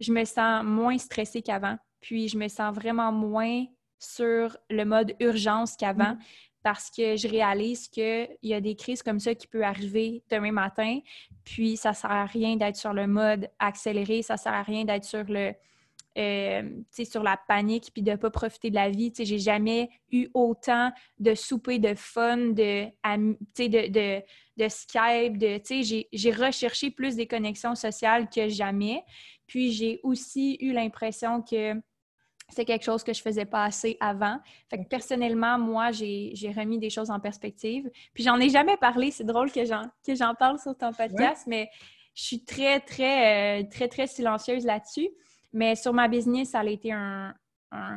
je 0.00 0.12
me 0.12 0.24
sens 0.24 0.64
moins 0.64 0.96
stressée 0.96 1.42
qu'avant 1.42 1.76
puis 2.00 2.28
je 2.28 2.38
me 2.38 2.48
sens 2.48 2.74
vraiment 2.74 3.12
moins 3.12 3.66
sur 3.98 4.56
le 4.70 4.84
mode 4.84 5.14
urgence 5.20 5.76
qu'avant. 5.76 6.16
Parce 6.62 6.90
que 6.90 7.16
je 7.16 7.26
réalise 7.26 7.88
qu'il 7.88 8.28
y 8.42 8.52
a 8.52 8.60
des 8.60 8.76
crises 8.76 9.02
comme 9.02 9.18
ça 9.18 9.34
qui 9.34 9.46
peuvent 9.46 9.62
arriver 9.62 10.22
demain 10.30 10.52
matin, 10.52 11.00
puis 11.44 11.76
ça 11.76 11.90
ne 11.90 11.94
sert 11.94 12.10
à 12.10 12.26
rien 12.26 12.56
d'être 12.56 12.76
sur 12.76 12.92
le 12.92 13.06
mode 13.06 13.48
accéléré, 13.58 14.22
ça 14.22 14.34
ne 14.34 14.38
sert 14.38 14.52
à 14.52 14.62
rien 14.62 14.84
d'être 14.84 15.04
sur 15.04 15.24
le, 15.24 15.54
euh, 16.18 16.62
sur 16.90 17.22
la 17.22 17.36
panique 17.36 17.90
puis 17.92 18.02
de 18.02 18.10
ne 18.10 18.16
pas 18.16 18.30
profiter 18.30 18.68
de 18.70 18.74
la 18.74 18.90
vie. 18.90 19.12
J'ai 19.16 19.38
jamais 19.38 19.90
eu 20.10 20.28
autant 20.34 20.90
de 21.18 21.34
souper 21.34 21.78
de 21.78 21.94
fun, 21.94 22.36
de, 22.36 22.86
de, 22.86 23.88
de, 23.88 24.22
de 24.56 24.68
Skype, 24.68 25.38
de, 25.38 25.60
j'ai 26.12 26.32
recherché 26.32 26.90
plus 26.90 27.14
des 27.14 27.26
connexions 27.26 27.76
sociales 27.76 28.28
que 28.28 28.48
jamais. 28.48 29.04
Puis 29.46 29.72
j'ai 29.72 30.00
aussi 30.02 30.58
eu 30.60 30.72
l'impression 30.72 31.42
que 31.42 31.80
c'est 32.50 32.64
quelque 32.64 32.84
chose 32.84 33.02
que 33.02 33.12
je 33.12 33.22
faisais 33.22 33.44
pas 33.44 33.64
assez 33.64 33.96
avant. 34.00 34.38
Fait 34.68 34.78
que 34.78 34.88
personnellement, 34.88 35.58
moi, 35.58 35.90
j'ai 35.92 36.52
remis 36.56 36.78
des 36.78 36.90
choses 36.90 37.10
en 37.10 37.20
perspective. 37.20 37.90
Puis 38.14 38.24
j'en 38.24 38.38
ai 38.38 38.48
jamais 38.48 38.76
parlé. 38.76 39.10
C'est 39.10 39.24
drôle 39.24 39.50
que 39.52 39.64
j'en 39.64 40.34
parle 40.34 40.58
sur 40.58 40.76
ton 40.76 40.92
podcast, 40.92 41.46
mais 41.46 41.70
je 42.14 42.22
suis 42.24 42.44
très, 42.44 42.80
très, 42.80 43.62
euh, 43.62 43.68
très, 43.70 43.88
très 43.88 44.06
silencieuse 44.06 44.64
là-dessus. 44.64 45.08
Mais 45.52 45.74
sur 45.74 45.92
ma 45.92 46.08
business, 46.08 46.50
ça 46.50 46.60
a 46.60 46.66
été 46.66 46.92
un, 46.92 47.34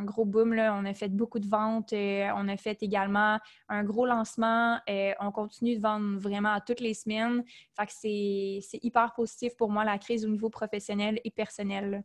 gros 0.03 0.25
boom. 0.25 0.53
Là. 0.53 0.75
On 0.79 0.85
a 0.85 0.93
fait 0.93 1.09
beaucoup 1.09 1.39
de 1.39 1.47
ventes. 1.47 1.93
Euh, 1.93 2.29
on 2.35 2.47
a 2.47 2.57
fait 2.57 2.81
également 2.83 3.39
un 3.69 3.83
gros 3.83 4.05
lancement. 4.05 4.79
Euh, 4.89 5.13
on 5.19 5.31
continue 5.31 5.75
de 5.75 5.81
vendre 5.81 6.19
vraiment 6.19 6.57
toutes 6.65 6.79
les 6.79 6.93
semaines. 6.93 7.43
Fait 7.75 7.85
que 7.85 7.91
c'est 7.91 8.79
hyper 8.83 9.13
positif 9.15 9.55
pour 9.57 9.71
moi, 9.71 9.83
la 9.83 9.97
crise 9.97 10.25
au 10.25 10.29
niveau 10.29 10.49
professionnel 10.49 11.19
et 11.23 11.31
personnel. 11.31 12.03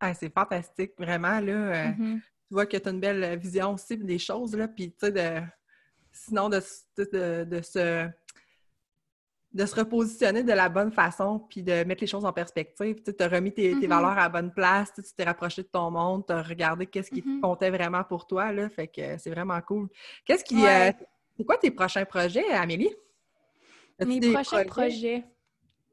Ah, 0.00 0.14
c'est 0.14 0.32
fantastique, 0.32 0.92
vraiment. 0.98 1.40
Là, 1.40 1.52
euh, 1.52 1.84
mm-hmm. 1.88 2.20
Tu 2.20 2.54
vois 2.54 2.66
que 2.66 2.76
tu 2.76 2.88
as 2.88 2.92
une 2.92 3.00
belle 3.00 3.38
vision 3.38 3.74
aussi 3.74 3.96
des 3.96 4.18
choses. 4.18 4.54
Là, 4.56 4.68
puis, 4.68 4.92
tu 4.92 5.06
sais, 5.06 5.12
de... 5.12 5.42
sinon, 6.12 6.48
de, 6.48 7.44
de 7.44 7.62
se 7.62 8.08
de 9.56 9.64
se 9.64 9.74
repositionner 9.74 10.42
de 10.42 10.52
la 10.52 10.68
bonne 10.68 10.92
façon, 10.92 11.38
puis 11.48 11.62
de 11.62 11.82
mettre 11.84 12.02
les 12.02 12.06
choses 12.06 12.26
en 12.26 12.32
perspective. 12.32 13.02
Tu 13.02 13.14
as 13.18 13.28
remis 13.28 13.52
tes, 13.52 13.74
mm-hmm. 13.74 13.88
valeurs 13.88 14.10
à 14.10 14.24
la 14.24 14.28
bonne 14.28 14.52
place, 14.52 14.92
tu 14.94 15.02
t'es 15.16 15.24
rapproché 15.24 15.62
de 15.62 15.68
ton 15.68 15.90
monde, 15.90 16.26
tu 16.26 16.32
as 16.34 16.42
regardé 16.42 16.86
qu'est-ce 16.86 17.10
qui 17.10 17.22
mm-hmm. 17.22 17.40
comptait 17.40 17.70
vraiment 17.70 18.04
pour 18.04 18.26
toi, 18.26 18.52
là, 18.52 18.68
fait 18.68 18.88
que 18.88 19.16
c'est 19.16 19.30
vraiment 19.30 19.60
cool. 19.62 19.88
Qu'est-ce 20.26 20.44
qui... 20.44 20.66
Euh, 20.66 20.92
c'est 21.36 21.44
quoi 21.44 21.56
tes 21.56 21.70
prochains 21.70 22.04
projets, 22.04 22.46
Amélie? 22.50 22.94
Mes 24.04 24.20
prochains 24.32 24.64
projets? 24.64 25.24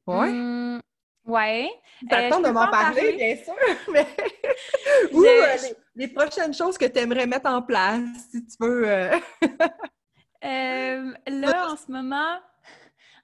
Oui? 0.07 0.31
Mmh, 0.31 0.81
ouais. 1.25 1.69
T'attends 2.09 2.43
euh, 2.43 2.47
de 2.47 2.53
m'en 2.53 2.67
parler, 2.69 3.13
bien 3.13 3.35
sûr, 3.35 3.53
mais... 3.91 4.07
Ou 5.11 5.23
euh, 5.23 5.57
les, 5.95 6.07
prochaines 6.07 6.53
choses 6.53 6.77
que 6.77 6.85
tu 6.85 6.99
aimerais 6.99 7.27
mettre 7.27 7.49
en 7.49 7.61
place, 7.61 8.01
si 8.31 8.45
tu 8.45 8.55
veux... 8.59 8.83
là, 10.41 11.71
en 11.71 11.75
ce 11.77 11.91
moment... 11.91 12.39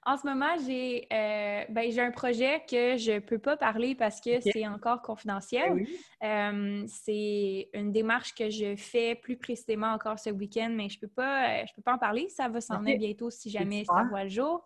En 0.06 0.16
ce 0.16 0.26
moment, 0.26 0.56
j'ai 0.66 1.06
euh, 1.12 1.64
ben, 1.68 2.00
un 2.00 2.10
projet 2.10 2.62
que 2.68 2.96
je 2.96 3.12
ne 3.12 3.18
peux 3.18 3.38
pas 3.38 3.58
parler 3.58 3.94
parce 3.94 4.20
que 4.20 4.40
c'est 4.40 4.66
encore 4.66 5.02
confidentiel. 5.02 5.86
Ben 6.22 6.82
euh, 6.82 6.86
c'est 6.88 7.68
une 7.74 7.92
démarche 7.92 8.34
que 8.34 8.48
je 8.48 8.76
fais 8.76 9.14
plus 9.14 9.36
précisément 9.36 9.92
encore 9.92 10.18
ce 10.18 10.30
week-end, 10.30 10.72
mais 10.74 10.88
je 10.88 10.96
ne 10.96 11.00
peux, 11.02 11.08
pas, 11.08 11.60
euh, 11.60 11.64
peux 11.76 11.82
pas 11.82 11.94
en 11.94 11.98
parler. 11.98 12.28
Ça 12.30 12.48
va 12.48 12.62
s'en 12.62 12.78
venir 12.78 12.98
bientôt 12.98 13.28
si 13.28 13.50
jamais 13.50 13.84
ça 13.84 14.04
voit 14.08 14.24
le 14.24 14.30
jour. 14.30 14.64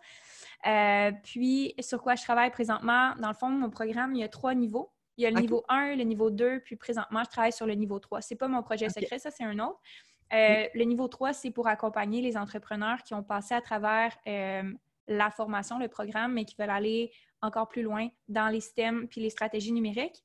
Puis, 1.23 1.75
sur 1.81 2.03
quoi 2.03 2.15
je 2.15 2.23
travaille 2.23 2.51
présentement, 2.51 3.15
dans 3.21 3.29
le 3.29 3.35
fond, 3.35 3.49
mon 3.49 3.71
programme, 3.71 4.15
il 4.15 4.21
y 4.21 4.25
a 4.25 4.29
trois 4.29 4.55
niveaux. 4.55 4.91
Il 5.17 5.23
y 5.23 5.27
a 5.27 5.31
le 5.31 5.41
niveau 5.41 5.63
1, 5.69 5.95
le 5.95 6.03
niveau 6.03 6.31
2, 6.31 6.61
puis 6.65 6.75
présentement, 6.75 7.23
je 7.23 7.31
travaille 7.31 7.53
sur 7.53 7.67
le 7.67 7.75
niveau 7.75 8.01
3. 8.01 8.21
Ce 8.21 8.35
n'est 8.35 8.39
pas 8.39 8.49
mon 8.49 8.63
projet 8.63 8.89
secret, 8.89 9.19
ça, 9.21 9.31
c'est 9.31 9.45
un 9.45 9.59
autre. 9.61 9.81
Le 10.33 10.83
niveau 10.83 11.07
3, 11.07 11.33
c'est 11.33 11.51
pour 11.51 11.69
accompagner 11.69 12.21
les 12.21 12.37
entrepreneurs 12.37 13.03
qui 13.05 13.15
ont 13.15 13.23
passé 13.23 13.55
à 13.55 13.61
travers 13.61 14.17
la 15.07 15.31
formation, 15.31 15.79
le 15.79 15.89
programme, 15.89 16.33
mais 16.33 16.45
qui 16.45 16.57
veulent 16.59 16.71
aller 16.71 17.13
encore 17.43 17.69
plus 17.69 17.83
loin 17.83 18.09
dans 18.27 18.49
les 18.49 18.61
systèmes 18.61 19.07
puis 19.07 19.21
les 19.21 19.31
stratégies 19.31 19.73
numériques. 19.73 20.25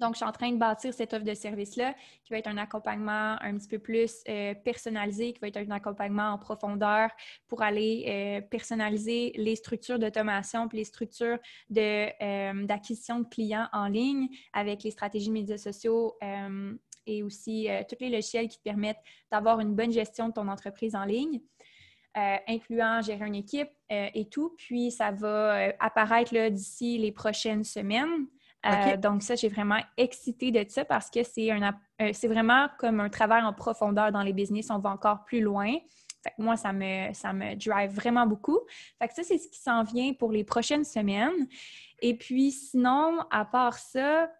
Donc, 0.00 0.14
je 0.14 0.18
suis 0.18 0.24
en 0.24 0.32
train 0.32 0.52
de 0.52 0.58
bâtir 0.58 0.94
cette 0.94 1.12
offre 1.12 1.24
de 1.24 1.34
service-là 1.34 1.94
qui 2.22 2.32
va 2.32 2.38
être 2.38 2.46
un 2.46 2.56
accompagnement 2.56 3.36
un 3.40 3.56
petit 3.58 3.66
peu 3.66 3.80
plus 3.80 4.22
euh, 4.28 4.54
personnalisé, 4.54 5.32
qui 5.32 5.40
va 5.40 5.48
être 5.48 5.56
un 5.56 5.70
accompagnement 5.72 6.30
en 6.30 6.38
profondeur 6.38 7.10
pour 7.48 7.62
aller 7.62 8.04
euh, 8.06 8.40
personnaliser 8.42 9.32
les 9.34 9.56
structures 9.56 9.98
d'automation 9.98 10.68
puis 10.68 10.78
les 10.78 10.84
structures 10.84 11.38
euh, 11.76 12.64
d'acquisition 12.64 13.18
de, 13.18 13.24
de, 13.24 13.28
clients 13.28 13.68
en 13.72 13.88
ligne 13.88 14.28
avec 14.52 14.84
les 14.84 14.92
stratégies 14.92 15.32
médias 15.32 15.58
sociaux 15.58 16.16
et 17.06 17.22
aussi 17.22 17.68
tous 17.88 17.96
les 18.00 18.10
logiciels 18.10 18.48
qui 18.48 18.58
te 18.58 18.62
permettent 18.62 19.02
d'avoir 19.30 19.60
une 19.60 19.74
bonne 19.74 19.92
gestion 19.92 20.28
de 20.28 20.32
ton 20.32 20.48
entreprise 20.48 20.94
en 20.94 21.04
ligne. 21.04 21.40
Incluant 22.48 23.02
gérer 23.02 23.26
une 23.26 23.34
équipe 23.34 23.70
et 23.90 24.28
tout. 24.28 24.54
Puis 24.56 24.90
ça 24.90 25.10
va 25.12 25.72
apparaître 25.78 26.48
d'ici 26.48 26.98
les 26.98 27.12
prochaines 27.12 27.62
semaines. 27.62 28.26
Donc 28.98 29.22
ça, 29.22 29.34
j'ai 29.34 29.48
vraiment 29.48 29.78
excité 29.96 30.50
de 30.50 30.64
ça 30.68 30.84
parce 30.84 31.10
que 31.10 31.22
c'est 31.22 31.50
c'est 32.12 32.28
vraiment 32.28 32.68
comme 32.78 33.00
un 33.00 33.08
travail 33.08 33.42
en 33.42 33.52
profondeur 33.52 34.12
dans 34.12 34.22
les 34.22 34.32
business. 34.32 34.68
On 34.70 34.78
va 34.78 34.90
encore 34.90 35.24
plus 35.24 35.40
loin. 35.40 35.72
Fait 36.22 36.32
que 36.36 36.42
moi, 36.42 36.56
ça 36.56 36.72
me, 36.72 37.12
ça 37.12 37.32
me 37.32 37.54
drive 37.54 37.92
vraiment 37.92 38.26
beaucoup. 38.26 38.58
Fait 39.00 39.08
que 39.08 39.14
ça, 39.14 39.22
c'est 39.22 39.38
ce 39.38 39.48
qui 39.48 39.60
s'en 39.60 39.84
vient 39.84 40.12
pour 40.12 40.32
les 40.32 40.42
prochaines 40.44 40.84
semaines. 40.84 41.46
Et 42.00 42.16
puis 42.16 42.50
sinon, 42.50 43.20
à 43.30 43.44
part 43.44 43.78
ça, 43.78 44.30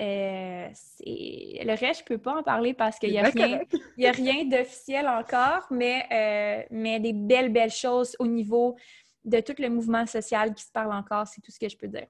euh, 0.00 0.68
le 1.04 1.70
reste, 1.70 2.00
je 2.00 2.12
ne 2.12 2.16
peux 2.16 2.18
pas 2.18 2.38
en 2.38 2.42
parler 2.42 2.72
parce 2.72 2.98
qu'il 2.98 3.10
n'y 3.10 3.18
a, 3.18 3.24
rien, 3.24 3.60
a 4.04 4.10
rien 4.10 4.44
d'officiel 4.44 5.06
encore, 5.06 5.66
mais, 5.70 6.06
euh, 6.10 6.66
mais 6.70 6.98
des 7.00 7.12
belles, 7.12 7.52
belles 7.52 7.70
choses 7.70 8.16
au 8.18 8.26
niveau 8.26 8.76
de 9.24 9.40
tout 9.40 9.54
le 9.58 9.68
mouvement 9.68 10.06
social 10.06 10.54
qui 10.54 10.64
se 10.64 10.72
parle 10.72 10.92
encore, 10.92 11.26
c'est 11.26 11.40
tout 11.40 11.52
ce 11.52 11.58
que 11.58 11.68
je 11.68 11.76
peux 11.76 11.88
dire. 11.88 12.06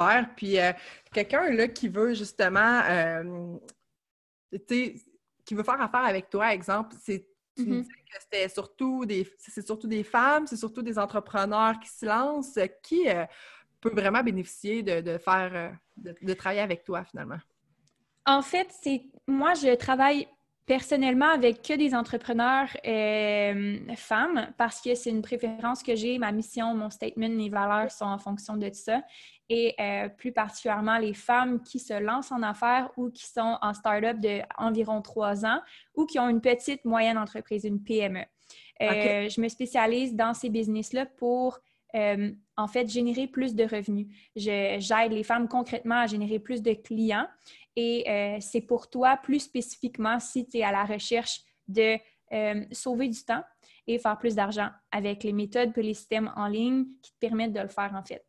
Super. 0.00 0.34
Puis 0.36 0.58
euh, 0.58 0.72
quelqu'un 1.12 1.50
là 1.50 1.68
qui 1.68 1.88
veut 1.88 2.14
justement, 2.14 2.82
qui 4.58 5.54
veut 5.54 5.62
faire 5.62 5.80
affaire 5.80 6.04
avec 6.04 6.30
toi, 6.30 6.52
exemple, 6.52 6.96
c'est 7.00 7.26
tu 7.56 7.64
mm-hmm. 7.64 7.84
que 7.84 8.20
c'était 8.20 8.48
surtout 8.48 9.04
des, 9.04 9.28
c'est 9.38 9.66
surtout 9.66 9.88
des 9.88 10.04
femmes, 10.04 10.46
c'est 10.46 10.56
surtout 10.56 10.82
des 10.82 10.98
entrepreneurs 10.98 11.78
qui 11.80 11.90
se 11.90 12.06
lancent. 12.06 12.58
Qui, 12.82 13.06
peut 13.80 13.90
vraiment 13.90 14.22
bénéficier 14.22 14.82
de, 14.82 15.18
faire, 15.18 15.50
euh, 15.54 16.12
de, 16.22 16.34
travailler 16.34 16.60
avec 16.60 16.84
toi 16.84 17.04
finalement? 17.04 17.38
En 18.26 18.42
fait, 18.42 18.68
c'est 18.82 19.02
moi, 19.26 19.54
je 19.54 19.74
travaille 19.74 20.28
personnellement 20.70 21.30
avec 21.30 21.62
que 21.62 21.76
des 21.76 21.96
entrepreneurs 21.96 22.68
euh, 22.86 23.76
femmes 23.96 24.52
parce 24.56 24.80
que 24.80 24.94
c'est 24.94 25.10
une 25.10 25.20
préférence 25.20 25.82
que 25.82 25.96
j'ai. 25.96 26.16
Ma 26.16 26.30
mission, 26.30 26.76
mon 26.76 26.90
statement, 26.90 27.28
mes 27.28 27.48
valeurs 27.48 27.90
sont 27.90 28.04
en 28.04 28.18
fonction 28.18 28.56
de 28.56 28.70
ça. 28.72 29.02
Et 29.48 29.74
euh, 29.80 30.08
plus 30.08 30.30
particulièrement 30.30 30.98
les 30.98 31.12
femmes 31.12 31.60
qui 31.60 31.80
se 31.80 31.94
lancent 32.00 32.30
en 32.30 32.44
affaires 32.44 32.88
ou 32.96 33.10
qui 33.10 33.26
sont 33.26 33.58
en 33.60 33.74
start-up 33.74 34.20
de 34.20 34.42
environ 34.58 35.02
trois 35.02 35.44
ans 35.44 35.58
ou 35.96 36.06
qui 36.06 36.20
ont 36.20 36.28
une 36.28 36.40
petite, 36.40 36.84
moyenne 36.84 37.18
entreprise, 37.18 37.64
une 37.64 37.82
PME. 37.82 38.22
Je 38.78 39.40
me 39.40 39.48
spécialise 39.48 40.14
dans 40.14 40.34
ces 40.34 40.50
business-là 40.50 41.04
pour 41.04 41.58
euh, 41.96 42.30
en 42.56 42.68
fait, 42.68 42.88
générer 42.88 43.26
plus 43.26 43.54
de 43.54 43.64
revenus. 43.64 44.06
J'aide 44.36 45.12
les 45.12 45.24
femmes 45.24 45.48
concrètement 45.48 46.00
à 46.00 46.06
générer 46.06 46.38
plus 46.38 46.62
de 46.62 46.72
clients 46.74 47.26
et 47.76 48.08
euh, 48.08 48.38
c'est 48.40 48.60
pour 48.60 48.90
toi 48.90 49.16
plus 49.16 49.40
spécifiquement 49.40 50.18
si 50.18 50.46
tu 50.46 50.58
es 50.58 50.62
à 50.62 50.72
la 50.72 50.84
recherche 50.84 51.40
de 51.68 51.98
euh, 52.32 52.64
sauver 52.72 53.08
du 53.08 53.24
temps 53.24 53.42
et 53.86 53.98
faire 53.98 54.18
plus 54.18 54.34
d'argent 54.34 54.68
avec 54.90 55.24
les 55.24 55.32
méthodes 55.32 55.76
et 55.76 55.82
les 55.82 55.94
systèmes 55.94 56.32
en 56.36 56.46
ligne 56.46 56.86
qui 57.02 57.12
te 57.12 57.18
permettent 57.18 57.52
de 57.52 57.60
le 57.60 57.68
faire 57.68 57.92
en 57.94 58.02
fait. 58.02 58.24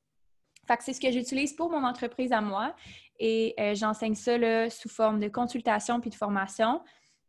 Fait 0.67 0.80
c'est 0.82 0.93
ce 0.93 1.01
que 1.01 1.12
j'utilise 1.12 1.54
pour 1.54 1.69
mon 1.69 1.84
entreprise 1.84 2.32
à 2.32 2.41
moi 2.41 2.75
et 3.19 3.56
j'enseigne 3.75 4.15
ça 4.15 4.69
sous 4.69 4.89
forme 4.89 5.19
de 5.19 5.27
consultation 5.27 5.99
puis 5.99 6.10
de 6.10 6.15
formation. 6.15 6.82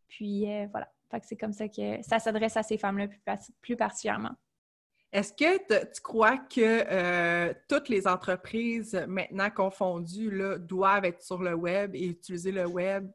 Puis 0.09 0.46
voilà. 0.70 0.88
c'est 1.22 1.37
comme 1.37 1.53
ça 1.53 1.68
que 1.68 2.03
ça 2.03 2.18
s'adresse 2.18 2.57
à 2.57 2.62
ces 2.62 2.79
femmes-là 2.79 3.09
plus 3.61 3.77
particulièrement. 3.77 4.33
Est-ce 5.12 5.33
que 5.35 5.59
tu 5.92 6.01
crois 6.01 6.38
que 6.38 6.61
euh, 6.61 7.53
toutes 7.68 7.90
les 7.90 8.09
entreprises 8.09 8.98
maintenant 9.07 9.51
confondues 9.51 10.31
là, 10.31 10.57
doivent 10.57 11.05
être 11.05 11.22
sur 11.22 11.42
le 11.42 11.55
web 11.55 11.94
et 11.94 12.07
utiliser 12.07 12.51
le 12.51 12.66
web 12.66 13.11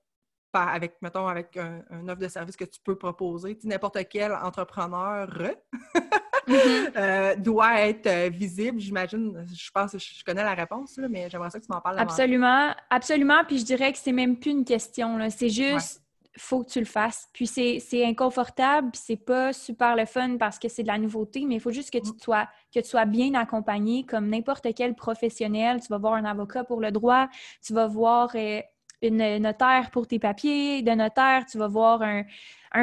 avec, 0.53 0.95
mettons, 1.01 1.27
avec 1.27 1.55
un, 1.57 1.83
offre 2.07 2.19
de 2.19 2.27
service 2.27 2.55
que 2.55 2.65
tu 2.65 2.79
peux 2.83 2.95
proposer? 2.95 3.57
N'importe 3.63 3.97
quel 4.09 4.31
entrepreneur 4.31 5.27
mm-hmm. 6.47 6.97
euh, 6.97 7.35
doit 7.35 7.81
être 7.81 8.07
euh, 8.07 8.29
visible, 8.29 8.79
j'imagine. 8.79 9.45
Je 9.53 9.71
pense 9.71 9.91
que 9.91 9.97
je 9.99 10.23
connais 10.23 10.43
la 10.43 10.53
réponse, 10.53 10.99
mais 11.09 11.29
j'aimerais 11.29 11.49
ça 11.49 11.59
que 11.59 11.65
tu 11.65 11.71
m'en 11.71 11.81
parles. 11.81 11.99
Absolument, 11.99 12.73
absolument. 12.89 13.43
Puis 13.45 13.59
je 13.59 13.65
dirais 13.65 13.91
que 13.91 13.97
c'est 13.97 14.11
même 14.11 14.37
plus 14.37 14.51
une 14.51 14.65
question. 14.65 15.17
C'est 15.29 15.49
juste 15.49 16.01
faut 16.37 16.63
que 16.63 16.69
tu 16.69 16.79
le 16.79 16.85
fasses. 16.85 17.27
Puis 17.33 17.47
c'est 17.47 18.05
inconfortable, 18.05 18.91
puis 18.91 19.01
c'est 19.03 19.17
pas 19.17 19.53
super 19.53 19.95
le 19.95 20.05
fun 20.05 20.37
parce 20.37 20.59
que 20.59 20.69
c'est 20.69 20.83
de 20.83 20.87
la 20.87 20.97
nouveauté, 20.97 21.45
mais 21.45 21.55
il 21.55 21.61
faut 21.61 21.71
juste 21.71 21.91
que 21.91 21.97
tu, 21.97 22.11
sois, 22.21 22.47
que 22.73 22.79
tu 22.79 22.87
sois 22.87 23.05
bien 23.05 23.33
accompagné 23.33 24.05
comme 24.05 24.29
n'importe 24.29 24.67
quel 24.75 24.95
professionnel. 24.95 25.81
Tu 25.81 25.87
vas 25.87 25.97
voir 25.97 26.13
un 26.13 26.25
avocat 26.25 26.63
pour 26.63 26.79
le 26.79 26.91
droit, 26.91 27.27
tu 27.65 27.73
vas 27.73 27.87
voir 27.87 28.29
euh, 28.35 28.61
une 29.01 29.37
notaire 29.37 29.91
pour 29.91 30.07
tes 30.07 30.19
papiers, 30.19 30.81
de 30.81 30.91
notaire, 30.91 31.45
tu 31.45 31.57
vas 31.57 31.67
voir 31.67 32.01
un, 32.01 32.23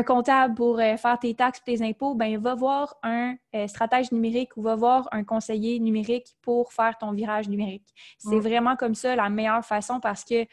comptable 0.02 0.55
pour 0.55 0.80
euh, 0.80 0.96
faire 0.96 1.18
tes 1.20 1.34
taxes, 1.34 1.62
tes 1.64 1.80
impôts, 1.82 2.14
ben 2.14 2.36
va 2.38 2.55
voir 2.55 2.96
un 3.05 3.36
euh, 3.55 3.66
stratège 3.68 4.11
numérique 4.11 4.57
ou 4.57 4.62
va 4.62 4.74
voir 4.74 5.09
un 5.12 5.22
conseiller 5.22 5.78
numérique 5.78 6.34
pour 6.42 6.72
faire 6.72 6.98
ton 6.98 7.12
virage 7.12 7.48
numérique. 7.48 7.86
C'est 8.18 8.40
vraiment 8.40 8.74
comme 8.74 8.94
ça 8.94 9.14
la 9.14 9.28
meilleure 9.28 9.64
façon 9.64 10.00
parce 10.00 10.24
que 10.24 10.46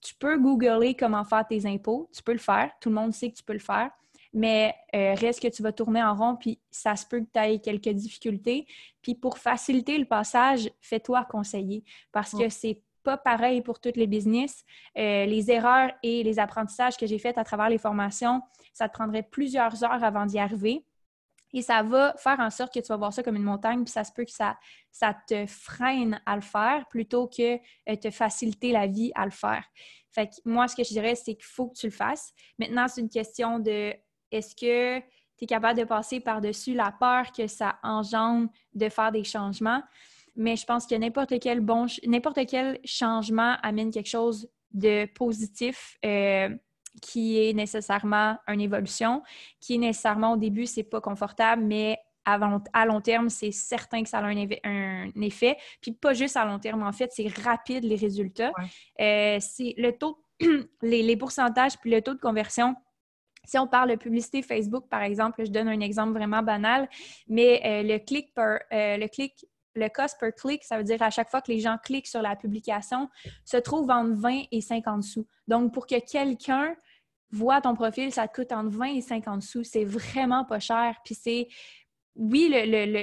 tu 0.00 0.14
peux 0.14 0.38
googler 0.38 0.94
comment 0.94 1.24
faire 1.24 1.46
tes 1.46 1.66
impôts, 1.66 2.08
tu 2.12 2.22
peux 2.22 2.32
le 2.32 2.38
faire, 2.38 2.70
tout 2.80 2.88
le 2.88 2.94
monde 2.94 3.12
sait 3.12 3.30
que 3.30 3.36
tu 3.36 3.42
peux 3.42 3.52
le 3.52 3.58
faire, 3.58 3.90
mais 4.32 4.74
euh, 4.94 5.14
reste 5.14 5.40
que 5.40 5.48
tu 5.48 5.62
vas 5.62 5.72
tourner 5.72 6.02
en 6.02 6.14
rond, 6.14 6.36
puis 6.36 6.58
ça 6.70 6.96
se 6.96 7.06
peut 7.06 7.20
que 7.20 7.28
tu 7.32 7.40
aies 7.40 7.60
quelques 7.60 7.90
difficultés. 7.90 8.66
Puis 9.00 9.14
pour 9.14 9.38
faciliter 9.38 9.96
le 9.96 10.06
passage, 10.06 10.70
fais-toi 10.80 11.24
conseiller 11.24 11.84
parce 12.12 12.32
que 12.32 12.48
c'est 12.48 12.80
pas 13.04 13.16
pareil 13.16 13.60
pour 13.60 13.78
toutes 13.78 13.96
les 13.96 14.08
business. 14.08 14.64
Euh, 14.98 15.26
les 15.26 15.50
erreurs 15.50 15.92
et 16.02 16.24
les 16.24 16.38
apprentissages 16.40 16.96
que 16.96 17.06
j'ai 17.06 17.18
faits 17.18 17.38
à 17.38 17.44
travers 17.44 17.68
les 17.68 17.78
formations, 17.78 18.40
ça 18.72 18.88
te 18.88 18.94
prendrait 18.94 19.22
plusieurs 19.22 19.84
heures 19.84 20.02
avant 20.02 20.26
d'y 20.26 20.38
arriver. 20.38 20.84
Et 21.54 21.62
ça 21.62 21.84
va 21.84 22.14
faire 22.18 22.40
en 22.40 22.50
sorte 22.50 22.74
que 22.74 22.80
tu 22.80 22.88
vas 22.88 22.96
voir 22.96 23.12
ça 23.12 23.22
comme 23.22 23.36
une 23.36 23.44
montagne, 23.44 23.84
puis 23.84 23.92
ça 23.92 24.02
se 24.02 24.12
peut 24.12 24.24
que 24.24 24.32
ça, 24.32 24.58
ça 24.90 25.16
te 25.26 25.46
freine 25.46 26.20
à 26.26 26.34
le 26.34 26.42
faire 26.42 26.84
plutôt 26.90 27.28
que 27.28 27.54
euh, 27.88 27.96
te 27.96 28.10
faciliter 28.10 28.72
la 28.72 28.88
vie 28.88 29.12
à 29.14 29.24
le 29.24 29.30
faire. 29.30 29.64
Fait 30.10 30.26
que 30.26 30.34
moi, 30.44 30.66
ce 30.66 30.74
que 30.74 30.82
je 30.82 30.88
dirais, 30.88 31.14
c'est 31.14 31.34
qu'il 31.34 31.44
faut 31.44 31.68
que 31.68 31.78
tu 31.78 31.86
le 31.86 31.92
fasses. 31.92 32.32
Maintenant, 32.58 32.88
c'est 32.88 33.00
une 33.00 33.08
question 33.08 33.60
de 33.60 33.94
est-ce 34.32 34.56
que 34.56 34.98
tu 34.98 35.44
es 35.44 35.46
capable 35.46 35.78
de 35.78 35.84
passer 35.84 36.18
par-dessus 36.18 36.74
la 36.74 36.90
peur 36.90 37.30
que 37.30 37.46
ça 37.46 37.78
engendre 37.84 38.48
de 38.74 38.88
faire 38.88 39.12
des 39.12 39.24
changements? 39.24 39.82
Mais 40.34 40.56
je 40.56 40.66
pense 40.66 40.86
que 40.86 40.96
n'importe 40.96 41.38
quel 41.38 41.60
bon, 41.60 41.86
n'importe 42.04 42.46
quel 42.46 42.80
changement 42.84 43.56
amène 43.62 43.92
quelque 43.92 44.08
chose 44.08 44.48
de 44.72 45.06
positif. 45.06 45.96
Euh, 46.04 46.48
qui 47.02 47.42
est 47.42 47.52
nécessairement 47.52 48.38
une 48.48 48.60
évolution, 48.60 49.22
qui 49.60 49.74
est 49.74 49.78
nécessairement 49.78 50.32
au 50.32 50.36
début, 50.36 50.66
c'est 50.66 50.84
pas 50.84 51.00
confortable, 51.00 51.62
mais 51.62 51.98
à 52.26 52.38
long, 52.86 53.00
terme, 53.02 53.28
c'est 53.28 53.50
certain 53.50 54.02
que 54.02 54.08
ça 54.08 54.18
a 54.18 54.24
un, 54.24 55.10
effet. 55.20 55.58
Puis 55.82 55.92
pas 55.92 56.14
juste 56.14 56.38
à 56.38 56.44
long 56.46 56.58
terme, 56.58 56.82
en 56.82 56.92
fait, 56.92 57.10
c'est 57.12 57.28
rapide 57.42 57.84
les 57.84 57.96
résultats. 57.96 58.52
Euh, 59.00 59.36
c'est 59.40 59.74
le 59.76 59.90
taux, 59.90 60.18
les, 60.82 61.02
les, 61.02 61.16
pourcentages 61.18 61.78
puis 61.78 61.90
le 61.90 62.00
taux 62.00 62.14
de 62.14 62.20
conversion 62.20 62.74
si 63.44 63.58
on 63.58 63.66
parle 63.66 63.90
de 63.90 63.96
publicité 63.96 64.42
Facebook, 64.42 64.88
par 64.88 65.02
exemple, 65.02 65.44
je 65.44 65.50
donne 65.50 65.68
un 65.68 65.80
exemple 65.80 66.12
vraiment 66.12 66.42
banal, 66.42 66.88
mais 67.28 67.60
euh, 67.64 67.82
le 67.82 67.98
clic 67.98 68.32
per, 68.34 68.58
euh, 68.72 68.96
le 68.96 69.06
clic, 69.08 69.46
le 69.74 69.88
cost 69.88 70.18
per 70.18 70.30
click, 70.32 70.64
ça 70.64 70.78
veut 70.78 70.84
dire 70.84 71.02
à 71.02 71.10
chaque 71.10 71.30
fois 71.30 71.40
que 71.40 71.50
les 71.50 71.60
gens 71.60 71.76
cliquent 71.82 72.06
sur 72.06 72.22
la 72.22 72.36
publication, 72.36 73.08
se 73.44 73.56
trouve 73.56 73.90
entre 73.90 74.14
20 74.14 74.44
et 74.50 74.60
50 74.60 75.02
sous. 75.02 75.26
Donc, 75.48 75.74
pour 75.74 75.86
que 75.86 76.00
quelqu'un 76.00 76.74
voit 77.34 77.60
ton 77.60 77.74
profil, 77.74 78.12
ça 78.12 78.28
te 78.28 78.34
coûte 78.34 78.52
entre 78.52 78.70
20 78.70 78.86
et 78.86 79.00
50 79.00 79.42
sous. 79.42 79.64
C'est 79.64 79.84
vraiment 79.84 80.44
pas 80.44 80.60
cher. 80.60 80.96
Puis 81.04 81.14
c'est 81.14 81.48
oui, 82.16 82.54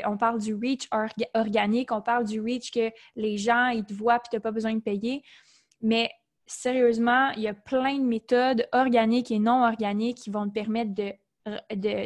on 0.05 0.17
parle 0.17 0.39
du 0.39 0.55
reach 0.55 0.88
organique, 1.34 1.91
on 1.91 2.01
parle 2.01 2.25
du 2.25 2.39
reach 2.39 2.71
que 2.71 2.91
les 3.15 3.38
gens, 3.38 3.67
ils 3.67 3.84
te 3.84 3.93
voient 3.93 4.19
puis 4.19 4.29
tu 4.32 4.36
n'as 4.38 4.41
pas 4.41 4.51
besoin 4.51 4.73
de 4.73 4.79
payer. 4.79 5.21
Mais 5.82 6.09
sérieusement, 6.45 7.29
il 7.32 7.43
y 7.43 7.47
a 7.47 7.53
plein 7.53 7.97
de 7.97 8.05
méthodes 8.05 8.67
organiques 8.71 9.32
et 9.32 9.39
non 9.39 9.65
organiques 9.65 10.17
qui 10.17 10.29
vont 10.29 10.47
te 10.47 10.53
permettre 10.53 10.91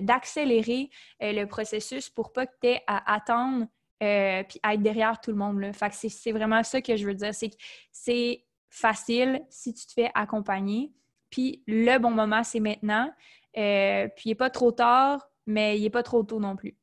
d'accélérer 0.02 0.90
euh, 1.22 1.32
le 1.32 1.46
processus 1.46 2.10
pour 2.10 2.32
pas 2.32 2.48
que 2.48 2.54
tu 2.62 2.68
aies 2.70 2.82
à 2.88 3.14
attendre 3.14 3.68
euh, 4.04 4.44
puis 4.44 4.60
être 4.64 4.82
derrière 4.82 5.20
tout 5.22 5.32
le 5.32 5.38
monde. 5.38 5.60
Là. 5.60 5.74
Fait 5.74 5.94
c'est 5.94 6.32
vraiment 6.32 6.64
ça 6.64 6.82
que 6.82 6.96
je 6.96 7.06
veux 7.06 7.14
dire. 7.14 7.34
C'est 7.34 7.50
que 7.50 7.56
c'est 7.92 8.46
facile 8.70 9.42
si 9.50 9.74
tu 9.74 9.86
te 9.86 9.94
fais 9.94 10.12
accompagner. 10.14 10.92
Puis 11.36 11.62
le 11.68 11.98
bon 11.98 12.12
moment, 12.12 12.46
c'est 12.46 12.62
maintenant. 12.62 13.14
Euh, 13.58 14.08
puis 14.16 14.28
il 14.28 14.30
n'est 14.30 14.36
pas 14.36 14.50
trop 14.50 14.72
tard, 14.72 15.30
mais 15.46 15.78
il 15.78 15.84
n'est 15.84 15.90
pas 15.90 16.02
trop 16.02 16.24
tôt 16.24 16.40
non 16.40 16.56
plus. 16.56 16.78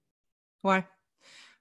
Ouais. 0.63 0.85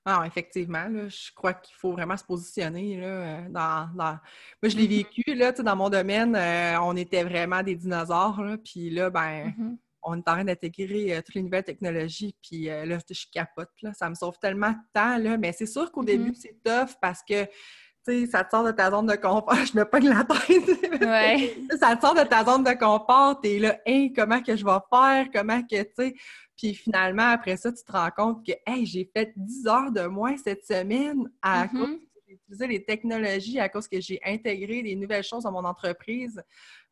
Ah, 0.04 0.24
effectivement, 0.28 0.90
je 1.08 1.34
crois 1.34 1.54
qu'il 1.54 1.74
faut 1.78 1.94
vraiment 1.94 2.18
se 2.18 2.26
positionner. 2.26 3.00
Là, 3.00 3.08
euh, 3.08 3.50
dans, 3.50 3.88
Moi, 3.96 4.20
je 4.64 4.76
l'ai 4.76 4.88
mm-hmm. 4.88 4.98
vécu, 4.98 5.36
là, 5.36 5.54
dans 5.54 5.76
mon 5.78 5.90
domaine, 5.90 6.36
euh, 6.36 6.82
on 6.82 6.98
était 6.98 7.24
vraiment 7.24 7.64
des 7.64 7.76
dinosaures. 7.76 8.42
Là, 8.44 8.58
puis 8.58 8.90
là, 8.90 9.10
ben, 9.10 9.48
mm-hmm. 9.48 9.78
on 10.04 10.16
est 10.16 10.28
en 10.28 10.34
train 10.34 10.44
d'intégrer 10.44 11.16
euh, 11.16 11.22
toutes 11.22 11.36
les 11.36 11.44
nouvelles 11.44 11.64
technologies. 11.64 12.36
Puis 12.42 12.66
là, 12.66 12.98
je 13.10 13.26
capote. 13.32 13.72
Là, 13.84 13.94
ça 13.94 14.10
me 14.10 14.16
sauve 14.16 14.38
tellement 14.38 14.72
de 14.72 14.84
temps. 14.94 15.18
Là, 15.18 15.38
mais 15.38 15.54
c'est 15.54 15.66
sûr 15.66 15.90
qu'au 15.94 16.04
début, 16.04 16.32
mm-hmm. 16.32 16.36
c'est 16.36 16.62
tough 16.62 16.98
parce 17.02 17.24
que 17.24 17.48
sais, 18.06 18.26
ça 18.28 18.44
te 18.44 18.52
sort 18.52 18.64
de 18.64 18.72
ta 18.72 18.92
zone 18.92 19.08
de 19.08 19.16
confort. 19.16 19.56
Je 19.66 19.78
me 19.78 19.86
pogne 19.86 20.10
la 20.10 20.24
tête. 20.24 21.02
Ouais. 21.02 21.58
ça 21.80 21.96
te 21.96 22.02
sort 22.02 22.16
de 22.16 22.24
ta 22.24 22.44
zone 22.44 22.64
de 22.64 22.74
confort. 22.74 23.40
T'es 23.42 23.60
là, 23.60 23.80
hey, 23.86 24.12
comment 24.14 24.42
que 24.42 24.56
je 24.56 24.66
vais 24.66 24.80
faire? 24.90 25.28
Comment 25.34 25.62
que, 25.62 25.82
tu 25.84 25.92
sais. 25.98 26.16
Puis 26.58 26.76
finalement, 26.76 27.30
après 27.30 27.58
ça, 27.58 27.72
tu 27.72 27.84
te 27.84 27.92
rends 27.92 28.12
compte 28.12 28.46
que 28.46 28.54
hey, 28.68 28.86
j'ai 28.86 29.10
fait 29.16 29.34
10 29.36 29.68
heures 29.68 29.92
de 29.92 30.06
moins 30.06 30.38
cette 30.38 30.66
semaine 30.66 31.30
à 31.42 31.66
mm-hmm. 31.66 31.72
cause 31.72 31.90
que 31.90 32.22
j'ai 32.28 32.34
utilisé 32.36 32.68
les 32.68 32.84
technologies, 32.84 33.60
à 33.60 33.68
cause 33.68 33.88
que 33.88 34.00
j'ai 34.00 34.20
intégré 34.24 34.84
des 34.84 34.96
nouvelles 34.96 35.24
choses 35.24 35.44
dans 35.44 35.52
mon 35.52 35.66
entreprise. 35.66 36.42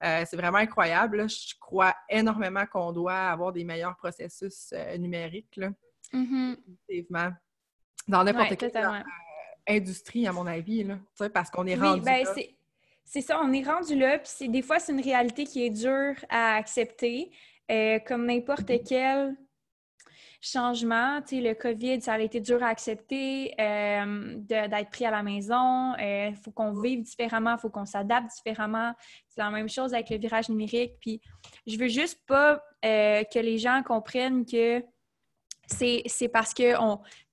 Euh, 0.04 0.24
c'est 0.26 0.38
vraiment 0.38 0.58
incroyable. 0.58 1.30
Je 1.30 1.54
crois 1.60 1.94
énormément 2.10 2.66
qu'on 2.66 2.92
doit 2.92 3.30
avoir 3.30 3.54
des 3.54 3.64
meilleurs 3.64 3.96
processus 3.96 4.72
euh, 4.74 4.98
numériques. 4.98 5.56
Là. 5.56 5.70
Mm-hmm. 6.14 7.34
Dans 8.08 8.24
n'importe 8.24 8.58
quelle 8.58 8.72
euh, 8.76 9.04
industrie, 9.70 10.28
à 10.28 10.34
mon 10.34 10.48
avis, 10.48 10.84
là, 10.84 10.98
parce 11.34 11.50
qu'on 11.50 11.66
est 11.68 11.76
rendu 11.76 12.02
ben, 12.02 12.24
là. 12.24 12.34
C'est 13.06 13.22
ça, 13.22 13.40
on 13.42 13.52
est 13.54 13.64
rendu 13.64 13.96
là, 13.98 14.20
puis 14.20 14.50
des 14.50 14.62
fois, 14.62 14.80
c'est 14.80 14.92
une 14.92 15.02
réalité 15.02 15.46
qui 15.46 15.66
est 15.66 15.70
dure 15.70 16.14
à 16.30 16.56
accepter, 16.56 17.32
comme 18.06 18.26
n'importe 18.26 18.72
quelle 18.88 19.36
changement. 20.42 21.22
Tu 21.22 21.38
sais, 21.38 21.42
le 21.42 21.54
COVID, 21.54 22.02
ça 22.02 22.14
a 22.14 22.20
été 22.20 22.40
dur 22.40 22.64
à 22.64 22.68
accepter 22.68 23.54
euh, 23.60 24.36
d'être 24.38 24.90
pris 24.90 25.06
à 25.06 25.12
la 25.12 25.24
maison. 25.24 25.94
Il 25.98 26.04
euh, 26.04 26.34
faut 26.34 26.52
qu'on 26.52 26.80
vive 26.80 27.04
différemment, 27.04 27.56
il 27.58 27.60
faut 27.60 27.70
qu'on 27.70 27.86
s'adapte 27.86 28.32
différemment. 28.36 28.94
C'est 29.28 29.42
la 29.42 29.50
même 29.50 29.70
chose 29.70 29.94
avec 29.94 30.10
le 30.10 30.18
virage 30.18 30.50
numérique. 30.50 30.94
Puis, 31.02 31.22
je 31.68 31.78
veux 31.78 31.90
juste 31.90 32.20
pas 32.26 32.64
euh, 32.86 33.24
que 33.24 33.40
les 33.40 33.58
gens 33.58 33.84
comprennent 33.84 34.46
que 34.46 34.84
c'est 35.68 36.30
parce 36.32 36.54
que 36.54 36.76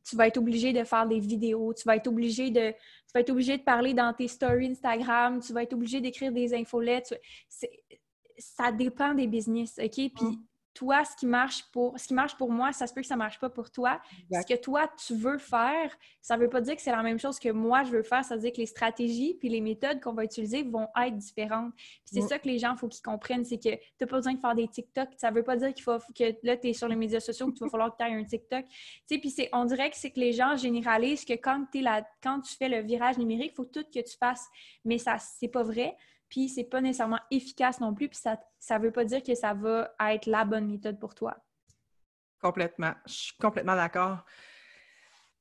tu 0.06 0.16
vas 0.16 0.28
être 0.28 0.36
obligé 0.38 0.72
de 0.72 0.84
faire 0.84 1.06
des 1.06 1.18
vidéos, 1.18 1.74
tu 1.74 1.84
vas 1.84 1.96
être 1.96 2.06
obligé 2.06 2.50
de 2.50 2.70
tu 2.70 3.12
vas 3.14 3.20
être 3.20 3.30
obligé 3.30 3.58
de 3.58 3.62
parler 3.62 3.94
dans 3.94 4.12
tes 4.12 4.28
stories 4.28 4.70
Instagram, 4.70 5.40
tu 5.40 5.52
vas 5.52 5.62
être 5.62 5.72
obligé 5.72 6.00
d'écrire 6.00 6.32
des 6.32 6.54
infolettes. 6.54 7.18
Ça 8.38 8.70
dépend 8.70 9.14
des 9.14 9.26
business, 9.26 9.78
OK? 9.82 9.94
Puis 9.94 10.10
mm 10.20 10.45
toi, 10.76 11.04
ce 11.04 11.16
qui 11.16 11.26
marche 11.26 11.64
pour 11.72 11.98
ce 11.98 12.06
qui 12.06 12.14
marche 12.14 12.36
pour 12.36 12.52
moi, 12.52 12.70
ça 12.72 12.86
se 12.86 12.92
peut 12.92 13.00
que 13.00 13.06
ça 13.06 13.14
ne 13.14 13.20
marche 13.20 13.40
pas 13.40 13.48
pour 13.48 13.70
toi. 13.70 14.00
Ce 14.30 14.46
que 14.46 14.60
toi, 14.60 14.88
tu 15.06 15.14
veux 15.14 15.38
faire, 15.38 15.96
ça 16.20 16.36
ne 16.36 16.42
veut 16.42 16.50
pas 16.50 16.60
dire 16.60 16.76
que 16.76 16.82
c'est 16.82 16.90
la 16.90 17.02
même 17.02 17.18
chose 17.18 17.38
que 17.38 17.48
moi, 17.48 17.82
je 17.84 17.90
veux 17.90 18.02
faire. 18.02 18.24
Ça 18.24 18.34
veut 18.34 18.42
dire 18.42 18.52
que 18.52 18.58
les 18.58 18.66
stratégies 18.66 19.34
puis 19.40 19.48
les 19.48 19.62
méthodes 19.62 20.00
qu'on 20.00 20.12
va 20.12 20.24
utiliser 20.24 20.62
vont 20.62 20.88
être 21.02 21.16
différentes. 21.16 21.72
c'est 22.04 22.20
ça 22.20 22.38
que 22.38 22.46
les 22.46 22.58
gens, 22.58 22.74
il 22.74 22.78
faut 22.78 22.88
qu'ils 22.88 23.02
comprennent, 23.02 23.44
c'est 23.44 23.56
que 23.56 23.74
tu 23.74 23.78
n'as 24.00 24.06
pas 24.06 24.16
besoin 24.16 24.34
de 24.34 24.40
faire 24.40 24.54
des 24.54 24.68
TikTok. 24.68 25.08
Ça 25.16 25.30
ne 25.30 25.36
veut 25.36 25.42
pas 25.42 25.56
dire 25.56 25.72
qu'il 25.72 25.82
faut 25.82 25.98
que 26.14 26.34
là, 26.42 26.56
tu 26.56 26.68
es 26.68 26.72
sur 26.74 26.88
les 26.88 26.96
médias 26.96 27.20
sociaux, 27.20 27.50
qu'il 27.50 27.64
va 27.64 27.70
falloir 27.70 27.96
que 27.96 28.02
tu 28.02 28.10
aies 28.10 28.14
un 28.14 28.24
TikTok. 28.24 28.66
Puis 29.08 29.34
on 29.52 29.64
dirait 29.64 29.90
que 29.90 29.96
c'est 29.96 30.10
que 30.10 30.20
les 30.20 30.32
gens 30.32 30.56
généralisent 30.56 31.24
que 31.24 31.34
quand, 31.34 31.64
es 31.74 31.80
là, 31.80 32.06
quand 32.22 32.40
tu 32.42 32.54
fais 32.54 32.68
le 32.68 32.80
virage 32.82 33.16
numérique, 33.16 33.52
il 33.52 33.56
faut 33.56 33.64
tout 33.64 33.84
que 33.84 34.00
tu 34.00 34.16
fasses. 34.18 34.46
Mais 34.84 34.98
ça, 34.98 35.16
c'est 35.18 35.48
pas 35.48 35.62
vrai 35.62 35.96
puis 36.28 36.48
c'est 36.48 36.64
pas 36.64 36.80
nécessairement 36.80 37.20
efficace 37.30 37.80
non 37.80 37.94
plus, 37.94 38.08
puis 38.08 38.18
ça 38.18 38.78
ne 38.78 38.82
veut 38.82 38.92
pas 38.92 39.04
dire 39.04 39.22
que 39.22 39.34
ça 39.34 39.54
va 39.54 39.94
être 40.10 40.26
la 40.26 40.44
bonne 40.44 40.66
méthode 40.66 40.98
pour 40.98 41.14
toi. 41.14 41.36
Complètement. 42.40 42.92
Je 43.06 43.12
suis 43.12 43.36
complètement 43.36 43.76
d'accord. 43.76 44.24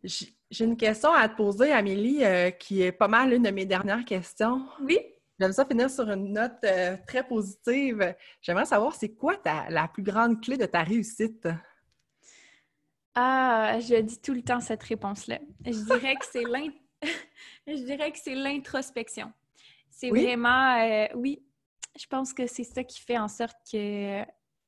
J'ai 0.04 0.66
une 0.66 0.78
question 0.78 1.12
à 1.14 1.28
te 1.28 1.36
poser, 1.36 1.72
Amélie, 1.72 2.24
euh, 2.24 2.52
qui 2.52 2.82
est 2.82 2.92
pas 2.92 3.08
mal 3.08 3.34
une 3.34 3.44
de 3.44 3.50
mes 3.50 3.66
dernières 3.66 4.06
questions. 4.06 4.68
Oui. 4.82 5.00
J'aime 5.40 5.52
ça 5.52 5.66
finir 5.66 5.90
sur 5.90 6.10
une 6.10 6.32
note 6.32 6.64
euh, 6.64 6.96
très 7.08 7.28
positive. 7.28 8.16
J'aimerais 8.42 8.66
savoir, 8.66 8.96
c'est 8.96 9.14
quoi 9.14 9.36
ta, 9.36 9.68
la 9.70 9.88
plus 9.88 10.04
grande 10.04 10.42
clé 10.42 10.58
de 10.58 10.66
ta 10.66 10.84
réussite? 10.84 11.48
Ah, 13.16 13.80
je 13.80 13.96
dis 13.96 14.22
tout 14.22 14.34
le 14.34 14.44
temps 14.44 14.62
cette 14.62 14.84
réponse-là. 14.84 15.40
Je 15.66 15.72
dirais 15.72 16.16
que 16.16 16.26
c'est 16.32 16.46
que 19.04 19.10
c'est 19.96 20.10
vraiment, 20.10 20.78
euh, 20.78 21.08
oui, 21.16 21.42
je 21.98 22.06
pense 22.08 22.34
que 22.34 22.48
c'est 22.48 22.66
ça 22.66 22.84
qui 22.84 23.00
fait 23.00 23.18
en 23.18 23.30
sorte 23.30 23.56
que 23.72 24.24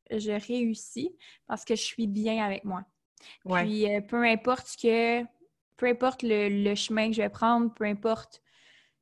je 0.10 0.48
réussis 0.48 1.14
parce 1.48 1.66
que 1.66 1.76
je 1.76 1.84
suis 1.84 2.08
bien 2.08 2.44
avec 2.44 2.64
moi. 2.64 2.86
Puis 3.46 3.94
euh, 3.94 4.00
peu 4.00 4.24
importe 4.24 4.76
que, 4.82 5.24
peu 5.76 5.88
importe 5.88 6.24
le, 6.24 6.76
chemin 6.76 7.08
que 7.10 7.14
je 7.18 7.22
vais 7.22 7.30
prendre, 7.30 7.74
peu 7.74 7.84
importe 7.84 8.42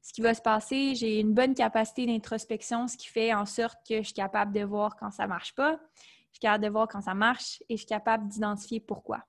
ce 0.01 0.13
qui 0.13 0.21
va 0.21 0.33
se 0.33 0.41
passer, 0.41 0.95
j'ai 0.95 1.19
une 1.19 1.33
bonne 1.33 1.53
capacité 1.53 2.07
d'introspection, 2.07 2.87
ce 2.87 2.97
qui 2.97 3.07
fait 3.07 3.31
en 3.33 3.45
sorte 3.45 3.77
que 3.87 3.97
je 3.97 4.05
suis 4.05 4.13
capable 4.13 4.51
de 4.51 4.63
voir 4.63 4.95
quand 4.95 5.11
ça 5.11 5.27
marche 5.27 5.53
pas, 5.53 5.79
je 6.31 6.37
suis 6.37 6.39
capable 6.39 6.63
de 6.63 6.69
voir 6.69 6.87
quand 6.87 7.01
ça 7.01 7.13
marche 7.13 7.61
et 7.69 7.75
je 7.75 7.81
suis 7.81 7.87
capable 7.87 8.27
d'identifier 8.27 8.79
pourquoi. 8.79 9.23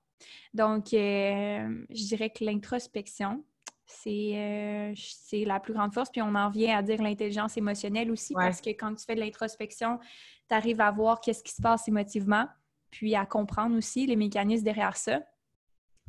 Donc, 0.55 0.93
euh, 0.93 1.85
je 1.91 2.03
dirais 2.05 2.31
que 2.31 2.43
l'introspection, 2.43 3.43
c'est 3.87 5.43
la 5.45 5.59
plus 5.59 5.73
grande 5.73 5.93
force. 5.93 6.09
Puis 6.09 6.21
on 6.21 6.35
en 6.35 6.49
vient 6.49 6.77
à 6.77 6.81
dire 6.81 7.01
l'intelligence 7.01 7.57
émotionnelle 7.57 8.11
aussi, 8.11 8.33
parce 8.33 8.61
que 8.61 8.69
quand 8.69 8.93
tu 8.93 9.05
fais 9.05 9.15
de 9.15 9.19
l'introspection, 9.19 9.99
tu 10.49 10.55
arrives 10.55 10.81
à 10.81 10.91
voir 10.91 11.19
qu'est-ce 11.21 11.43
qui 11.43 11.53
se 11.53 11.61
passe 11.61 11.87
émotivement, 11.87 12.45
puis 12.91 13.15
à 13.15 13.25
comprendre 13.25 13.75
aussi 13.77 14.05
les 14.05 14.15
mécanismes 14.15 14.63
derrière 14.63 14.97
ça. 14.97 15.19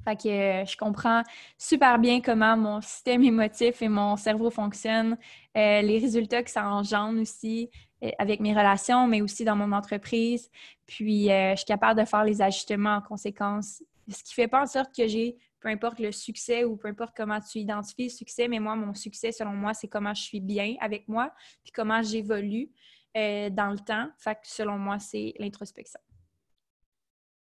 Fait 0.04 0.16
que 0.16 0.28
euh, 0.28 0.64
je 0.64 0.76
comprends 0.76 1.22
super 1.56 1.98
bien 1.98 2.20
comment 2.20 2.56
mon 2.56 2.80
système 2.80 3.22
émotif 3.24 3.82
et 3.82 3.88
mon 3.88 4.16
cerveau 4.16 4.50
fonctionnent, 4.50 5.16
euh, 5.56 5.82
les 5.82 5.98
résultats 5.98 6.42
que 6.42 6.50
ça 6.50 6.66
engendre 6.66 7.20
aussi 7.20 7.70
euh, 8.02 8.10
avec 8.18 8.40
mes 8.40 8.52
relations, 8.52 9.06
mais 9.06 9.20
aussi 9.22 9.44
dans 9.44 9.56
mon 9.56 9.72
entreprise. 9.72 10.50
Puis, 10.86 11.26
je 11.26 11.54
suis 11.56 11.66
capable 11.66 12.00
de 12.00 12.06
faire 12.06 12.24
les 12.24 12.40
ajustements 12.40 12.96
en 12.96 13.02
conséquence. 13.02 13.82
Ce 14.08 14.22
qui 14.22 14.32
fait 14.32 14.48
pas 14.48 14.62
en 14.62 14.66
sorte 14.66 14.94
que 14.96 15.06
j'ai, 15.06 15.36
peu 15.60 15.68
importe 15.68 15.98
le 15.98 16.12
succès 16.12 16.64
ou 16.64 16.76
peu 16.76 16.88
importe 16.88 17.16
comment 17.16 17.40
tu 17.40 17.58
identifies 17.58 18.04
le 18.04 18.10
succès, 18.10 18.48
mais 18.48 18.58
moi, 18.58 18.76
mon 18.76 18.94
succès, 18.94 19.32
selon 19.32 19.52
moi, 19.52 19.74
c'est 19.74 19.88
comment 19.88 20.14
je 20.14 20.22
suis 20.22 20.40
bien 20.40 20.76
avec 20.80 21.08
moi, 21.08 21.32
puis 21.62 21.72
comment 21.72 22.02
j'évolue 22.02 22.70
dans 23.14 23.72
le 23.72 23.78
temps. 23.78 24.08
Fait 24.18 24.34
que 24.34 24.40
selon 24.44 24.78
moi, 24.78 24.98
c'est 25.00 25.34
l'introspection. 25.38 26.00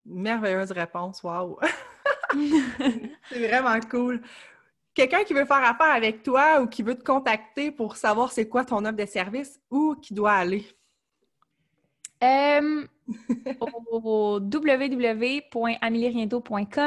Merveilleuse 0.06 0.72
réponse, 0.72 1.22
wow! 1.22 1.58
c'est 3.28 3.48
vraiment 3.48 3.78
cool. 3.90 4.22
Quelqu'un 4.94 5.24
qui 5.24 5.34
veut 5.34 5.44
faire 5.44 5.64
affaire 5.64 5.94
avec 5.94 6.22
toi 6.22 6.60
ou 6.60 6.66
qui 6.66 6.82
veut 6.82 6.96
te 6.96 7.04
contacter 7.04 7.70
pour 7.70 7.96
savoir 7.96 8.32
c'est 8.32 8.48
quoi 8.48 8.64
ton 8.64 8.84
offre 8.84 8.96
de 8.96 9.06
service, 9.06 9.60
où 9.70 9.94
qui 9.94 10.14
doit 10.14 10.32
aller? 10.32 10.66
Euh, 12.22 12.86
au 13.60 13.66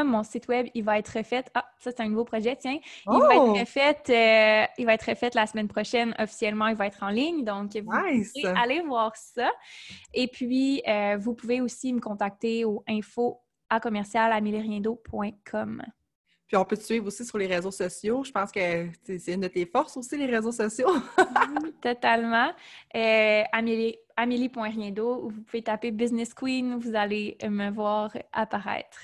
mon 0.04 0.24
site 0.24 0.48
web, 0.48 0.68
il 0.74 0.84
va 0.84 1.00
être 1.00 1.18
refait. 1.18 1.44
Ah, 1.54 1.66
ça, 1.80 1.92
c'est 1.92 2.02
un 2.02 2.10
nouveau 2.10 2.24
projet, 2.24 2.56
tiens. 2.56 2.78
Il 3.08 3.20
va 3.20 3.34
être 3.34 3.42
oh! 3.42 3.54
refait, 3.54 3.98
euh, 4.10 4.68
il 4.78 4.86
va 4.86 4.94
être 4.94 5.10
refait 5.10 5.32
la 5.34 5.48
semaine 5.48 5.68
prochaine 5.68 6.16
officiellement. 6.20 6.68
Il 6.68 6.76
va 6.76 6.88
être 6.88 7.04
en 7.04 7.10
ligne. 7.10 7.44
Donc, 7.44 7.76
vous 7.76 7.92
pouvez 7.92 8.48
aller 8.56 8.82
voir 8.82 9.16
ça. 9.16 9.52
Et 10.14 10.28
puis, 10.28 10.82
euh, 10.88 11.18
vous 11.20 11.34
pouvez 11.34 11.62
aussi 11.62 11.94
me 11.94 12.00
contacter 12.00 12.66
au 12.66 12.84
info 12.88 13.42
à 13.70 13.80
commercial 13.80 14.32
Puis 16.54 16.60
on 16.62 16.66
peut 16.66 16.78
te 16.78 16.84
suivre 16.84 17.08
aussi 17.08 17.26
sur 17.26 17.40
les 17.40 17.48
réseaux 17.48 17.72
sociaux. 17.72 18.24
Je 18.24 18.32
pense 18.32 18.52
que 18.52 18.60
c'est 19.04 19.34
une 19.34 19.42
de 19.42 19.48
tes 19.48 19.66
forces 19.66 19.98
aussi, 19.98 20.16
les 20.16 20.28
réseaux 20.28 20.52
sociaux. 20.52 20.88
totalement. 21.82 22.52
Euh, 22.96 23.42
Amélie, 23.52 23.98
Amélie.riendo, 24.16 25.30
vous 25.30 25.42
pouvez 25.42 25.64
taper 25.64 25.90
Business 25.90 26.32
Queen, 26.32 26.76
vous 26.76 26.94
allez 26.94 27.40
me 27.44 27.72
voir 27.72 28.16
apparaître. 28.32 29.04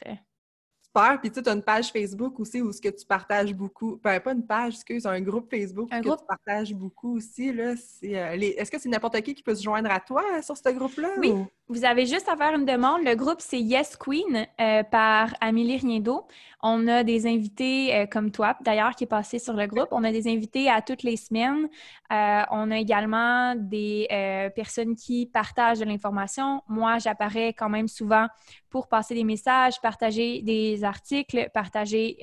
Super. 0.83 1.19
Puis 1.19 1.31
tu 1.31 1.39
as 1.43 1.51
une 1.51 1.63
page 1.63 1.91
Facebook 1.91 2.39
aussi 2.39 2.61
où 2.61 2.71
ce 2.71 2.79
que 2.79 2.89
tu 2.89 3.03
partages 3.03 3.55
beaucoup. 3.55 3.99
Ben, 4.03 4.19
pas 4.19 4.33
une 4.33 4.45
page, 4.45 4.75
excuse, 4.75 5.07
un 5.07 5.19
groupe 5.19 5.49
Facebook 5.49 5.89
un 5.91 6.01
que 6.01 6.09
tu 6.09 6.25
partages 6.27 6.75
beaucoup 6.75 7.17
aussi. 7.17 7.51
Là, 7.51 7.73
euh, 8.03 8.37
Est-ce 8.39 8.69
que 8.69 8.77
c'est 8.77 8.89
n'importe 8.89 9.19
qui 9.21 9.33
qui 9.33 9.41
peut 9.41 9.55
se 9.55 9.63
joindre 9.63 9.89
à 9.89 9.99
toi 9.99 10.23
sur 10.43 10.55
ce 10.55 10.69
groupe-là? 10.69 11.15
Oui. 11.17 11.33
Vous 11.71 11.85
avez 11.85 12.07
juste 12.07 12.27
à 12.27 12.35
faire 12.35 12.55
une 12.55 12.65
demande. 12.65 13.03
Le 13.03 13.13
groupe, 13.13 13.41
c'est 13.41 13.59
Yes 13.59 13.95
Queen 13.95 14.47
euh, 14.59 14.81
par 14.81 15.35
Amélie 15.39 15.77
Riendo. 15.77 16.25
On 16.63 16.87
a 16.87 17.03
des 17.03 17.27
invités 17.27 17.95
euh, 17.95 18.05
comme 18.07 18.31
toi, 18.31 18.57
d'ailleurs, 18.61 18.95
qui 18.95 19.03
est 19.03 19.07
passé 19.07 19.37
sur 19.37 19.53
le 19.53 19.67
groupe. 19.67 19.87
On 19.91 20.03
a 20.03 20.11
des 20.11 20.27
invités 20.27 20.67
à 20.67 20.81
toutes 20.81 21.03
les 21.03 21.15
semaines. 21.15 21.69
Euh, 22.11 22.41
on 22.49 22.71
a 22.71 22.77
également 22.79 23.53
des 23.55 24.07
personnes 24.55 24.95
qui 24.95 25.27
partagent 25.27 25.77
de 25.77 25.85
l'information. 25.85 26.63
Moi, 26.67 26.97
j'apparais 26.97 27.49
quand 27.49 27.69
même 27.69 27.87
souvent 27.87 28.25
pour 28.71 28.87
passer 28.87 29.13
des 29.13 29.23
messages, 29.23 29.79
partager 29.79 30.41
des 30.41 30.83
articles, 30.83 31.49
partager 31.53 32.17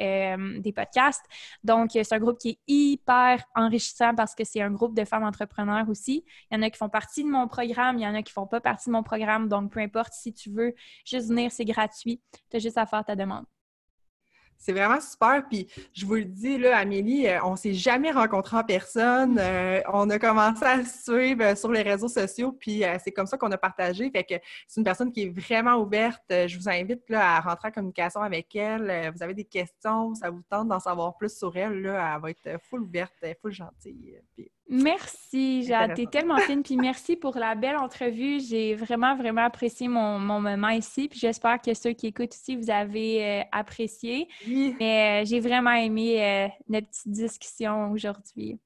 des 0.59 0.72
podcasts. 0.72 1.24
Donc, 1.62 1.90
c'est 1.92 2.12
un 2.12 2.18
groupe 2.18 2.38
qui 2.38 2.51
est 2.51 2.59
hyper 2.66 3.44
enrichissant 3.55 4.14
parce 4.16 4.34
que 4.34 4.42
c'est 4.44 4.61
un 4.61 4.70
groupe 4.72 4.94
de 4.94 5.05
femmes 5.05 5.24
entrepreneurs 5.24 5.88
aussi. 5.88 6.24
Il 6.51 6.57
y 6.57 6.59
en 6.59 6.62
a 6.62 6.70
qui 6.70 6.78
font 6.78 6.88
partie 6.88 7.22
de 7.22 7.28
mon 7.28 7.47
programme, 7.47 7.99
il 7.99 8.03
y 8.03 8.07
en 8.07 8.14
a 8.14 8.22
qui 8.22 8.32
font 8.32 8.47
pas 8.47 8.61
partie 8.61 8.90
de 8.90 8.92
mon 8.92 9.05
programme 9.05 9.36
donc, 9.41 9.72
peu 9.72 9.80
importe 9.80 10.12
si 10.12 10.32
tu 10.32 10.51
veux 10.51 10.74
juste 11.05 11.28
venir, 11.28 11.53
c'est 11.53 11.64
gratuit. 11.64 12.20
Tu 12.51 12.57
as 12.57 12.61
juste 12.61 12.78
à 12.78 12.87
faire 12.87 13.05
ta 13.05 13.14
demande. 13.14 13.45
C'est 14.59 14.72
vraiment 14.72 15.01
super. 15.01 15.45
Puis 15.49 15.68
je 15.93 16.07
vous 16.07 16.14
le 16.14 16.24
dis, 16.24 16.59
là, 16.59 16.78
Amélie, 16.78 17.28
euh, 17.28 17.39
on 17.45 17.53
ne 17.53 17.57
s'est 17.57 17.74
jamais 17.74 18.11
rencontré 18.11 18.57
en 18.57 18.64
personne. 18.64 19.41
Euh, 19.47 19.80
on 19.93 20.11
a 20.11 20.18
commencé 20.18 20.64
à 20.64 20.84
se 20.84 21.05
suivre 21.05 21.43
euh, 21.43 21.55
sur 21.55 21.70
les 21.70 21.82
réseaux 21.82 22.09
sociaux, 22.09 22.53
puis 22.53 22.82
c'est 23.03 23.12
comme 23.12 23.26
ça 23.26 23.39
qu'on 23.39 23.51
a 23.53 23.57
partagé. 23.57 24.11
Fait 24.11 24.24
que 24.24 24.34
c'est 24.66 24.80
une 24.80 24.84
personne 24.84 25.12
qui 25.12 25.22
est 25.22 25.28
vraiment 25.28 25.76
ouverte. 25.76 26.24
Je 26.30 26.57
vous 26.59 26.68
invite 26.68 27.09
là, 27.09 27.37
à 27.37 27.41
rentrer 27.41 27.68
en 27.68 27.70
communication 27.70 28.22
avec 28.22 28.55
elle. 28.57 29.12
Vous 29.14 29.22
avez 29.22 29.34
des 29.34 29.45
questions, 29.45 30.14
ça 30.14 30.30
vous 30.30 30.43
tente 30.49 30.68
d'en 30.68 30.80
savoir 30.80 31.16
plus 31.16 31.37
sur 31.37 31.57
elle. 31.57 31.80
Là, 31.82 32.14
elle 32.14 32.22
va 32.22 32.30
être 32.30 32.61
full 32.68 32.82
ouverte, 32.82 33.12
full 33.41 33.53
gentille. 33.53 34.18
Merci, 34.69 35.62
Jade. 35.64 35.95
T'es 35.95 36.07
tellement 36.07 36.39
fine. 36.39 36.62
Puis 36.62 36.77
merci 36.77 37.17
pour 37.17 37.37
la 37.37 37.55
belle 37.55 37.77
entrevue. 37.77 38.41
J'ai 38.41 38.75
vraiment, 38.75 39.14
vraiment 39.17 39.45
apprécié 39.45 39.87
mon, 39.89 40.19
moment 40.19 40.69
ici. 40.71 41.09
Puis 41.09 41.19
j'espère 41.19 41.61
que 41.61 41.73
ceux 41.75 41.93
qui 41.93 42.09
écoutent 42.09 42.33
aussi, 42.33 42.57
vous 42.57 42.71
avez 42.71 43.25
euh, 43.25 43.43
apprécié. 43.53 44.29
Oui. 44.47 44.75
Mais 44.81 45.23
euh, 45.23 45.27
j'ai 45.27 45.41
vraiment 45.41 45.73
aimé 45.73 46.23
euh, 46.23 46.49
notre 46.69 46.89
petite 46.89 47.11
discussion 47.11 47.93
aujourd'hui. 47.93 48.59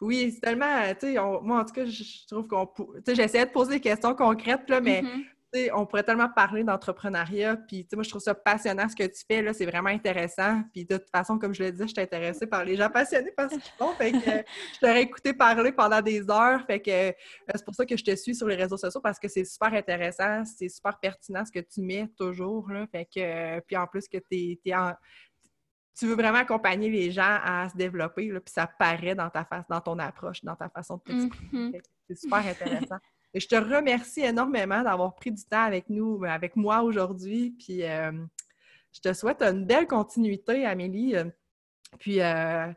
Oui, 0.00 0.30
c'est 0.32 0.40
tellement, 0.40 0.80
tu 1.00 1.12
sais, 1.12 1.14
moi 1.42 1.60
en 1.60 1.64
tout 1.64 1.74
cas, 1.74 1.84
je 1.84 2.26
trouve 2.28 2.46
qu'on, 2.46 2.66
tu 2.66 2.84
sais, 3.04 3.16
j'essayais 3.16 3.46
de 3.46 3.50
poser 3.50 3.74
des 3.74 3.80
questions 3.80 4.14
concrètes, 4.14 4.70
là, 4.70 4.80
mais 4.80 5.02
mm-hmm 5.02 5.24
on 5.74 5.86
pourrait 5.86 6.02
tellement 6.02 6.28
parler 6.28 6.62
d'entrepreneuriat, 6.64 7.56
puis 7.56 7.86
moi, 7.94 8.02
je 8.02 8.10
trouve 8.10 8.20
ça 8.20 8.34
passionnant 8.34 8.88
ce 8.88 8.96
que 8.96 9.04
tu 9.04 9.24
fais, 9.26 9.42
là, 9.42 9.52
c'est 9.52 9.66
vraiment 9.66 9.88
intéressant. 9.88 10.62
Puis 10.72 10.84
de 10.84 10.96
toute 10.96 11.10
façon, 11.10 11.38
comme 11.38 11.54
je 11.54 11.62
le 11.62 11.72
disais, 11.72 11.86
je 11.88 11.92
suis 11.92 12.02
intéressée 12.02 12.46
par 12.46 12.64
les 12.64 12.76
gens 12.76 12.90
passionnés 12.90 13.32
par 13.32 13.50
ce 13.50 13.56
qu'ils 13.56 13.72
font, 13.78 13.92
fait 13.94 14.12
que 14.12 14.18
je 14.74 14.80
t'aurais 14.80 15.02
écouté 15.02 15.32
parler 15.32 15.72
pendant 15.72 16.02
des 16.02 16.28
heures, 16.30 16.64
fait 16.66 16.80
que 16.80 16.90
euh, 16.90 17.12
c'est 17.54 17.64
pour 17.64 17.74
ça 17.74 17.86
que 17.86 17.96
je 17.96 18.04
te 18.04 18.14
suis 18.16 18.34
sur 18.34 18.46
les 18.46 18.56
réseaux 18.56 18.76
sociaux, 18.76 19.00
parce 19.00 19.18
que 19.18 19.28
c'est 19.28 19.44
super 19.44 19.72
intéressant, 19.72 20.44
c'est 20.44 20.68
super 20.68 20.98
pertinent 20.98 21.44
ce 21.44 21.52
que 21.52 21.64
tu 21.64 21.80
mets 21.80 22.08
toujours, 22.18 22.70
là, 22.70 22.86
fait 22.90 23.06
que, 23.06 23.20
euh, 23.20 23.60
puis 23.66 23.76
en 23.76 23.86
plus 23.86 24.06
que 24.08 24.18
tu 24.18 24.58
tu 25.98 26.06
veux 26.06 26.14
vraiment 26.14 26.38
accompagner 26.38 26.88
les 26.90 27.10
gens 27.10 27.38
à 27.42 27.68
se 27.68 27.76
développer, 27.76 28.28
là, 28.28 28.38
puis 28.40 28.52
ça 28.52 28.68
paraît 28.68 29.16
dans 29.16 29.30
ta 29.30 29.44
face, 29.44 29.64
dans 29.68 29.80
ton 29.80 29.98
approche, 29.98 30.44
dans 30.44 30.54
ta 30.54 30.68
façon 30.68 30.96
de 30.96 31.02
t'exprimer. 31.02 31.70
Mm-hmm. 31.70 31.82
C'est 32.08 32.18
super 32.18 32.46
intéressant. 32.46 32.98
Et 33.34 33.40
je 33.40 33.48
te 33.48 33.56
remercie 33.56 34.20
énormément 34.20 34.82
d'avoir 34.82 35.14
pris 35.14 35.30
du 35.30 35.44
temps 35.44 35.64
avec 35.64 35.88
nous, 35.90 36.22
euh, 36.24 36.28
avec 36.28 36.56
moi 36.56 36.82
aujourd'hui. 36.82 37.54
Puis 37.58 37.84
euh, 37.84 38.12
je 38.92 39.00
te 39.00 39.12
souhaite 39.12 39.42
une 39.42 39.66
belle 39.66 39.86
continuité, 39.86 40.64
Amélie. 40.64 41.14
Puis 41.98 42.20
euh, 42.20 42.68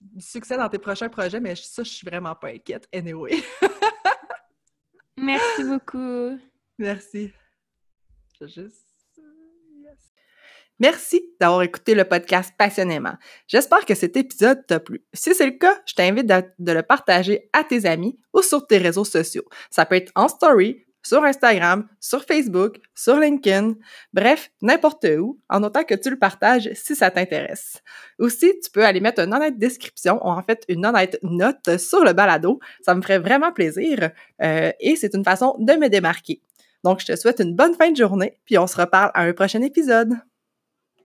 du 0.00 0.24
succès 0.24 0.56
dans 0.56 0.68
tes 0.68 0.78
prochains 0.78 1.08
projets, 1.08 1.40
mais 1.40 1.54
ça, 1.54 1.82
je 1.82 1.90
suis 1.90 2.06
vraiment 2.06 2.34
pas 2.34 2.48
inquiète. 2.48 2.88
Anyway. 2.92 3.42
Merci 5.16 5.64
beaucoup. 5.64 6.38
Merci. 6.78 7.32
Je 8.40 8.46
juste. 8.46 8.91
Merci 10.82 11.22
d'avoir 11.40 11.62
écouté 11.62 11.94
le 11.94 12.02
podcast 12.02 12.52
passionnément. 12.58 13.14
J'espère 13.46 13.86
que 13.86 13.94
cet 13.94 14.16
épisode 14.16 14.66
t'a 14.66 14.80
plu. 14.80 15.04
Si 15.14 15.32
c'est 15.32 15.46
le 15.46 15.52
cas, 15.52 15.80
je 15.86 15.94
t'invite 15.94 16.26
de 16.26 16.72
le 16.72 16.82
partager 16.82 17.48
à 17.52 17.62
tes 17.62 17.86
amis 17.86 18.18
ou 18.34 18.42
sur 18.42 18.66
tes 18.66 18.78
réseaux 18.78 19.04
sociaux. 19.04 19.44
Ça 19.70 19.86
peut 19.86 19.94
être 19.94 20.10
en 20.16 20.26
story, 20.26 20.84
sur 21.04 21.22
Instagram, 21.22 21.86
sur 22.00 22.24
Facebook, 22.24 22.80
sur 22.96 23.16
LinkedIn, 23.16 23.74
bref, 24.12 24.50
n'importe 24.60 25.06
où, 25.20 25.38
en 25.48 25.62
autant 25.62 25.84
que 25.84 25.94
tu 25.94 26.10
le 26.10 26.18
partages 26.18 26.68
si 26.74 26.96
ça 26.96 27.12
t'intéresse. 27.12 27.80
Aussi, 28.18 28.52
tu 28.60 28.68
peux 28.72 28.84
aller 28.84 29.00
mettre 29.00 29.20
une 29.20 29.32
honnête 29.32 29.58
description 29.58 30.16
ou 30.26 30.30
en 30.30 30.42
fait 30.42 30.64
une 30.66 30.84
honnête 30.84 31.16
note 31.22 31.78
sur 31.78 32.04
le 32.04 32.12
balado. 32.12 32.58
Ça 32.84 32.96
me 32.96 33.02
ferait 33.02 33.20
vraiment 33.20 33.52
plaisir 33.52 34.10
euh, 34.42 34.72
et 34.80 34.96
c'est 34.96 35.14
une 35.14 35.24
façon 35.24 35.54
de 35.60 35.74
me 35.74 35.88
démarquer. 35.88 36.42
Donc, 36.82 36.98
je 36.98 37.06
te 37.06 37.14
souhaite 37.14 37.38
une 37.38 37.54
bonne 37.54 37.74
fin 37.74 37.92
de 37.92 37.96
journée, 37.96 38.40
puis 38.44 38.58
on 38.58 38.66
se 38.66 38.76
reparle 38.76 39.12
à 39.14 39.22
un 39.22 39.32
prochain 39.32 39.62
épisode. 39.62 40.18